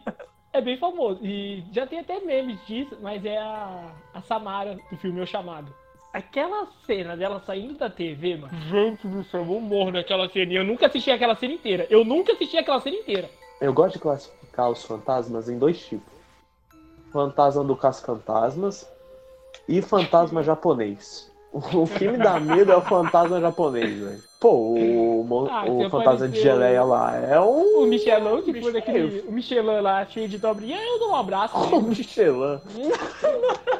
é 0.53 0.61
bem 0.61 0.77
famoso. 0.77 1.19
E 1.23 1.63
já 1.71 1.85
tem 1.85 1.99
até 1.99 2.19
memes 2.21 2.65
disso, 2.65 2.97
mas 3.01 3.25
é 3.25 3.37
a, 3.37 3.91
a 4.13 4.21
Samara 4.21 4.77
do 4.89 4.97
filme 4.97 5.19
O 5.21 5.27
Chamado. 5.27 5.73
Aquela 6.13 6.67
cena 6.85 7.17
dela 7.17 7.41
saindo 7.43 7.73
da 7.73 7.89
TV, 7.89 8.37
mano. 8.37 8.53
Gente 8.69 9.07
do 9.07 9.23
céu, 9.23 9.41
eu 9.41 9.59
morro 9.59 9.89
naquela 9.89 10.29
cena. 10.29 10.53
E 10.53 10.55
eu 10.55 10.63
nunca 10.63 10.85
assisti 10.85 11.09
aquela 11.09 11.35
cena 11.35 11.53
inteira. 11.53 11.87
Eu 11.89 12.05
nunca 12.05 12.33
assisti 12.33 12.55
aquela 12.55 12.79
cena 12.79 12.97
inteira. 12.97 13.27
Eu 13.59 13.73
gosto 13.73 13.93
de 13.93 13.99
classificar 13.99 14.69
os 14.69 14.83
fantasmas 14.83 15.49
em 15.49 15.57
dois 15.57 15.83
tipos: 15.83 16.13
fantasma 17.11 17.63
do 17.63 17.75
Caça-Fantasmas 17.75 18.87
e 19.67 19.81
fantasma 19.81 20.43
japonês. 20.43 21.31
O 21.51 21.87
que 21.87 22.07
me 22.07 22.17
dá 22.17 22.39
medo 22.39 22.71
é 22.71 22.75
o 22.75 22.81
fantasma 22.81 23.39
japonês, 23.39 23.99
velho. 23.99 24.23
Pô, 24.39 24.49
o, 24.49 25.47
Ah, 25.49 25.65
o 25.65 25.77
você 25.77 25.89
fantasma 25.89 26.27
de 26.27 26.41
geleia 26.41 26.83
lá 26.83 27.15
é 27.15 27.39
um. 27.39 27.83
O 27.83 27.85
Michelão, 27.87 28.41
que 28.41 28.59
foi 28.59 28.73
daquele. 28.73 29.21
O 29.21 29.31
Michelin 29.31 29.79
lá, 29.79 30.05
cheio 30.05 30.27
de 30.27 30.37
dobrinha, 30.37 30.79
eu 30.79 30.99
dou 30.99 31.11
um 31.11 31.15
abraço. 31.15 31.55
O. 31.73 31.81
Michelin. 31.81 32.59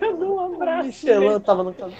Eu 0.00 0.16
dou 0.16 0.36
um 0.36 0.54
abraço. 0.54 0.86
Michelin 0.86 1.40
tava 1.40 1.62
no 1.62 1.74
caso. 1.74 1.94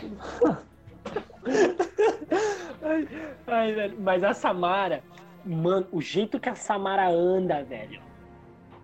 Ai, 3.46 3.72
velho, 3.72 3.96
mas 4.00 4.24
a 4.24 4.34
Samara, 4.34 5.02
mano, 5.44 5.86
o 5.92 6.00
jeito 6.00 6.38
que 6.40 6.48
a 6.48 6.54
Samara 6.54 7.08
anda, 7.08 7.62
velho. 7.62 8.00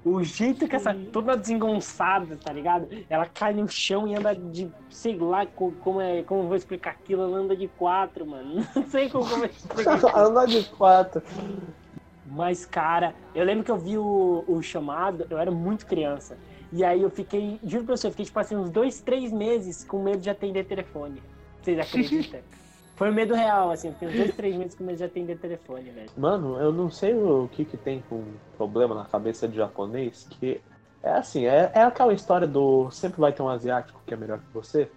O 0.02 0.22
jeito 0.24 0.66
que 0.66 0.74
essa. 0.76 0.94
Toda 1.12 1.36
desengonçada, 1.36 2.34
tá 2.42 2.50
ligado? 2.52 2.88
Ela 3.08 3.26
cai 3.26 3.52
no 3.52 3.68
chão 3.68 4.08
e 4.08 4.14
anda 4.16 4.34
de. 4.34 4.70
sei 4.88 5.18
lá 5.18 5.44
co- 5.44 5.72
como, 5.80 6.00
é, 6.00 6.22
como 6.22 6.40
eu 6.42 6.46
vou 6.46 6.56
explicar 6.56 6.92
aquilo. 6.92 7.22
Ela 7.24 7.36
anda 7.36 7.54
de 7.54 7.68
quatro, 7.68 8.24
mano. 8.26 8.66
Não 8.74 8.86
sei 8.86 9.10
como, 9.10 9.44
explico 9.44 9.90
aquilo. 9.90 10.08
Andar 10.16 10.46
de 10.46 10.64
quatro. 10.70 11.22
Mas, 12.24 12.64
cara, 12.64 13.14
eu 13.34 13.44
lembro 13.44 13.62
que 13.64 13.70
eu 13.70 13.76
vi 13.76 13.98
o, 13.98 14.42
o 14.48 14.62
chamado, 14.62 15.26
eu 15.28 15.36
era 15.36 15.50
muito 15.50 15.84
criança. 15.84 16.38
E 16.72 16.84
aí 16.84 17.02
eu 17.02 17.10
fiquei, 17.10 17.58
juro 17.64 17.84
pra 17.84 17.96
você, 17.96 18.06
eu 18.06 18.10
fiquei 18.12 18.26
tipo 18.26 18.38
assim, 18.38 18.56
uns 18.56 18.70
dois, 18.70 19.00
três 19.00 19.32
meses 19.32 19.84
com 19.84 20.02
medo 20.02 20.18
de 20.20 20.30
atender 20.30 20.64
telefone. 20.66 21.20
Vocês 21.62 21.78
acreditam? 21.78 22.40
Foi 22.96 23.10
um 23.10 23.14
medo 23.14 23.34
real, 23.34 23.70
assim, 23.70 23.88
eu 23.88 23.94
fiquei 23.94 24.08
uns 24.08 24.14
dois, 24.14 24.34
três 24.36 24.54
meses 24.56 24.74
com 24.74 24.84
medo 24.84 24.98
de 24.98 25.04
atender 25.04 25.38
telefone, 25.38 25.90
velho. 25.90 26.10
Mano, 26.18 26.60
eu 26.60 26.70
não 26.70 26.90
sei 26.90 27.14
o 27.14 27.48
que 27.50 27.64
que 27.64 27.78
tem 27.78 28.02
com 28.10 28.22
problema 28.58 28.94
na 28.94 29.06
cabeça 29.06 29.48
de 29.48 29.56
japonês, 29.56 30.26
que 30.38 30.60
é 31.02 31.12
assim, 31.12 31.46
é, 31.46 31.72
é 31.74 31.82
aquela 31.82 32.12
história 32.12 32.46
do 32.46 32.90
sempre 32.90 33.18
vai 33.18 33.32
ter 33.32 33.40
um 33.42 33.48
asiático 33.48 34.02
que 34.06 34.12
é 34.12 34.16
melhor 34.18 34.38
que 34.40 34.52
você. 34.52 34.90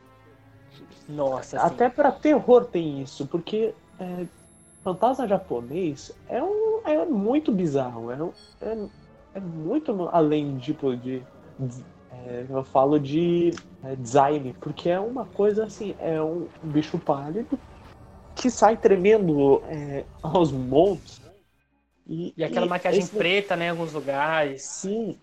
Nossa. 1.07 1.59
Até 1.61 1.89
pra 1.89 2.11
terror 2.11 2.65
tem 2.65 3.01
isso, 3.01 3.25
porque 3.27 3.73
é, 3.99 4.25
fantasma 4.83 5.25
japonês 5.27 6.11
é, 6.27 6.43
um, 6.43 6.81
é 6.85 7.05
muito 7.05 7.53
bizarro, 7.53 8.11
é, 8.11 8.21
um- 8.21 8.33
é, 8.61 8.77
é 9.35 9.39
muito 9.39 10.09
além 10.11 10.57
tipo 10.57 10.95
de. 10.95 11.23
É, 12.11 12.45
eu 12.49 12.63
falo 12.63 12.99
de 12.99 13.51
é, 13.83 13.95
design, 13.95 14.53
porque 14.59 14.89
é 14.89 14.99
uma 14.99 15.25
coisa 15.25 15.65
assim, 15.65 15.95
é 15.99 16.21
um 16.21 16.47
bicho 16.63 16.97
pálido 16.99 17.57
que 18.35 18.49
sai 18.49 18.75
tremendo 18.77 19.61
é, 19.65 20.03
aos 20.21 20.51
montes. 20.51 21.21
E, 22.07 22.33
E 22.37 22.43
aquela 22.43 22.65
e 22.65 22.69
maquiagem 22.69 23.01
esse- 23.01 23.15
preta, 23.17 23.55
né, 23.55 23.65
em 23.67 23.69
alguns 23.69 23.93
lugares. 23.93 24.61
Sim. 24.63 25.17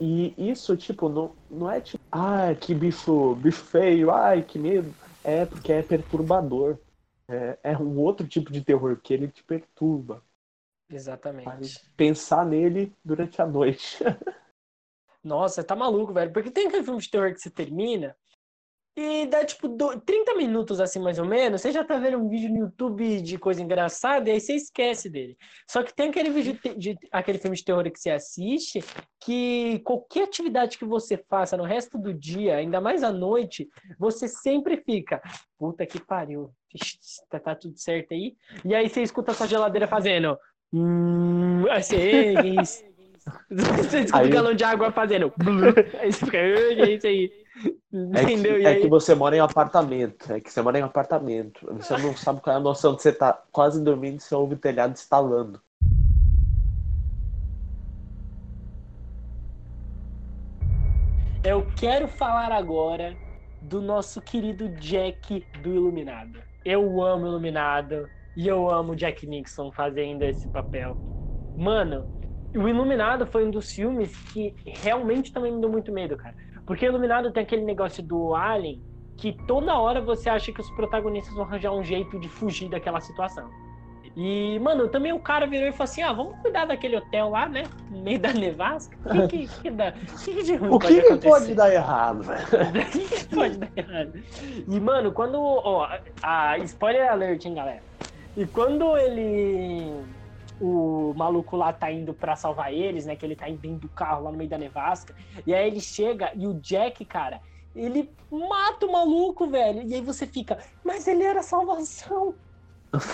E 0.00 0.34
isso, 0.50 0.76
tipo, 0.76 1.08
não, 1.08 1.34
não 1.50 1.70
é 1.70 1.80
tipo, 1.80 2.02
ah, 2.12 2.54
que 2.54 2.74
bicho, 2.74 3.34
bicho 3.36 3.64
feio, 3.64 4.10
ai, 4.10 4.42
que 4.42 4.58
medo. 4.58 4.94
É 5.24 5.44
porque 5.46 5.72
é 5.72 5.82
perturbador. 5.82 6.78
É, 7.28 7.58
é 7.72 7.78
um 7.78 7.98
outro 7.98 8.28
tipo 8.28 8.52
de 8.52 8.62
terror, 8.62 8.96
que 9.02 9.12
ele 9.12 9.26
te 9.28 9.42
perturba. 9.42 10.22
Exatamente. 10.88 11.44
Faz 11.44 11.78
pensar 11.96 12.46
nele 12.46 12.92
durante 13.04 13.42
a 13.42 13.46
noite. 13.46 13.98
Nossa, 15.26 15.64
tá 15.64 15.74
maluco, 15.74 16.12
velho. 16.12 16.32
Porque 16.32 16.50
tem 16.52 16.68
aquele 16.68 16.84
filme 16.84 17.00
de 17.00 17.10
terror 17.10 17.32
que 17.32 17.40
você 17.40 17.50
termina 17.50 18.16
e 18.96 19.26
dá 19.26 19.44
tipo 19.44 19.68
do- 19.68 20.00
30 20.00 20.34
minutos 20.36 20.80
assim, 20.80 21.00
mais 21.00 21.18
ou 21.18 21.24
menos. 21.26 21.60
Você 21.60 21.72
já 21.72 21.84
tá 21.84 21.98
vendo 21.98 22.16
um 22.16 22.28
vídeo 22.28 22.48
no 22.48 22.60
YouTube 22.60 23.20
de 23.20 23.36
coisa 23.36 23.60
engraçada 23.60 24.30
e 24.30 24.32
aí 24.32 24.40
você 24.40 24.54
esquece 24.54 25.10
dele. 25.10 25.36
Só 25.68 25.82
que 25.82 25.92
tem 25.92 26.08
aquele 26.10 26.30
vídeo 26.30 26.58
de, 26.78 26.96
aquele 27.10 27.38
filme 27.38 27.56
de 27.56 27.64
terror 27.64 27.82
que 27.90 27.98
você 27.98 28.10
assiste 28.10 28.78
que 29.20 29.80
qualquer 29.80 30.22
atividade 30.24 30.78
que 30.78 30.84
você 30.84 31.18
faça 31.28 31.56
no 31.56 31.64
resto 31.64 31.98
do 31.98 32.14
dia, 32.14 32.54
ainda 32.56 32.80
mais 32.80 33.02
à 33.02 33.10
noite, 33.12 33.68
você 33.98 34.28
sempre 34.28 34.76
fica, 34.76 35.20
puta 35.58 35.84
que 35.84 35.98
pariu, 35.98 36.50
tá, 37.28 37.40
tá 37.40 37.54
tudo 37.56 37.76
certo 37.76 38.14
aí? 38.14 38.36
E 38.64 38.74
aí 38.74 38.88
você 38.88 39.02
escuta 39.02 39.32
a 39.32 39.34
sua 39.34 39.48
geladeira 39.48 39.88
fazendo. 39.88 40.38
Hum, 40.72 41.64
aí 41.70 41.82
você, 43.50 43.62
"Ei, 43.62 43.74
que 43.74 43.80
isso?" 43.80 43.90
Você 43.90 43.98
escuta 44.00 44.18
Aí- 44.22 44.26
um 44.28 44.30
galão 44.30 44.54
de 44.54 44.64
água 44.64 44.92
fazendo. 44.92 45.32
Aí 46.00 46.12
você 46.12 46.24
fica, 46.24 46.36
"Ei, 46.38 46.74
que 46.76 46.82
é 46.82 46.90
isso 46.90 47.06
aí? 47.06 47.32
É 48.14 48.22
Entendeu? 48.22 48.56
que, 48.56 48.62
E 48.62 48.64
é 48.64 48.68
aí- 48.68 48.80
que 48.82 48.88
você 48.88 49.14
mora 49.14 49.34
em 49.36 49.40
apartamento. 49.40 50.30
É 50.32 50.40
que 50.40 50.52
você 50.52 50.60
mora 50.60 50.78
em 50.78 50.82
apartamento. 50.82 51.66
Você 51.74 51.96
não 51.96 52.14
sabe 52.16 52.40
qual 52.40 52.54
é 52.54 52.58
a 52.58 52.62
noção 52.62 52.94
de 52.94 53.02
você 53.02 53.12
tá 53.12 53.32
quase 53.50 53.82
dormindo 53.82 54.18
e 54.18 54.20
você 54.20 54.34
ouve 54.34 54.54
o 54.54 54.58
telhado 54.58 54.94
estalando. 54.94 55.60
Eu 61.42 61.62
quero 61.76 62.08
falar 62.08 62.52
agora 62.52 63.16
do 63.60 63.80
nosso 63.80 64.20
querido 64.20 64.68
Jack 64.68 65.46
do 65.62 65.72
Iluminado. 65.74 66.42
Eu 66.64 67.00
amo 67.02 67.26
Iluminado 67.26 68.10
e 68.36 68.48
eu 68.48 68.68
amo 68.68 68.96
Jack 68.96 69.26
Nixon 69.26 69.70
fazendo 69.72 70.22
esse 70.22 70.48
papel. 70.48 70.98
Mano, 71.56 72.10
o 72.56 72.68
Iluminado 72.68 73.26
foi 73.26 73.44
um 73.44 73.50
dos 73.50 73.70
filmes 73.70 74.16
que 74.32 74.54
realmente 74.64 75.32
também 75.32 75.52
me 75.52 75.60
deu 75.60 75.70
muito 75.70 75.92
medo, 75.92 76.16
cara. 76.16 76.34
Porque 76.64 76.86
o 76.86 76.88
Iluminado 76.88 77.30
tem 77.30 77.42
aquele 77.42 77.64
negócio 77.64 78.02
do 78.02 78.34
Alien 78.34 78.80
que 79.16 79.32
toda 79.46 79.78
hora 79.78 80.00
você 80.00 80.28
acha 80.28 80.52
que 80.52 80.60
os 80.60 80.70
protagonistas 80.70 81.34
vão 81.34 81.44
arranjar 81.44 81.72
um 81.72 81.82
jeito 81.82 82.18
de 82.18 82.28
fugir 82.28 82.68
daquela 82.68 83.00
situação. 83.00 83.48
E, 84.16 84.58
mano, 84.60 84.88
também 84.88 85.12
o 85.12 85.18
cara 85.18 85.46
virou 85.46 85.68
e 85.68 85.72
falou 85.72 85.84
assim: 85.84 86.00
ah, 86.00 86.12
vamos 86.12 86.38
cuidar 86.38 86.64
daquele 86.64 86.96
hotel 86.96 87.28
lá, 87.28 87.46
né? 87.46 87.64
No 87.90 88.00
meio 88.00 88.18
da 88.18 88.32
nevasca. 88.32 88.96
O 89.04 89.28
que, 89.28 89.46
que, 89.46 89.60
que, 89.60 89.70
dá? 89.70 89.92
O 90.10 90.24
que, 90.24 90.34
que 90.34 90.42
de 90.42 90.56
ruim 90.56 90.70
O 90.70 90.78
que, 90.78 90.88
que 90.88 91.00
acontecer? 91.00 91.28
pode 91.28 91.54
dar 91.54 91.70
errado, 91.72 92.22
velho? 92.22 92.46
Pode 93.34 93.58
dar 93.58 93.68
errado. 93.76 94.12
E, 94.66 94.80
mano, 94.80 95.12
quando. 95.12 95.38
Ó, 95.38 95.86
a, 96.22 96.58
spoiler 96.60 97.12
alert, 97.12 97.44
hein, 97.44 97.54
galera. 97.54 97.82
E 98.34 98.46
quando 98.46 98.96
ele. 98.96 100.02
O 100.60 101.12
maluco 101.14 101.56
lá 101.56 101.72
tá 101.72 101.90
indo 101.92 102.14
pra 102.14 102.34
salvar 102.34 102.72
eles, 102.72 103.04
né? 103.04 103.14
Que 103.14 103.26
ele 103.26 103.36
tá 103.36 103.48
indo 103.48 103.60
dentro 103.60 103.80
do 103.80 103.88
carro 103.88 104.24
lá 104.24 104.32
no 104.32 104.38
meio 104.38 104.48
da 104.48 104.58
nevasca. 104.58 105.14
E 105.46 105.54
aí 105.54 105.66
ele 105.66 105.80
chega 105.80 106.32
e 106.34 106.46
o 106.46 106.54
Jack, 106.54 107.04
cara, 107.04 107.40
ele 107.74 108.10
mata 108.30 108.86
o 108.86 108.92
maluco, 108.92 109.46
velho. 109.46 109.82
E 109.82 109.94
aí 109.94 110.00
você 110.00 110.26
fica, 110.26 110.58
mas 110.82 111.06
ele 111.06 111.22
era 111.22 111.42
salvação. 111.42 112.34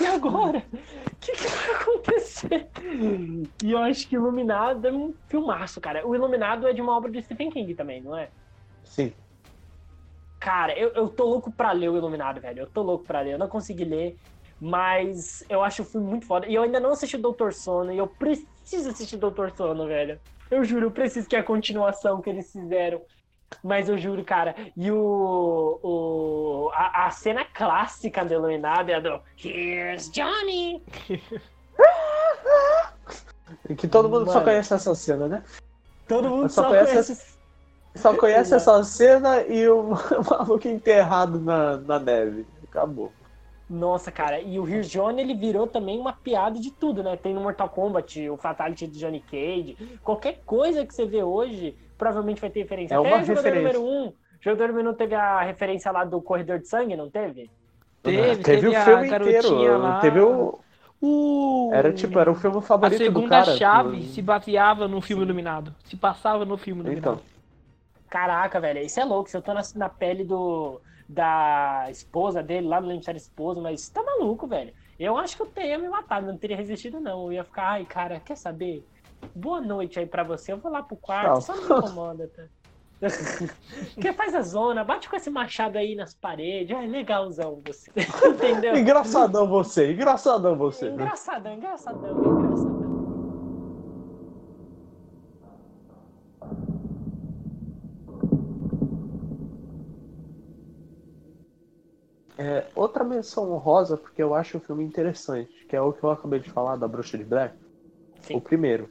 E 0.01 0.07
agora? 0.07 0.64
O 0.72 1.16
que, 1.16 1.32
que 1.32 1.49
vai 1.49 1.74
acontecer? 1.74 2.68
E 3.64 3.72
eu 3.72 3.78
acho 3.78 4.09
que 4.09 4.14
Iluminado 4.14 4.86
é 4.86 4.93
um 4.93 5.14
filmaço, 5.28 5.80
cara. 5.80 6.07
O 6.07 6.14
Iluminado 6.14 6.68
é 6.68 6.72
de 6.72 6.80
uma 6.80 6.97
obra 6.97 7.11
do 7.11 7.20
Stephen 7.20 7.51
King 7.51 7.74
também, 7.74 8.01
não 8.01 8.16
é? 8.16 8.28
Sim. 8.84 9.12
Cara, 10.38 10.76
eu, 10.76 10.90
eu 10.90 11.09
tô 11.09 11.24
louco 11.24 11.53
pra 11.53 11.72
ler 11.72 11.88
o 11.88 11.97
Iluminado, 11.97 12.40
velho. 12.40 12.61
Eu 12.61 12.66
tô 12.66 12.82
louco 12.82 13.05
pra 13.05 13.20
ler. 13.20 13.34
Eu 13.34 13.38
não 13.38 13.49
consegui 13.49 13.84
ler, 13.84 14.16
mas 14.62 15.42
eu 15.48 15.60
acho 15.60 15.82
o 15.82 15.84
filme 15.84 16.06
muito 16.06 16.24
foda. 16.24 16.46
E 16.46 16.54
eu 16.54 16.62
ainda 16.62 16.78
não 16.78 16.90
assisti 16.92 17.16
o 17.16 17.20
Doutor 17.20 17.52
Sono, 17.52 17.92
e 17.92 17.98
eu 17.98 18.06
preciso 18.06 18.90
assistir 18.90 19.16
o 19.16 19.18
Doutor 19.18 19.50
Sono, 19.50 19.88
velho. 19.88 20.20
Eu 20.48 20.62
juro, 20.62 20.86
eu 20.86 20.90
preciso 20.92 21.28
que 21.28 21.34
é 21.34 21.40
a 21.40 21.42
continuação 21.42 22.22
que 22.22 22.30
eles 22.30 22.52
fizeram. 22.52 23.02
Mas 23.60 23.88
eu 23.88 23.98
juro, 23.98 24.24
cara. 24.24 24.54
E 24.76 24.88
o. 24.88 25.80
o 25.82 26.70
a, 26.74 27.06
a 27.06 27.10
cena 27.10 27.44
clássica 27.44 28.24
do 28.24 28.34
Iluminado 28.34 28.88
é 28.90 28.94
a 28.94 29.00
do 29.00 29.20
Here's 29.36 30.08
Johnny! 30.10 30.80
Que 33.76 33.86
todo 33.86 34.08
mundo 34.08 34.26
só 34.26 34.34
Mano. 34.34 34.44
conhece 34.44 34.72
essa 34.72 34.94
cena, 34.94 35.28
né? 35.28 35.42
Todo 36.08 36.28
mundo 36.30 36.48
só 36.48 36.62
só, 36.62 36.68
conheço 36.68 36.92
conhece. 36.92 37.36
Só 37.96 38.16
conhece 38.16 38.54
essa 38.54 38.82
cena 38.84 39.42
e 39.42 39.68
o 39.68 39.90
maluco 40.30 40.66
enterrado 40.66 41.38
na, 41.38 41.76
na 41.76 41.98
neve. 41.98 42.46
Acabou. 42.64 43.12
Nossa, 43.74 44.12
cara, 44.12 44.38
e 44.38 44.58
o 44.60 44.68
Here's 44.68 44.90
Johnny 44.90 45.22
ele 45.22 45.34
virou 45.34 45.66
também 45.66 45.98
uma 45.98 46.12
piada 46.12 46.60
de 46.60 46.70
tudo, 46.70 47.02
né? 47.02 47.16
Tem 47.16 47.32
no 47.32 47.40
Mortal 47.40 47.70
Kombat 47.70 48.28
o 48.28 48.36
Fatality 48.36 48.86
de 48.86 48.98
Johnny 48.98 49.20
Cage. 49.20 49.78
Qualquer 50.02 50.42
coisa 50.44 50.84
que 50.84 50.94
você 50.94 51.06
vê 51.06 51.22
hoje, 51.22 51.74
provavelmente 51.96 52.38
vai 52.38 52.50
ter 52.50 52.60
referência. 52.60 52.94
É 52.94 52.98
Até 52.98 53.08
uma 53.08 53.22
o 53.22 53.24
jogador 53.24 53.46
referência. 53.48 53.78
número 53.78 53.82
um. 53.82 54.08
O 54.08 54.14
jogador 54.42 54.68
número 54.68 54.90
um 54.90 54.94
teve 54.94 55.14
a 55.14 55.40
referência 55.40 55.90
lá 55.90 56.04
do 56.04 56.20
Corredor 56.20 56.58
de 56.58 56.68
Sangue, 56.68 56.96
não 56.96 57.08
teve? 57.10 57.50
Teve, 58.02 58.36
teve, 58.42 58.68
o 58.68 58.76
a 58.76 58.80
filme 58.84 59.06
inteiro. 59.06 59.78
lá. 59.78 60.00
Teve 60.00 60.20
o. 60.20 60.58
O... 61.00 61.70
Era 61.72 61.92
tipo, 61.94 62.18
era 62.18 62.30
o 62.30 62.34
filme 62.34 62.58
A 62.58 62.60
favorito 62.60 62.98
do 62.98 63.04
segunda 63.04 63.28
cara. 63.28 63.56
chave 63.56 63.96
do- 63.96 64.02
se 64.04 64.20
baseava 64.20 64.86
no 64.86 65.00
filme 65.00 65.24
Iluminado. 65.24 65.74
Se 65.84 65.96
passava 65.96 66.44
no 66.44 66.58
filme 66.58 66.82
Iluminado. 66.82 67.14
Então. 67.14 67.20
Caraca, 68.10 68.60
velho, 68.60 68.80
isso 68.80 69.00
é 69.00 69.04
louco. 69.04 69.30
Se 69.30 69.36
eu 69.36 69.40
tô 69.42 69.54
na, 69.54 69.62
na 69.76 69.88
pele 69.88 70.22
do, 70.24 70.80
da 71.12 71.86
esposa 71.90 72.42
dele, 72.42 72.66
lá 72.66 72.80
no 72.80 72.88
Lembro 72.88 73.04
era 73.06 73.16
esposa, 73.16 73.60
mas 73.60 73.88
tá 73.88 74.02
maluco, 74.02 74.46
velho. 74.46 74.72
Eu 74.98 75.16
acho 75.16 75.36
que 75.36 75.42
eu 75.42 75.46
teria 75.46 75.78
me 75.78 75.88
matado, 75.88 76.26
não 76.26 76.38
teria 76.38 76.56
resistido, 76.56 77.00
não. 77.00 77.26
Eu 77.26 77.32
ia 77.32 77.44
ficar, 77.44 77.70
ai, 77.72 77.84
cara, 77.84 78.20
quer 78.20 78.36
saber? 78.36 78.84
Boa 79.34 79.60
noite 79.60 79.98
aí 79.98 80.06
pra 80.06 80.22
você. 80.22 80.52
Eu 80.52 80.58
vou 80.58 80.70
lá 80.70 80.82
pro 80.82 80.96
quarto, 80.96 81.40
só 81.42 81.54
não 81.54 81.62
me 81.62 81.86
incomoda, 81.86 82.28
tá? 82.28 82.44
que 84.00 84.12
faz 84.12 84.32
a 84.32 84.42
zona, 84.42 84.84
bate 84.84 85.10
com 85.10 85.16
esse 85.16 85.28
machado 85.28 85.76
aí 85.76 85.96
nas 85.96 86.14
paredes. 86.14 86.76
É 86.76 86.80
legalzão 86.86 87.60
você. 87.66 87.90
Entendeu? 88.30 88.76
Engraçadão 88.76 89.48
você, 89.48 89.92
engraçadão 89.92 90.56
você. 90.56 90.86
né? 90.86 90.94
Engraçadão, 90.94 91.54
engraçadão, 91.54 92.10
engraçadão. 92.10 92.71
É, 102.45 102.70
outra 102.74 103.05
menção 103.05 103.53
honrosa, 103.53 103.97
porque 103.97 104.22
eu 104.22 104.34
acho 104.34 104.57
o 104.59 104.61
filme 104.61 104.82
interessante, 104.84 105.53
que 105.68 105.76
é 105.76 105.80
o 105.80 105.93
que 105.93 106.03
eu 106.03 106.11
acabei 106.11 106.40
de 106.40 106.51
falar 106.51 106.76
da 106.76 106.88
Bruxa 106.88 107.16
de 107.18 107.24
Blair. 107.24 107.55
Sim. 108.22 108.32
O 108.32 108.40
primeiro. 108.40 108.90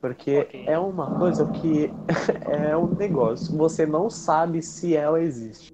Porque 0.00 0.52
Ok. 0.52 0.54
é 0.66 0.78
uma 0.78 1.08
coisa 1.08 1.46
que 1.46 1.98
é 2.46 2.76
um 2.76 2.88
negócio. 2.96 3.56
Você 3.58 3.86
não 3.86 4.10
sabe 4.10 4.62
se 4.62 4.96
ela 4.96 5.20
existe. 5.22 5.72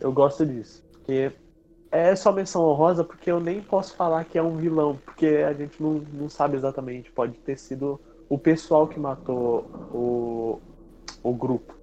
Eu 0.00 0.12
gosto 0.12 0.46
disso. 0.46 0.84
Porque 0.92 1.32
é 1.90 2.16
só 2.16 2.32
menção 2.32 2.62
honrosa 2.64 3.04
porque 3.04 3.30
eu 3.30 3.40
nem 3.40 3.62
posso 3.62 3.96
falar 3.96 4.24
que 4.26 4.38
é 4.38 4.42
um 4.42 4.56
vilão. 4.58 4.98
Porque 4.98 5.26
a 5.28 5.54
gente 5.54 5.82
não, 5.82 5.94
não 5.94 6.28
sabe 6.30 6.56
exatamente. 6.56 7.12
Pode 7.12 7.38
ter 7.40 7.58
sido 7.58 8.00
o 8.28 8.38
pessoal 8.38 8.88
que 8.88 9.00
matou 9.00 9.72
o, 9.92 10.60
o 11.22 11.34
grupo. 11.34 11.75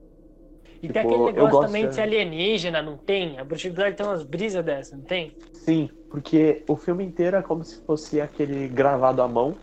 E 0.84 0.88
Tipo, 0.88 0.94
tem 0.94 1.02
aquele 1.02 1.24
negócio 1.24 1.60
também 1.60 1.84
de 1.86 1.90
de- 1.90 1.96
ser 1.96 2.02
alienígena, 2.04 2.82
não 2.82 2.98
tem? 2.98 3.40
A 3.40 3.44
Bruxa 3.46 3.70
de 3.70 3.76
Blair 3.76 3.96
tem 3.96 4.06
umas 4.06 4.24
brisas 4.24 4.64
dessas, 4.66 4.98
não 5.00 5.06
tem? 5.06 5.36
Sim, 5.54 5.90
porque 6.10 6.64
o 6.68 6.76
filme 6.76 7.04
inteiro 7.06 7.38
é 7.38 7.42
como 7.42 7.64
se 7.64 7.78
fosse 7.86 8.20
aquele 8.20 8.68
gravado 8.68 9.22
à 9.22 9.28
mão. 9.28 9.58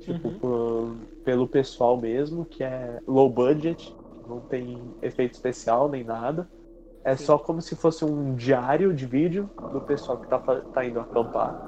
Tipo, 0.00 0.28
Uhum. 0.28 0.38
por- 0.40 0.96
pelo 1.24 1.48
pessoal 1.48 1.96
mesmo, 2.00 2.46
que 2.46 2.64
é 2.64 3.00
low 3.06 3.30
budget, 3.30 3.94
não 4.26 4.40
tem 4.42 4.94
efeito 5.02 5.34
especial 5.34 5.88
nem 5.90 6.04
nada. 6.04 6.48
É 7.04 7.16
Sim. 7.16 7.24
só 7.26 7.38
como 7.38 7.62
se 7.62 7.76
fosse 7.76 8.04
um 8.04 8.34
diário 8.36 8.94
de 8.94 9.06
vídeo 9.06 9.50
do 9.58 9.80
pessoal 9.82 10.18
que 10.18 10.28
tá, 10.28 10.38
tá 10.72 10.84
indo 10.86 11.00
acampar. 11.00 11.58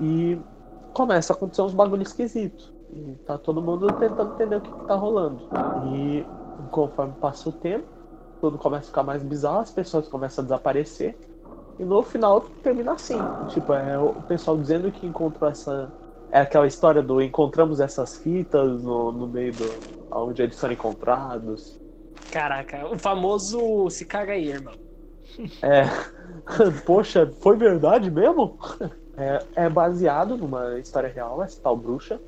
E 0.00 0.40
começa 0.92 1.32
a 1.32 1.36
acontecer 1.36 1.62
uns 1.62 1.74
bagulhos 1.74 2.08
esquisitos. 2.08 2.72
E 2.90 3.16
tá 3.24 3.38
todo 3.38 3.60
mundo 3.62 3.92
tentando 3.92 4.30
entender 4.32 4.56
o 4.56 4.60
que, 4.62 4.70
que 4.72 4.84
tá 4.86 4.94
rolando. 4.94 5.42
E 5.74 6.26
conforme 6.70 7.14
passa 7.20 7.48
o 7.48 7.52
tempo, 7.52 7.86
tudo 8.40 8.58
começa 8.58 8.84
a 8.84 8.88
ficar 8.88 9.02
mais 9.02 9.22
bizarro, 9.22 9.60
as 9.60 9.70
pessoas 9.70 10.08
começam 10.08 10.42
a 10.42 10.46
desaparecer. 10.46 11.16
E 11.78 11.84
no 11.84 12.02
final 12.02 12.40
termina 12.62 12.92
assim. 12.92 13.18
Tipo, 13.48 13.72
é 13.72 13.98
o 13.98 14.14
pessoal 14.22 14.56
dizendo 14.56 14.90
que 14.90 15.06
encontrou 15.06 15.48
essa. 15.50 15.92
É 16.30 16.40
aquela 16.40 16.66
história 16.66 17.02
do 17.02 17.22
encontramos 17.22 17.80
essas 17.80 18.16
fitas 18.18 18.82
no, 18.82 19.12
no 19.12 19.26
meio 19.28 19.52
do. 19.52 19.64
onde 20.12 20.42
eles 20.42 20.58
foram 20.58 20.74
encontrados. 20.74 21.78
Caraca, 22.32 22.86
o 22.88 22.98
famoso 22.98 23.88
se 23.90 24.04
caga 24.04 24.32
aí, 24.32 24.48
irmão. 24.48 24.74
É. 25.62 25.84
Poxa, 26.84 27.30
foi 27.40 27.56
verdade 27.56 28.10
mesmo? 28.10 28.58
É, 29.20 29.64
é 29.64 29.68
baseado 29.68 30.36
numa 30.36 30.78
história 30.78 31.08
real, 31.12 31.42
essa 31.42 31.60
tal 31.60 31.76
bruxa. 31.76 32.20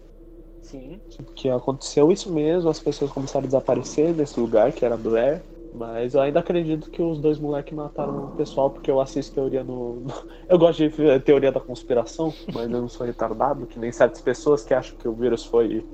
Sim. 0.62 1.00
Que 1.34 1.48
aconteceu 1.50 2.12
isso 2.12 2.32
mesmo, 2.32 2.70
as 2.70 2.80
pessoas 2.80 3.11
começaram 3.12 3.44
a 3.44 3.46
desaparecer 3.48 4.14
nesse 4.14 4.38
lugar, 4.38 4.72
que 4.72 4.84
era 4.84 4.96
Blair. 4.96 5.44
Mas 5.72 6.14
eu 6.14 6.20
ainda 6.20 6.40
acredito 6.40 6.90
que 6.90 7.00
os 7.02 7.20
dois 7.20 7.38
moleques 7.38 7.72
mataram 7.76 8.26
o 8.26 8.30
pessoal, 8.32 8.70
porque 8.72 8.90
eu 8.90 9.00
assisto 9.00 9.34
teoria 9.34 9.62
no. 9.64 10.04
Eu 10.48 10.58
gosto 10.58 10.78
de 10.78 10.88
ver 10.88 11.22
teoria 11.22 11.52
da 11.52 11.61
conspiração, 11.61 12.40
mas 12.50 12.64
eu 12.70 12.80
não 12.80 12.88
sou 12.88 13.06
retardado, 13.06 13.66
que 13.66 13.78
nem 13.78 13.92
certas 13.92 14.20
pessoas 14.20 14.64
que 14.64 14.74
acham 14.74 14.96
que 14.98 15.06
o 15.08 15.14
vírus 15.14 15.44
foi 15.44 15.86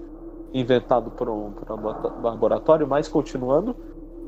inventado 0.53 1.11
por 1.13 1.29
um, 1.31 1.53
por 1.55 1.71
um 1.73 2.23
laboratório, 2.23 2.87
mas 2.89 3.09
continuando. 3.09 3.77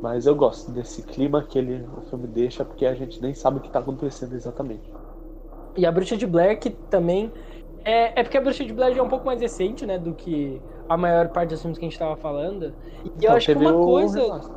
Mas 0.00 0.26
eu 0.26 0.34
gosto 0.36 0.70
desse 0.72 1.02
clima 1.02 1.44
que 1.44 1.58
ele, 1.58 1.84
o 1.96 2.02
filme 2.02 2.26
deixa, 2.28 2.64
porque 2.64 2.86
a 2.86 2.94
gente 2.94 3.20
nem 3.22 3.34
sabe 3.34 3.58
o 3.58 3.62
que 3.62 3.70
tá 3.70 3.80
acontecendo 3.80 4.34
exatamente. 4.34 4.92
E 5.76 5.86
a 5.86 5.92
Bruxa 5.92 6.16
de 6.16 6.26
Blair, 6.26 6.58
que 6.60 6.70
também. 6.70 7.32
É, 7.84 8.20
é 8.20 8.22
porque 8.22 8.36
a 8.36 8.40
Bruxa 8.40 8.64
de 8.64 8.72
Blair 8.72 8.96
é 8.98 9.02
um 9.02 9.08
pouco 9.08 9.26
mais 9.26 9.40
recente, 9.40 9.86
né? 9.86 9.98
Do 9.98 10.14
que 10.14 10.64
a 10.88 10.96
maior 10.96 11.30
parte 11.30 11.50
dos 11.50 11.60
filmes 11.62 11.78
que 11.78 11.84
a 11.84 11.88
gente 11.88 11.98
tava 11.98 12.16
falando. 12.16 12.76
E 13.20 13.24
eu 13.24 13.32
Então, 13.32 13.36
acho 13.36 13.50
que 13.50 13.58
uma 13.58 13.74
o 13.74 13.78
coisa. 13.78 14.20
remaster. 14.20 14.56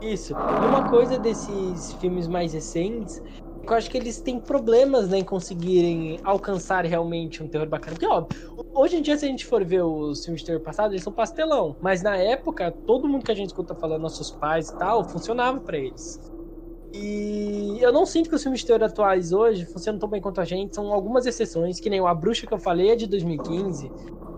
Isso. 0.00 0.34
E 0.58 0.64
uma 0.64 0.82
coisa 0.84 1.18
desses 1.18 1.92
filmes 1.94 2.28
mais 2.28 2.52
recentes 2.54 3.20
Eu 3.68 3.74
acho 3.76 3.90
que 3.90 3.98
eles 3.98 4.22
têm 4.22 4.40
problemas 4.40 5.08
né, 5.10 5.18
em 5.18 5.24
conseguirem 5.24 6.18
alcançar 6.24 6.84
realmente 6.86 7.42
um 7.42 7.48
terror 7.48 7.68
bacana. 7.68 7.96
Porque, 7.96 8.06
óbvio, 8.06 8.28
hoje 8.74 8.96
em 8.98 9.02
dia, 9.02 9.16
se 9.18 9.26
a 9.26 9.28
gente 9.28 9.46
for 9.46 9.64
ver 9.64 9.82
os 9.84 10.24
filmes 10.24 10.42
de 10.42 10.46
terror 10.46 10.62
passados, 10.62 10.92
eles 10.92 11.04
são 11.04 11.12
pastelão. 11.14 11.76
Mas 11.80 12.02
na 12.02 12.16
época, 12.16 12.72
todo 12.86 13.08
mundo 13.08 13.24
que 13.24 13.32
a 13.32 13.34
gente 13.34 13.48
escuta 13.48 13.76
falando, 13.76 14.02
nossos 14.02 14.30
pais 14.32 14.70
e 14.70 14.76
tal, 14.78 15.04
funcionava 15.08 15.60
para 15.60 15.78
eles. 15.78 16.20
E 16.92 17.78
eu 17.80 17.92
não 17.92 18.04
sinto 18.04 18.28
que 18.28 18.34
os 18.34 18.42
filmes 18.42 18.60
de 18.60 18.66
terror 18.66 18.82
atuais 18.82 19.32
hoje 19.32 19.64
funcionam 19.66 19.98
tão 19.98 20.08
bem 20.08 20.20
quanto 20.20 20.40
a 20.40 20.44
gente. 20.44 20.74
São 20.74 20.92
algumas 20.92 21.24
exceções, 21.26 21.78
que 21.80 21.88
nem 21.90 22.00
o 22.00 22.06
A 22.06 22.14
Bruxa 22.14 22.46
que 22.46 22.52
eu 22.54 22.58
falei 22.58 22.90
é 22.90 22.96
de 22.96 23.06
2015. 23.06 23.92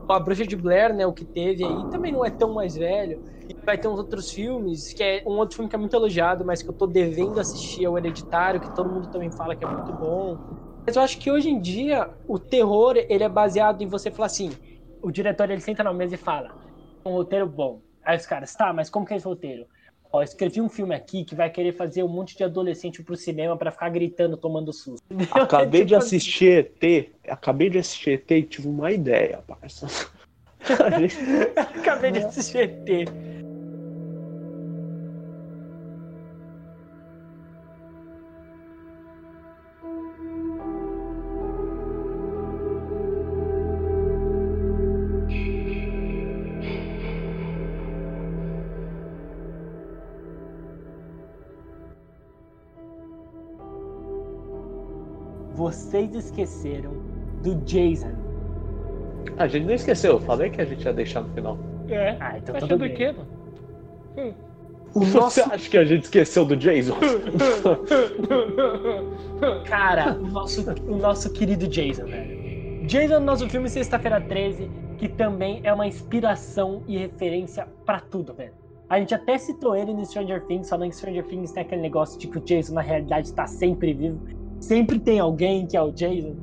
A 0.09 0.21
Bruxa 0.21 0.47
de 0.47 0.57
Blair, 0.57 0.95
né, 0.95 1.07
o 1.07 1.13
que 1.15 1.25
teve 1.25 1.65
aí, 1.65 1.87
também 1.87 2.13
não 2.13 2.25
é 2.25 2.31
tão 2.31 2.53
mais 2.53 2.75
velho. 2.75 3.19
E 3.49 3.55
vai 3.67 3.79
ter 3.79 3.89
uns 3.89 3.99
outros 3.99 4.31
filmes, 4.31 4.93
que 4.93 5.03
é 5.03 5.23
um 5.27 5.33
outro 5.33 5.57
filme 5.57 5.69
que 5.71 5.77
é 5.77 5.79
muito 5.79 5.95
elogiado, 5.97 6.45
mas 6.45 6.63
que 6.63 6.69
eu 6.71 6.75
tô 6.75 6.87
devendo 6.87 7.41
assistir, 7.41 7.85
é 7.85 7.89
o 7.89 7.97
Hereditário, 7.97 8.61
que 8.61 8.71
todo 8.71 8.91
mundo 8.91 9.09
também 9.09 9.31
fala 9.31 9.57
que 9.57 9.65
é 9.65 9.67
muito 9.67 9.93
bom. 9.93 10.39
Mas 10.87 10.97
eu 10.97 11.03
acho 11.03 11.19
que 11.19 11.31
hoje 11.31 11.49
em 11.49 11.61
dia, 11.61 12.11
o 12.27 12.39
terror, 12.39 12.97
ele 13.09 13.25
é 13.25 13.29
baseado 13.29 13.81
em 13.83 13.87
você 13.89 14.11
falar 14.11 14.27
assim, 14.27 14.51
o 15.01 15.11
diretor, 15.11 15.51
ele 15.51 15.61
senta 15.61 15.83
na 15.83 15.93
mesa 15.95 16.15
e 16.15 16.19
fala, 16.19 16.53
um 17.07 17.13
roteiro 17.13 17.47
bom. 17.49 17.83
Aí 18.05 18.17
os 18.17 18.27
caras, 18.27 18.55
tá, 18.55 18.73
mas 18.73 18.91
como 18.91 19.07
que 19.07 19.15
é 19.15 19.17
esse 19.17 19.27
roteiro? 19.27 19.67
Ó, 20.13 20.23
escrevi 20.23 20.61
um 20.61 20.69
filme 20.69 20.95
aqui 20.95 21.25
que 21.25 21.35
vai 21.35 21.49
querer 21.49 21.73
fazer 21.73 22.03
um 22.03 22.09
monte 22.09 22.37
de 22.37 22.45
adolescente 22.45 23.03
pro 23.03 23.17
cinema 23.17 23.57
para 23.57 23.73
ficar 23.73 23.89
gritando, 23.89 24.37
tomando 24.37 24.71
susto. 24.71 25.03
Acabei 25.33 25.81
tipo 25.81 25.89
de 25.89 25.95
assistir 25.95 26.71
ET, 26.83 27.11
acabei 27.27 27.71
de 27.71 27.79
assistir 27.79 28.11
ET 28.13 28.31
e 28.31 28.43
tive 28.43 28.69
uma 28.69 28.93
ideia, 28.93 29.43
parça. 29.47 29.87
acabei 31.57 32.13
de 32.13 32.19
assistir 32.19 32.59
ET. 32.59 33.09
Vocês 55.93 56.15
esqueceram 56.15 56.93
do 57.43 57.55
Jason. 57.67 58.13
A 59.37 59.47
gente 59.47 59.67
não 59.67 59.75
esqueceu, 59.75 60.13
eu 60.13 60.21
falei 60.21 60.49
que 60.49 60.61
a 60.63 60.65
gente 60.65 60.83
ia 60.85 60.93
deixar 60.93 61.21
no 61.21 61.29
final. 61.35 61.59
É. 61.89 62.17
Ah, 62.19 62.39
então 62.39 62.55
Tá 62.55 62.61
tudo 62.67 62.79
bem. 62.79 62.93
o 62.93 62.97
quê, 62.97 63.13
mano? 63.13 63.29
Hum. 64.17 64.33
O 64.95 65.01
Você 65.01 65.19
nosso 65.19 65.41
acha 65.53 65.69
que 65.71 65.77
a 65.77 65.85
gente 65.85 66.05
esqueceu 66.05 66.45
do 66.47 66.57
Jason? 66.57 66.97
cara, 69.67 70.15
o 70.19 70.27
nosso, 70.27 70.65
o 70.87 70.97
nosso 70.97 71.31
querido 71.33 71.67
Jason, 71.69 72.07
velho. 72.07 72.87
Jason 72.87 73.21
no 73.21 73.27
nosso 73.27 73.49
filme 73.49 73.69
Sexta-feira 73.69 74.21
13, 74.21 74.71
que 74.99 75.09
também 75.09 75.61
é 75.63 75.73
uma 75.73 75.87
inspiração 75.87 76.83
e 76.87 76.97
referência 76.97 77.67
pra 77.85 78.01
tudo, 78.01 78.33
velho. 78.35 78.53
A 78.89 78.99
gente 78.99 79.15
até 79.15 79.39
citou 79.39 79.77
ele 79.77 79.93
no 79.95 80.05
Stranger 80.05 80.45
Things, 80.47 80.69
só 80.69 80.77
no 80.77 80.91
Stranger 80.91 81.25
Things 81.25 81.53
tem 81.53 81.63
aquele 81.63 81.81
negócio 81.83 82.19
de 82.19 82.27
que 82.29 82.39
o 82.39 82.41
Jason 82.41 82.75
na 82.75 82.83
realidade 82.83 83.33
tá 83.33 83.47
sempre 83.47 83.93
vivo. 83.95 84.21
Sempre 84.63 84.99
tem 85.01 85.19
alguém 85.19 85.67
que 85.67 85.77
é 85.77 85.83
o 85.83 85.91
Jason. 85.91 86.37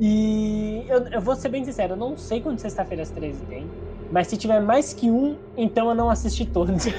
E 0.00 0.82
eu, 0.88 1.06
eu 1.08 1.20
vou 1.20 1.36
ser 1.36 1.50
bem 1.50 1.62
sincero, 1.64 1.92
eu 1.92 1.96
não 1.96 2.16
sei 2.16 2.40
quanto 2.40 2.60
Sexta-feira 2.60 3.04
13 3.04 3.44
tem. 3.46 3.68
Mas 4.10 4.28
se 4.28 4.36
tiver 4.36 4.60
mais 4.60 4.92
que 4.92 5.10
um, 5.10 5.36
então 5.56 5.88
eu 5.88 5.94
não 5.94 6.10
assisti 6.10 6.44
todos. 6.46 6.84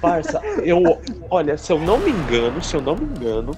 Parça, 0.00 0.40
eu. 0.62 0.82
Olha, 1.28 1.58
se 1.58 1.72
eu 1.72 1.78
não 1.78 1.98
me 1.98 2.10
engano, 2.10 2.62
se 2.62 2.76
eu 2.76 2.80
não 2.80 2.94
me 2.96 3.04
engano, 3.04 3.52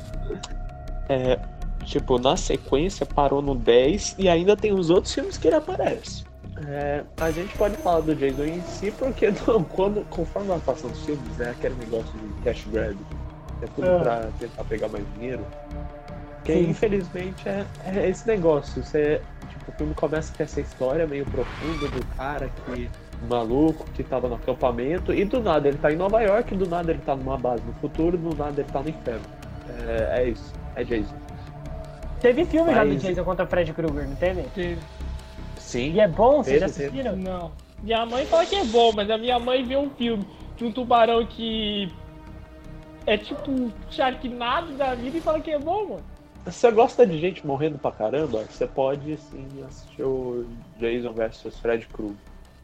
é. 1.08 1.38
Tipo, 1.84 2.18
na 2.18 2.36
sequência 2.36 3.06
parou 3.06 3.40
no 3.42 3.54
10 3.54 4.16
e 4.18 4.28
ainda 4.28 4.56
tem 4.56 4.72
os 4.72 4.90
outros 4.90 5.14
filmes 5.14 5.38
que 5.38 5.48
ele 5.48 5.56
aparece. 5.56 6.24
É, 6.68 7.02
a 7.20 7.30
gente 7.30 7.56
pode 7.56 7.76
falar 7.78 8.00
do 8.00 8.14
Jason 8.14 8.44
em 8.44 8.60
si, 8.62 8.90
porque 8.90 9.32
não, 9.46 9.62
quando, 9.64 10.04
conforme 10.10 10.48
vai 10.48 10.58
passando 10.60 10.92
os 10.92 11.04
filmes, 11.04 11.40
é 11.40 11.50
aquele 11.50 11.74
negócio 11.76 12.12
de 12.18 12.42
cash 12.44 12.66
grab. 12.70 12.96
É 13.62 13.66
tudo 13.74 13.88
Ah. 13.90 13.98
pra 14.00 14.28
tentar 14.38 14.64
pegar 14.64 14.88
mais 14.88 15.04
dinheiro. 15.14 15.44
Porque 16.36 16.54
Sim. 16.54 16.70
infelizmente 16.70 17.48
é, 17.48 17.64
é 17.86 18.08
esse 18.08 18.26
negócio. 18.26 18.82
Você, 18.82 19.20
tipo, 19.50 19.70
o 19.70 19.74
filme 19.74 19.94
começa 19.94 20.32
com 20.34 20.42
essa 20.42 20.60
história 20.60 21.06
meio 21.06 21.24
profunda 21.26 21.88
do 21.88 22.06
cara 22.16 22.48
que. 22.66 22.90
maluco 23.28 23.84
que 23.92 24.02
tava 24.02 24.28
no 24.28 24.36
acampamento 24.36 25.12
e 25.12 25.26
do 25.26 25.40
nada 25.42 25.68
ele 25.68 25.76
tá 25.76 25.92
em 25.92 25.96
Nova 25.96 26.22
York, 26.22 26.54
do 26.54 26.66
nada 26.66 26.90
ele 26.90 27.02
tá 27.04 27.14
numa 27.14 27.36
base 27.36 27.62
no 27.66 27.74
futuro, 27.74 28.16
do 28.16 28.34
nada 28.34 28.58
ele 28.62 28.70
tá 28.72 28.80
no 28.82 28.88
inferno. 28.88 29.20
É, 29.86 30.20
é 30.22 30.28
isso, 30.30 30.52
é 30.74 30.82
Jason. 30.84 31.14
Teve 32.20 32.44
filme 32.46 32.72
já 32.74 32.82
do 32.84 32.90
Mas- 32.94 33.02
Jason 33.02 33.24
contra 33.24 33.46
Fred 33.46 33.72
Krueger, 33.74 34.08
não 34.08 34.16
teve? 34.16 34.42
Teve. 34.54 34.78
Sim. 35.70 35.92
E 35.92 36.00
é 36.00 36.08
bom, 36.08 36.42
vocês 36.42 36.58
já 36.58 36.66
assistiram? 36.66 37.14
Não. 37.14 37.52
Minha 37.80 38.04
mãe 38.04 38.26
fala 38.26 38.44
que 38.44 38.56
é 38.56 38.64
bom, 38.64 38.92
mas 38.92 39.08
a 39.08 39.16
minha 39.16 39.38
mãe 39.38 39.64
vê 39.64 39.76
um 39.76 39.88
filme 39.90 40.26
de 40.56 40.64
um 40.64 40.72
tubarão 40.72 41.24
que 41.24 41.88
é 43.06 43.16
tipo 43.16 43.48
um 43.48 43.70
Sharknado 43.88 44.76
da 44.76 44.96
vida 44.96 45.18
e 45.18 45.20
fala 45.20 45.40
que 45.40 45.50
é 45.52 45.58
bom, 45.58 45.88
mano. 45.88 46.04
Você 46.44 46.70
gosta 46.72 47.06
de 47.06 47.18
gente 47.18 47.46
morrendo 47.46 47.78
pra 47.78 47.92
caramba? 47.92 48.44
Você 48.48 48.66
pode 48.66 49.16
sim 49.16 49.46
assistir 49.64 50.02
o 50.02 50.44
Jason 50.78 51.12
vs 51.12 51.58
Fred 51.60 51.86
Krueger. 51.86 52.16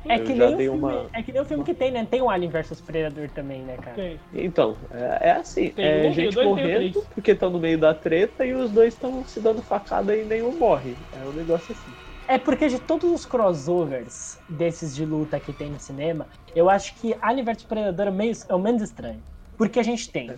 É 0.08 0.18
Eu 0.18 0.24
que, 0.24 0.34
nem 0.34 0.54
o 0.54 0.56
filme, 0.58 0.78
uma- 0.78 1.10
é 1.12 1.22
que 1.22 1.32
nem 1.32 1.42
o 1.42 1.44
filme 1.44 1.64
que 1.64 1.74
tem, 1.74 1.90
né? 1.90 2.06
Tem 2.08 2.22
o 2.22 2.28
Alien 2.30 2.50
vs 2.50 2.80
Predador 2.80 3.28
também, 3.30 3.62
né, 3.62 3.76
cara? 3.76 3.96
Tem. 3.96 4.20
Então, 4.32 4.76
é, 4.90 5.28
é 5.28 5.32
assim, 5.32 5.70
Tem 5.70 5.84
é 5.84 6.08
um, 6.08 6.12
gente 6.12 6.34
dois, 6.34 6.48
morrendo 6.48 7.02
porque 7.14 7.32
estão 7.32 7.50
no 7.50 7.58
meio 7.58 7.78
da 7.78 7.92
treta 7.94 8.44
e 8.44 8.52
os 8.52 8.70
dois 8.70 8.94
estão 8.94 9.24
se 9.24 9.40
dando 9.40 9.62
facada 9.62 10.16
e 10.16 10.24
nenhum 10.24 10.56
morre. 10.58 10.96
É 11.12 11.24
um 11.24 11.32
negócio 11.32 11.72
assim. 11.72 11.92
É 12.28 12.38
porque 12.38 12.68
de 12.68 12.78
todos 12.80 13.10
os 13.12 13.24
crossovers 13.24 14.38
desses 14.48 14.94
de 14.94 15.04
luta 15.04 15.38
que 15.38 15.52
tem 15.52 15.70
no 15.70 15.78
cinema, 15.78 16.26
eu 16.54 16.68
acho 16.68 16.94
que 16.96 17.14
Alien 17.22 17.44
vs 17.44 17.62
Predador 17.62 18.08
é, 18.08 18.10
meio, 18.10 18.32
é 18.48 18.54
o 18.54 18.58
menos 18.58 18.82
estranho. 18.82 19.22
Porque 19.56 19.78
a 19.78 19.82
gente 19.82 20.10
tem 20.10 20.32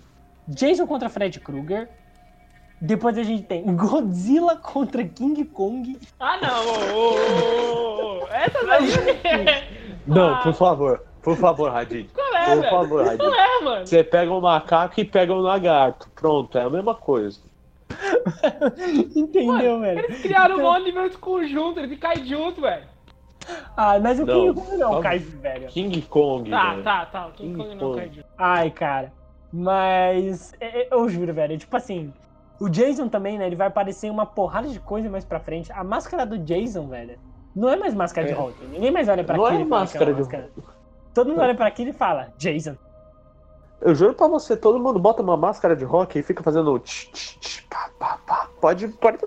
Jason 0.46 0.86
contra 0.86 1.08
Fred 1.08 1.40
Krueger, 1.40 1.88
depois 2.80 3.16
a 3.18 3.22
gente 3.22 3.42
tem 3.44 3.64
Godzilla 3.74 4.56
contra 4.56 5.02
King 5.04 5.44
Kong. 5.46 5.98
Ah, 6.20 6.36
não! 6.40 8.26
Essa 8.28 8.66
daí. 8.66 9.98
Não, 10.06 10.34
Ah. 10.34 10.40
por 10.42 10.52
favor, 10.54 11.02
por 11.22 11.36
favor, 11.36 11.72
Radid. 11.72 12.08
Qual 12.14 12.34
é, 12.36 12.44
Por 12.46 12.60
velho? 12.60 12.70
favor, 12.70 13.04
Radid. 13.04 13.18
Qual 13.24 13.34
é, 13.34 13.60
mano? 13.64 13.86
Você 13.86 14.04
pega 14.04 14.30
um 14.32 14.40
macaco 14.40 15.00
e 15.00 15.04
pega 15.04 15.32
um 15.32 15.38
lagarto. 15.40 16.08
Pronto, 16.14 16.56
é 16.58 16.62
a 16.62 16.70
mesma 16.70 16.94
coisa. 16.94 17.40
Entendeu, 19.16 19.80
velho? 19.80 20.00
Eles 20.00 20.20
criaram 20.22 20.56
um 20.56 20.62
monte 20.62 20.76
de 20.76 20.82
universo 20.90 21.18
conjunto, 21.18 21.80
eles 21.80 21.98
caem 21.98 22.24
junto, 22.26 22.60
velho. 22.60 22.86
Ah, 23.76 23.98
mas 23.98 24.20
o 24.20 24.26
Não, 24.26 24.34
King 24.54 24.60
Kong 24.60 24.76
não 24.76 25.00
cai, 25.00 25.18
velho. 25.18 25.66
King 25.68 26.02
Kong. 26.02 26.50
Tá, 26.50 26.70
velho. 26.70 26.82
tá, 26.82 27.06
tá. 27.06 27.26
O 27.28 27.32
King 27.32 27.56
Kong 27.56 27.74
não 27.74 27.90
Pô. 27.92 27.96
cai 27.96 28.10
junto. 28.12 28.26
Ai, 28.36 28.70
cara. 28.70 29.12
Mas 29.52 30.52
é, 30.60 30.82
é, 30.82 30.88
eu 30.92 31.08
juro, 31.08 31.32
velho. 31.32 31.56
Tipo 31.56 31.76
assim, 31.76 32.12
o 32.60 32.68
Jason 32.68 33.08
também, 33.08 33.38
né? 33.38 33.46
Ele 33.46 33.56
vai 33.56 33.68
aparecer 33.68 34.08
em 34.08 34.10
uma 34.10 34.26
porrada 34.26 34.68
de 34.68 34.78
coisa 34.78 35.08
mais 35.08 35.24
pra 35.24 35.40
frente. 35.40 35.72
A 35.72 35.82
máscara 35.82 36.26
do 36.26 36.38
Jason, 36.38 36.86
velho, 36.88 37.18
não 37.56 37.70
é 37.70 37.76
mais 37.76 37.94
máscara 37.94 38.26
de 38.26 38.34
É. 38.34 38.36
rock. 38.36 38.54
Ninguém 38.66 38.90
mais 38.90 39.08
olha 39.08 39.24
pra 39.24 39.36
Não 39.36 39.46
é 39.46 39.52
aquilo 39.54 39.68
máscara 39.68 40.04
que 40.04 40.10
é 40.10 40.14
uma 40.14 40.28
de 40.28 40.36
máscara. 40.36 40.68
Todo 41.14 41.30
mundo 41.30 41.40
olha 41.40 41.54
pra 41.54 41.66
aquilo 41.66 41.90
e 41.90 41.94
fala, 41.94 42.28
Jason. 42.36 42.76
Eu 43.80 43.94
juro 43.94 44.12
pra 44.12 44.26
você, 44.26 44.56
todo 44.56 44.80
mundo 44.80 44.98
bota 44.98 45.22
uma 45.22 45.36
máscara 45.36 45.76
de 45.76 45.84
rock 45.84 46.18
e 46.18 46.22
fica 46.22 46.42
fazendo 46.42 46.78
tch, 46.80 47.06
tch, 47.12 47.38
tch, 47.38 47.60
pá, 47.70 47.90
pá, 47.98 48.18
pá. 48.26 48.48
Pode, 48.60 48.88
pode. 48.88 49.18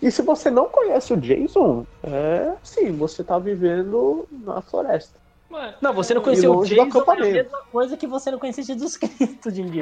E 0.00 0.10
se 0.10 0.22
você 0.22 0.50
não 0.50 0.66
conhece 0.66 1.12
o 1.12 1.16
Jason, 1.16 1.84
é 2.02 2.52
sim, 2.62 2.92
você 2.92 3.24
tá 3.24 3.38
vivendo 3.38 4.26
na 4.30 4.62
floresta. 4.62 5.20
Mano, 5.50 5.74
Não, 5.82 5.92
você 5.92 6.14
não 6.14 6.20
eu- 6.20 6.24
conheceu 6.24 6.56
o 6.56 6.64
Jason 6.64 6.82
é 6.82 7.12
a 7.12 7.16
mesma 7.16 7.58
coisa 7.70 7.96
que 7.96 8.06
você 8.06 8.30
não 8.30 8.38
conhecia 8.38 8.64
Jesus 8.64 8.96
Cristo 8.96 9.50
de 9.50 9.62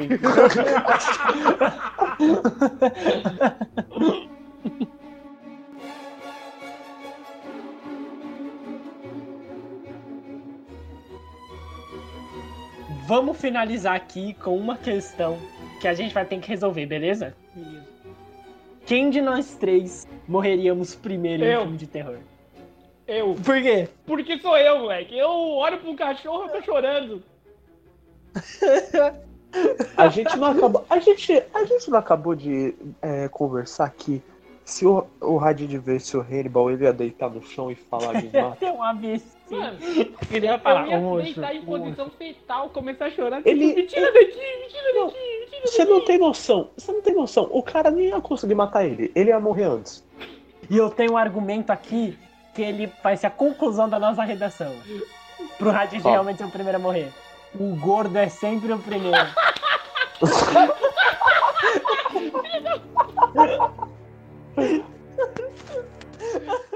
Vamos 13.11 13.41
finalizar 13.41 13.93
aqui 13.93 14.33
com 14.35 14.55
uma 14.55 14.77
questão 14.77 15.37
que 15.81 15.87
a 15.89 15.93
gente 15.93 16.13
vai 16.13 16.23
ter 16.23 16.39
que 16.39 16.47
resolver, 16.47 16.85
beleza? 16.85 17.35
Beleza. 17.53 17.85
Quem 18.85 19.09
de 19.09 19.19
nós 19.19 19.53
três 19.55 20.07
morreríamos 20.25 20.95
primeiro 20.95 21.43
em 21.43 21.47
um 21.47 21.51
Eu. 21.51 21.61
filme 21.63 21.77
de 21.77 21.87
terror? 21.87 22.19
Eu. 23.05 23.35
Por 23.35 23.61
quê? 23.61 23.89
Porque 24.05 24.39
sou 24.39 24.57
eu, 24.57 24.79
moleque. 24.79 25.17
Eu 25.17 25.29
olho 25.29 25.77
um 25.89 25.93
cachorro 25.93 26.45
e 26.45 26.49
tô 26.51 26.61
chorando. 26.61 27.21
A 29.97 30.07
gente 30.07 30.37
não 30.37 30.47
acabou. 30.47 30.85
A 30.89 30.97
gente, 30.97 31.43
a 31.53 31.65
gente 31.65 31.91
não 31.91 31.99
acabou 31.99 32.33
de 32.33 32.73
é, 33.01 33.27
conversar 33.27 33.89
que 33.89 34.23
Se 34.63 34.85
o, 34.85 35.05
o 35.19 35.37
Hadid 35.37 35.77
visse 35.79 36.15
o 36.15 36.21
Hannibal, 36.21 36.71
ele 36.71 36.85
ia 36.85 36.93
deitar 36.93 37.29
no 37.29 37.43
chão 37.43 37.69
e 37.69 37.75
falar 37.75 38.13
mata. 38.31 38.55
Tem 38.57 38.71
um 38.71 38.81
ABC. 39.55 39.85
Mano, 39.85 40.15
Ele 40.31 40.45
ia 40.45 40.53
eu 40.53 40.59
falar, 40.59 40.87
ia 40.87 40.99
"Oxe, 40.99 41.23
deitar 41.23 41.55
em 41.55 41.59
oxe." 41.59 41.65
posição 41.67 42.09
fetal, 42.11 42.69
começar 42.69 43.05
a 43.05 43.11
chorar. 43.11 43.41
Ele- 43.45 43.67
Tipo, 43.67 43.79
me 43.81 43.87
tira 43.87 44.11
daqui, 44.13 44.25
me 44.27 44.67
tira 44.67 44.93
Não. 44.93 45.05
daqui, 45.07 45.39
me 45.39 45.45
tira 45.47 45.61
Você 45.67 45.85
não 45.85 46.05
tem 46.05 46.17
noção, 46.17 46.69
você 46.77 46.91
não 46.91 47.01
tem 47.01 47.13
noção. 47.15 47.47
O 47.51 47.63
cara 47.63 47.89
nem 47.91 48.07
ia 48.07 48.21
conseguir 48.21 48.55
matar 48.55 48.85
ele, 48.85 49.11
ele 49.15 49.29
ia 49.29 49.39
morrer 49.39 49.65
antes. 49.65 50.03
E 50.69 50.77
eu 50.77 50.89
tenho 50.89 51.13
um 51.13 51.17
argumento 51.17 51.71
aqui 51.71 52.17
que 52.53 52.61
ele 52.61 52.91
vai 53.03 53.17
ser 53.17 53.27
a 53.27 53.31
conclusão 53.31 53.89
da 53.89 53.99
nossa 53.99 54.23
redação. 54.23 54.73
Pro 55.57 55.71
Radid 55.71 56.05
Ó. 56.05 56.11
realmente 56.11 56.37
ser 56.37 56.45
o 56.45 56.51
primeiro 56.51 56.77
a 56.77 56.81
morrer. 56.81 57.09
O 57.53 57.75
gordo 57.75 58.17
é 58.17 58.29
sempre 58.29 58.71
o 58.71 58.79
primeiro. 58.79 59.17